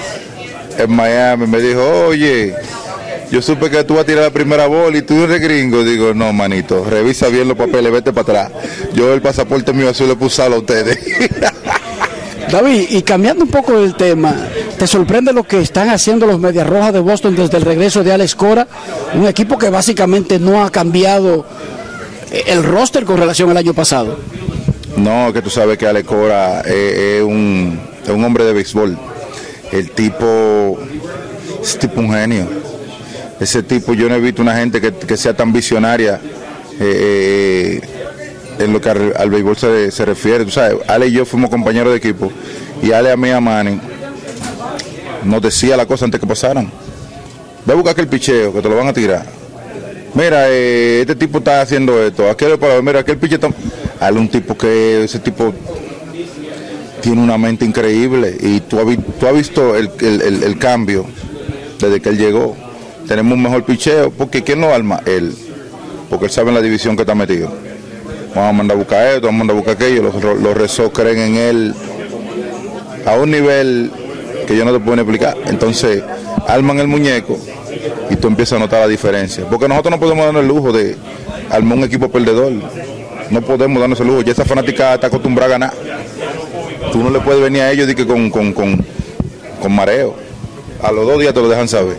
[0.79, 2.55] en Miami me dijo, oye,
[3.33, 5.83] yo supe que tú vas a tirar la primera bola y tú eres gringo.
[5.83, 8.65] Digo, no, manito, revisa bien los papeles, vete para atrás.
[8.95, 10.99] Yo el pasaporte mío azul le puse a ustedes.
[12.55, 14.33] David, y cambiando un poco del tema,
[14.79, 18.13] ¿te sorprende lo que están haciendo los Medias Rojas de Boston desde el regreso de
[18.13, 18.69] Alex Cora?
[19.13, 21.45] Un equipo que básicamente no ha cambiado
[22.31, 24.21] eh, el roster con relación al año pasado.
[24.97, 28.97] No, que tú sabes que Ale Cora es, es un, es un hombre de béisbol.
[29.73, 30.79] El tipo
[31.61, 32.47] es tipo un genio.
[33.41, 36.21] Ese tipo, yo no he visto una gente que, que sea tan visionaria
[36.79, 37.81] eh,
[38.59, 40.45] en lo que al, al béisbol se, se refiere.
[40.45, 42.31] Tú sabes, Ale y yo fuimos compañeros de equipo
[42.83, 43.81] y Ale a mí a Manny
[45.25, 46.71] nos decía la cosa antes que pasaran.
[47.65, 49.25] Ve a buscar aquel picheo que te lo van a tirar.
[50.15, 52.29] Mira, eh, este tipo está haciendo esto.
[52.29, 53.49] Aquel, para, mira, aquel picheo está...
[54.01, 55.53] Ale un tipo que ese tipo
[57.01, 58.87] tiene una mente increíble y tú has,
[59.19, 61.07] tú has visto el, el- el- el cambio
[61.81, 62.57] desde que él llegó.
[63.09, 65.01] Tenemos un mejor picheo, porque ¿quién lo arma?
[65.07, 65.35] Él,
[66.11, 67.53] porque él sabe en la división que está metido.
[68.35, 70.03] Vamos a mandar a buscar esto, vamos a mandar a buscar aquello.
[70.03, 71.75] Los, los rezos creen en él
[73.07, 73.93] a un nivel
[74.47, 75.37] que yo no te puedo explicar.
[75.47, 76.03] Entonces,
[76.49, 77.39] arman el muñeco
[78.11, 79.45] y tú empiezas a notar la diferencia.
[79.49, 80.97] Porque nosotros no podemos darnos el lujo de
[81.51, 82.53] armar un equipo perdedor.
[83.31, 84.23] No podemos darnos el lujo.
[84.23, 85.75] Ya esa fanática está acostumbrada a ganar.
[86.93, 88.87] Tú no le puedes venir a ellos de que con, con, con
[89.69, 90.17] mareo.
[90.83, 91.97] A los dos días te lo dejan saber.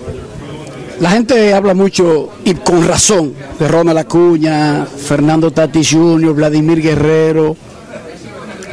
[0.99, 7.55] La gente habla mucho y con razón de Ronald Acuña, Fernando Tatis Jr., Vladimir Guerrero,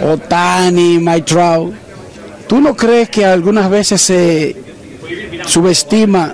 [0.03, 1.75] Otani, Mike Trout.
[2.47, 4.57] ¿Tú no crees que algunas veces se
[5.47, 6.33] subestima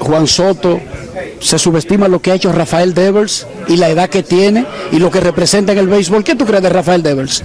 [0.00, 0.80] Juan Soto,
[1.38, 5.10] se subestima lo que ha hecho Rafael Devers y la edad que tiene y lo
[5.10, 6.24] que representa en el béisbol?
[6.24, 7.44] ¿Qué tú crees de Rafael Devers?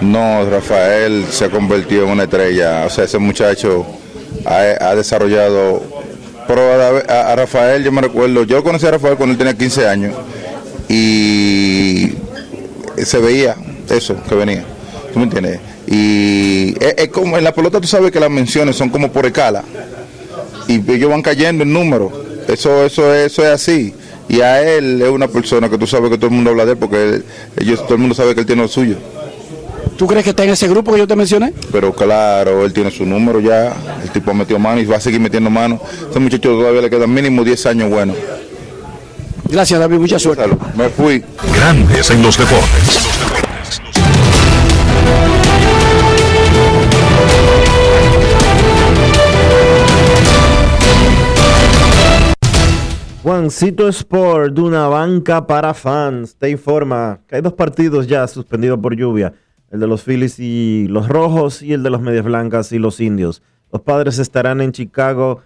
[0.00, 2.84] No, Rafael se ha convertido en una estrella.
[2.86, 3.86] O sea, ese muchacho
[4.44, 5.91] ha, ha desarrollado.
[6.46, 10.14] Pero a, Rafael, yo me recuerdo, yo conocí a Rafael cuando él tenía 15 años
[10.88, 12.12] y
[12.96, 13.56] se veía
[13.88, 14.64] eso que venía.
[15.12, 15.60] ¿Tú me entiendes?
[15.86, 19.62] Y es, como en la pelota, tú sabes que las menciones son como por escala
[20.68, 22.12] y ellos van cayendo en números.
[22.48, 23.94] Eso, eso, eso es así.
[24.28, 26.72] Y a él es una persona que tú sabes que todo el mundo habla de
[26.72, 27.22] él porque
[27.56, 28.96] ellos, todo el mundo sabe que él tiene lo suyo.
[29.96, 31.52] ¿Tú crees que está en ese grupo que yo te mencioné?
[31.70, 35.00] Pero claro, él tiene su número ya, el tipo ha metido mano y va a
[35.00, 35.80] seguir metiendo mano.
[36.06, 38.16] Este muchacho todavía le quedan mínimo 10 años buenos.
[39.48, 40.44] Gracias David, mucha suerte.
[40.76, 41.22] Me fui.
[41.54, 43.12] Grandes en los deportes.
[53.22, 58.80] Juancito Sport, de una banca para fans, te informa que hay dos partidos ya suspendidos
[58.80, 59.32] por lluvia,
[59.72, 63.00] el de los Phillies y los Rojos y el de los Medias Blancas y los
[63.00, 63.42] Indios.
[63.72, 65.40] Los padres estarán en Chicago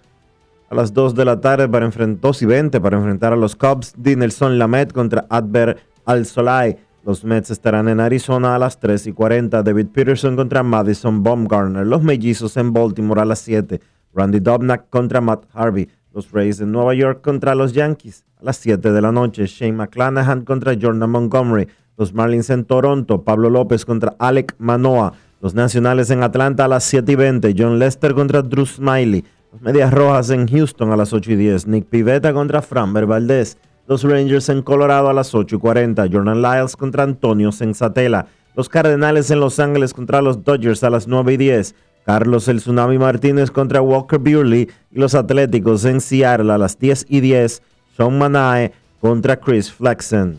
[0.69, 3.55] a las 2 de la tarde para enfrentar 2 y 20 para enfrentar a los
[3.55, 3.94] Cubs.
[3.97, 6.77] Dinelson Lamet contra Adver Al Solai.
[7.05, 9.62] Los Mets estarán en Arizona a las 3 y 40.
[9.62, 11.86] David Peterson contra Madison Baumgartner.
[11.86, 13.81] Los Mellizos en Baltimore a las 7.
[14.12, 15.89] Randy Dobnak contra Matt Harvey.
[16.12, 19.47] Los Rays de Nueva York contra los Yankees a las 7 de la noche.
[19.47, 21.69] Shane McClanahan contra Jordan Montgomery.
[21.97, 23.23] Los Marlins en Toronto.
[23.23, 25.14] Pablo López contra Alec Manoa.
[25.40, 27.55] Los Nacionales en Atlanta a las 7 y 20.
[27.56, 29.24] John Lester contra Drew Smiley.
[29.52, 31.66] Los Medias Rojas en Houston a las 8 y 10.
[31.66, 33.56] Nick Pivetta contra Framber Valdez.
[33.86, 36.06] Los Rangers en Colorado a las 8 y 40.
[36.10, 38.27] Jordan Lyles contra Antonio Sensatela.
[38.56, 41.74] Los Cardenales en Los Ángeles contra los Dodgers a las 9 y 10.
[42.06, 47.06] Carlos el Tsunami Martínez contra Walker Buehler y los Atléticos en Seattle a las 10
[47.09, 47.62] y 10.
[47.97, 50.39] Sean Manae contra Chris Flexen.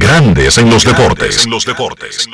[0.00, 1.44] Grandes en los deportes.
[1.44, 2.28] En los deportes.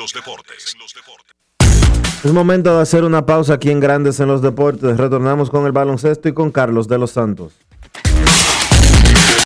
[2.23, 4.97] Es momento de hacer una pausa aquí en Grandes en los Deportes.
[4.97, 7.53] Retornamos con el baloncesto y con Carlos de los Santos.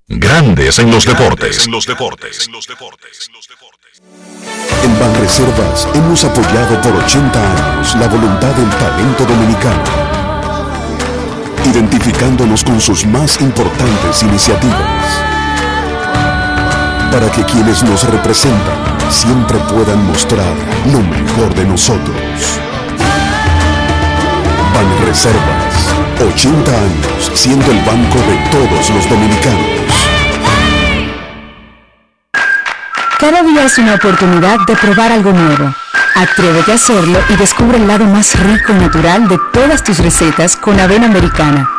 [0.09, 1.65] Grandes en los deportes.
[1.65, 2.49] En los deportes.
[4.83, 9.83] En Banreservas hemos apoyado por 80 años la voluntad del talento dominicano,
[11.71, 15.28] identificándonos con sus más importantes iniciativas,
[17.11, 18.77] para que quienes nos representan
[19.09, 20.53] siempre puedan mostrar
[20.91, 22.15] lo mejor de nosotros.
[24.73, 25.95] Banreservas,
[26.33, 29.67] 80 años siendo el banco de todos los dominicanos.
[33.19, 35.73] Cada día es una oportunidad de probar algo nuevo.
[36.15, 40.55] Atrévete a hacerlo y descubre el lado más rico y natural de todas tus recetas
[40.55, 41.78] con avena americana.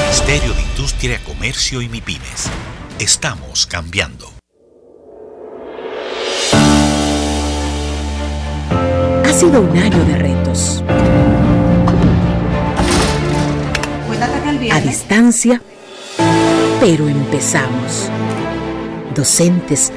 [0.00, 2.50] Ministerio de Industria, Comercio y MIPIMES.
[2.98, 4.32] Estamos cambiando.
[9.42, 10.84] sido un año de retos.
[14.70, 15.60] A distancia,
[16.80, 18.08] pero empezamos.
[19.16, 19.92] Docentes,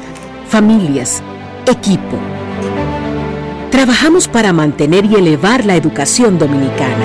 [0.49, 1.21] familias,
[1.67, 2.17] equipo.
[3.69, 7.04] Trabajamos para mantener y elevar la educación dominicana.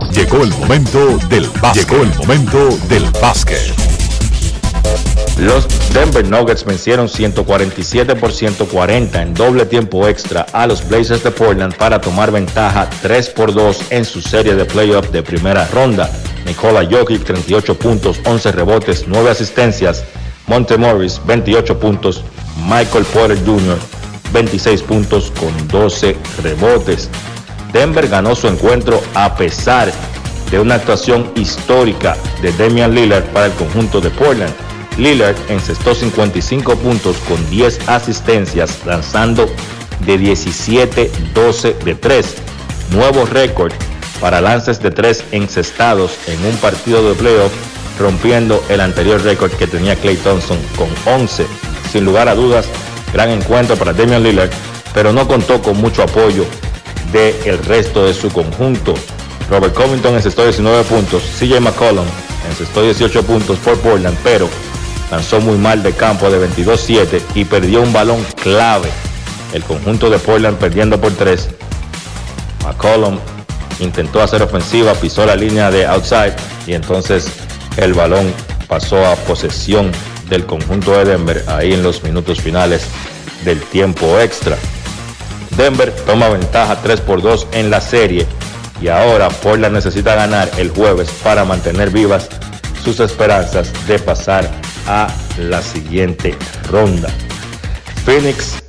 [0.13, 1.89] Llegó el momento del básquet.
[1.89, 3.59] Llegó el momento del básquet.
[5.37, 11.31] Los Denver Nuggets vencieron 147 por 140 en doble tiempo extra a los Blazers de
[11.31, 16.11] Portland para tomar ventaja 3 por 2 en su serie de playoff de primera ronda.
[16.45, 20.03] Nikola Jokic 38 puntos, 11 rebotes, 9 asistencias.
[20.45, 22.23] Monte Morris 28 puntos.
[22.67, 23.77] Michael Porter Jr.
[24.33, 27.09] 26 puntos con 12 rebotes.
[27.71, 29.91] Denver ganó su encuentro a pesar
[30.49, 34.53] de una actuación histórica de Damian Lillard para el conjunto de Portland.
[34.97, 39.47] Lillard encestó 55 puntos con 10 asistencias, lanzando
[40.05, 42.35] de 17-12 de 3.
[42.91, 43.71] Nuevo récord
[44.19, 47.53] para lances de 3 encestados en un partido de playoff,
[47.97, 51.45] rompiendo el anterior récord que tenía Clay Thompson con 11.
[51.91, 52.65] Sin lugar a dudas,
[53.13, 54.51] gran encuentro para Damian Lillard,
[54.93, 56.45] pero no contó con mucho apoyo
[57.11, 58.93] del el resto de su conjunto.
[59.49, 62.05] Robert Covington encestó 19 puntos, CJ McCollum
[62.49, 64.49] encestó 18 puntos por Portland, pero
[65.09, 68.89] lanzó muy mal de campo de 22-7 y perdió un balón clave.
[69.53, 71.49] El conjunto de Portland perdiendo por 3.
[72.65, 73.19] McCollum
[73.79, 76.35] intentó hacer ofensiva, pisó la línea de outside
[76.67, 77.27] y entonces
[77.77, 78.33] el balón
[78.67, 79.91] pasó a posesión
[80.29, 82.83] del conjunto de Denver ahí en los minutos finales
[83.43, 84.57] del tiempo extra.
[85.57, 88.25] Denver toma ventaja 3 por 2 en la serie
[88.81, 92.29] y ahora Portland necesita ganar el jueves para mantener vivas
[92.83, 94.49] sus esperanzas de pasar
[94.87, 95.07] a
[95.37, 96.35] la siguiente
[96.69, 97.09] ronda.
[98.05, 98.61] Phoenix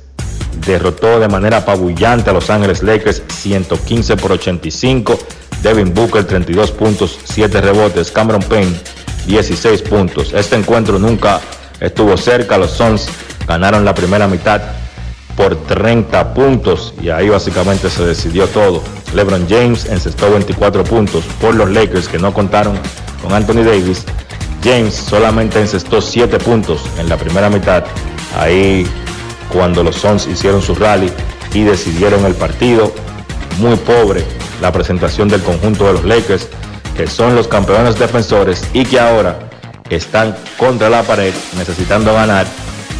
[0.65, 5.17] derrotó de manera apabullante a Los Ángeles Lakers 115 por 85.
[5.63, 8.11] Devin Booker 32 puntos, 7 rebotes.
[8.11, 8.79] Cameron Payne
[9.25, 10.33] 16 puntos.
[10.33, 11.41] Este encuentro nunca
[11.79, 12.57] estuvo cerca.
[12.57, 13.07] Los Suns
[13.47, 14.61] ganaron la primera mitad
[15.35, 18.81] por 30 puntos y ahí básicamente se decidió todo.
[19.13, 22.77] LeBron James encestó 24 puntos por los Lakers que no contaron
[23.21, 24.05] con Anthony Davis.
[24.63, 27.83] James solamente encestó 7 puntos en la primera mitad.
[28.37, 28.87] Ahí
[29.51, 31.11] cuando los Suns hicieron su rally
[31.53, 32.93] y decidieron el partido.
[33.59, 34.23] Muy pobre
[34.61, 36.47] la presentación del conjunto de los Lakers,
[36.97, 39.37] que son los campeones defensores y que ahora
[39.89, 42.47] están contra la pared necesitando ganar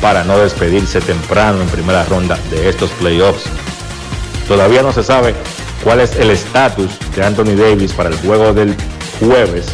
[0.04, 3.46] para no despedirse temprano en primera ronda de estos playoffs.
[4.50, 5.34] Todavía no se sabe
[5.82, 8.76] cuál es el estatus de Anthony Davis para el juego del
[9.22, 9.68] jueves,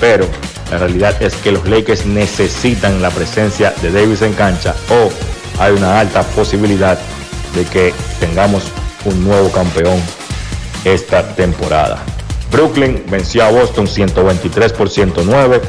[0.00, 0.26] pero
[0.70, 5.72] la realidad es que los Lakers necesitan la presencia de Davis en cancha o hay
[5.74, 6.98] una alta posibilidad
[7.54, 8.62] de que tengamos
[9.04, 10.00] un nuevo campeón
[10.84, 12.02] esta temporada.
[12.50, 15.60] Brooklyn venció a Boston 123 por 109.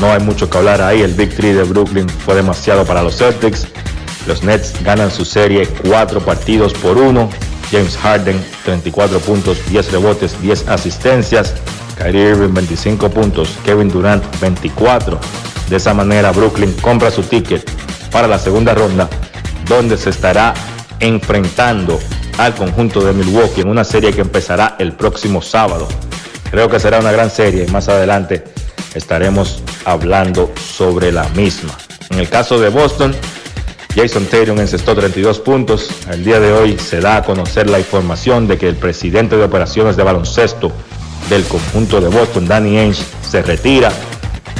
[0.00, 1.02] No hay mucho que hablar ahí.
[1.02, 3.66] El Three de Brooklyn fue demasiado para los Celtics.
[4.26, 7.30] Los Nets ganan su serie 4 partidos por 1.
[7.70, 11.54] James Harden 34 puntos, 10 rebotes, 10 asistencias.
[11.96, 15.18] Kyrie Irving 25 puntos, Kevin Durant 24.
[15.68, 17.68] De esa manera Brooklyn compra su ticket
[18.10, 19.08] para la segunda ronda,
[19.68, 20.54] donde se estará
[21.00, 21.98] enfrentando
[22.38, 25.88] al conjunto de Milwaukee en una serie que empezará el próximo sábado.
[26.50, 28.44] Creo que será una gran serie más adelante
[28.94, 31.76] estaremos hablando sobre la misma.
[32.10, 33.14] En el caso de Boston,
[33.94, 35.88] Jason Tatum encestó 32 puntos.
[36.10, 39.44] El día de hoy se da a conocer la información de que el presidente de
[39.44, 40.72] operaciones de baloncesto
[41.28, 43.92] del conjunto de Boston, Danny Ainge, se retira,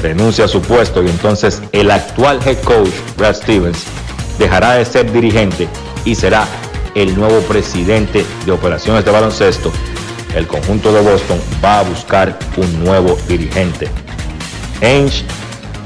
[0.03, 3.85] renuncia a su puesto y entonces el actual head coach, Brad Stevens,
[4.39, 5.69] dejará de ser dirigente
[6.05, 6.47] y será
[6.95, 9.73] el nuevo presidente de operaciones de baloncesto.
[10.35, 13.89] El conjunto de Boston va a buscar un nuevo dirigente.
[14.83, 15.25] Ainge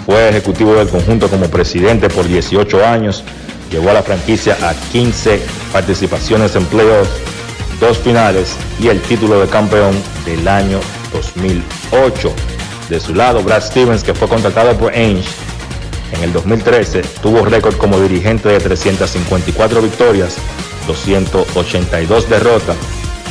[0.07, 3.23] fue ejecutivo del conjunto como presidente por 18 años,
[3.71, 5.41] llevó a la franquicia a 15
[5.73, 7.11] participaciones en playoffs,
[7.81, 9.95] dos finales y el título de campeón
[10.25, 10.81] del año
[11.13, 12.33] 2008.
[12.89, 15.29] De su lado, Brad Stevens, que fue contratado por Ainge
[16.13, 20.37] en el 2013, tuvo récord como dirigente de 354 victorias,
[20.87, 22.77] 282 derrotas,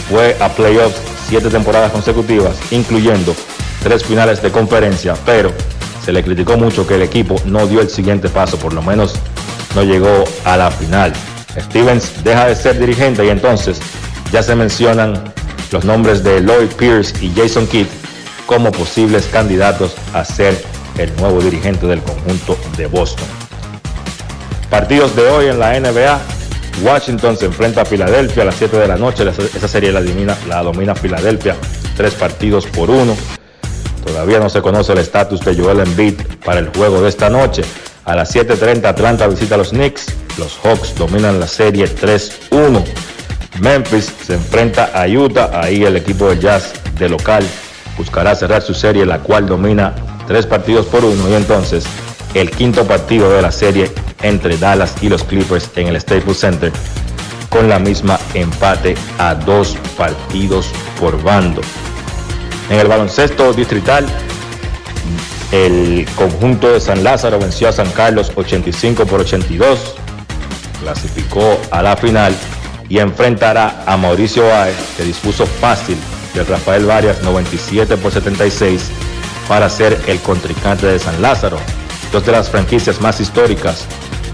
[0.10, 3.36] fue a playoffs siete temporadas consecutivas, incluyendo
[3.82, 5.52] tres finales de conferencia, pero
[6.04, 9.14] se le criticó mucho que el equipo no dio el siguiente paso, por lo menos
[9.76, 11.14] no llegó a la final.
[11.60, 13.80] Stevens deja de ser dirigente y entonces
[14.32, 15.34] ya se mencionan
[15.72, 17.88] los nombres de Lloyd Pierce y Jason Kidd
[18.46, 20.58] como posibles candidatos a ser
[20.98, 23.28] el nuevo dirigente del conjunto de Boston.
[24.70, 26.20] Partidos de hoy en la NBA.
[26.84, 29.24] Washington se enfrenta a Filadelfia a las 7 de la noche.
[29.28, 31.56] Esa serie la domina, la domina Filadelfia.
[31.96, 33.16] Tres partidos por uno.
[34.08, 36.16] Todavía no se conoce el estatus de Joel Embiid
[36.46, 37.64] para el juego de esta noche.
[38.06, 40.08] A las 7.30 Atlanta visita a los Knicks.
[40.38, 42.84] Los Hawks dominan la serie 3-1.
[43.60, 45.52] Memphis se enfrenta a Utah.
[45.54, 47.46] Ahí el equipo de Jazz de local
[47.98, 49.94] buscará cerrar su serie, la cual domina
[50.26, 51.30] tres partidos por uno.
[51.30, 51.86] Y entonces
[52.34, 56.72] el quinto partido de la serie entre Dallas y los Clippers en el Staples Center
[57.50, 61.62] con la misma empate a dos partidos por bando.
[62.70, 64.06] En el baloncesto distrital,
[65.52, 69.96] el conjunto de San Lázaro venció a San Carlos 85 por 82,
[70.82, 72.36] clasificó a la final
[72.90, 75.98] y enfrentará a Mauricio Baez, que dispuso fácil
[76.34, 78.90] de Rafael Varias 97 por 76
[79.48, 81.58] para ser el contrincante de San Lázaro.
[82.12, 83.86] Dos de las franquicias más históricas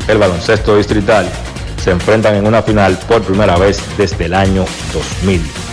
[0.07, 1.29] el baloncesto distrital
[1.81, 5.72] se enfrentan en una final por primera vez desde el año 2000.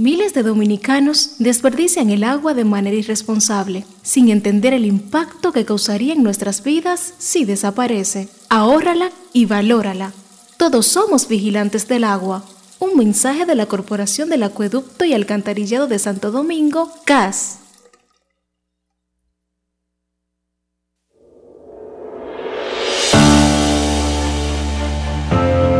[0.00, 6.14] Miles de dominicanos desperdician el agua de manera irresponsable, sin entender el impacto que causaría
[6.14, 8.30] en nuestras vidas si desaparece.
[8.48, 10.14] Ahórrala y valórala.
[10.56, 12.46] Todos somos vigilantes del agua.
[12.78, 17.58] Un mensaje de la Corporación del Acueducto y Alcantarillado de Santo Domingo, CAS.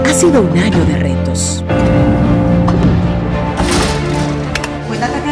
[0.04, 1.64] Ha sido un año de retos.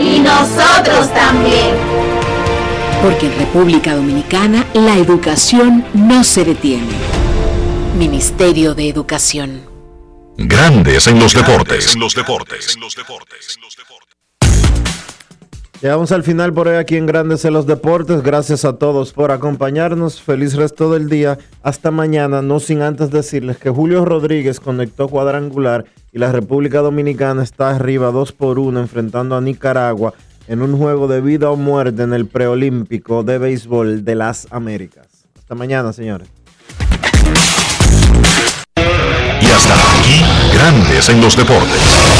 [0.00, 1.76] Y nosotros también.
[3.02, 6.92] Porque en República Dominicana la educación no se detiene.
[7.98, 9.68] Ministerio de Educación.
[10.38, 11.94] Grandes en los deportes.
[11.94, 12.78] En los deportes.
[15.82, 18.22] Llegamos al final por hoy aquí en Grandes en los Deportes.
[18.22, 20.20] Gracias a todos por acompañarnos.
[20.20, 21.38] Feliz resto del día.
[21.62, 22.42] Hasta mañana.
[22.42, 28.10] No sin antes decirles que Julio Rodríguez conectó cuadrangular y la República Dominicana está arriba
[28.10, 30.12] 2 por 1 enfrentando a Nicaragua
[30.48, 35.06] en un juego de vida o muerte en el preolímpico de béisbol de las Américas.
[35.38, 36.28] Hasta mañana, señores.
[38.76, 42.19] Y hasta aquí, Grandes en los Deportes.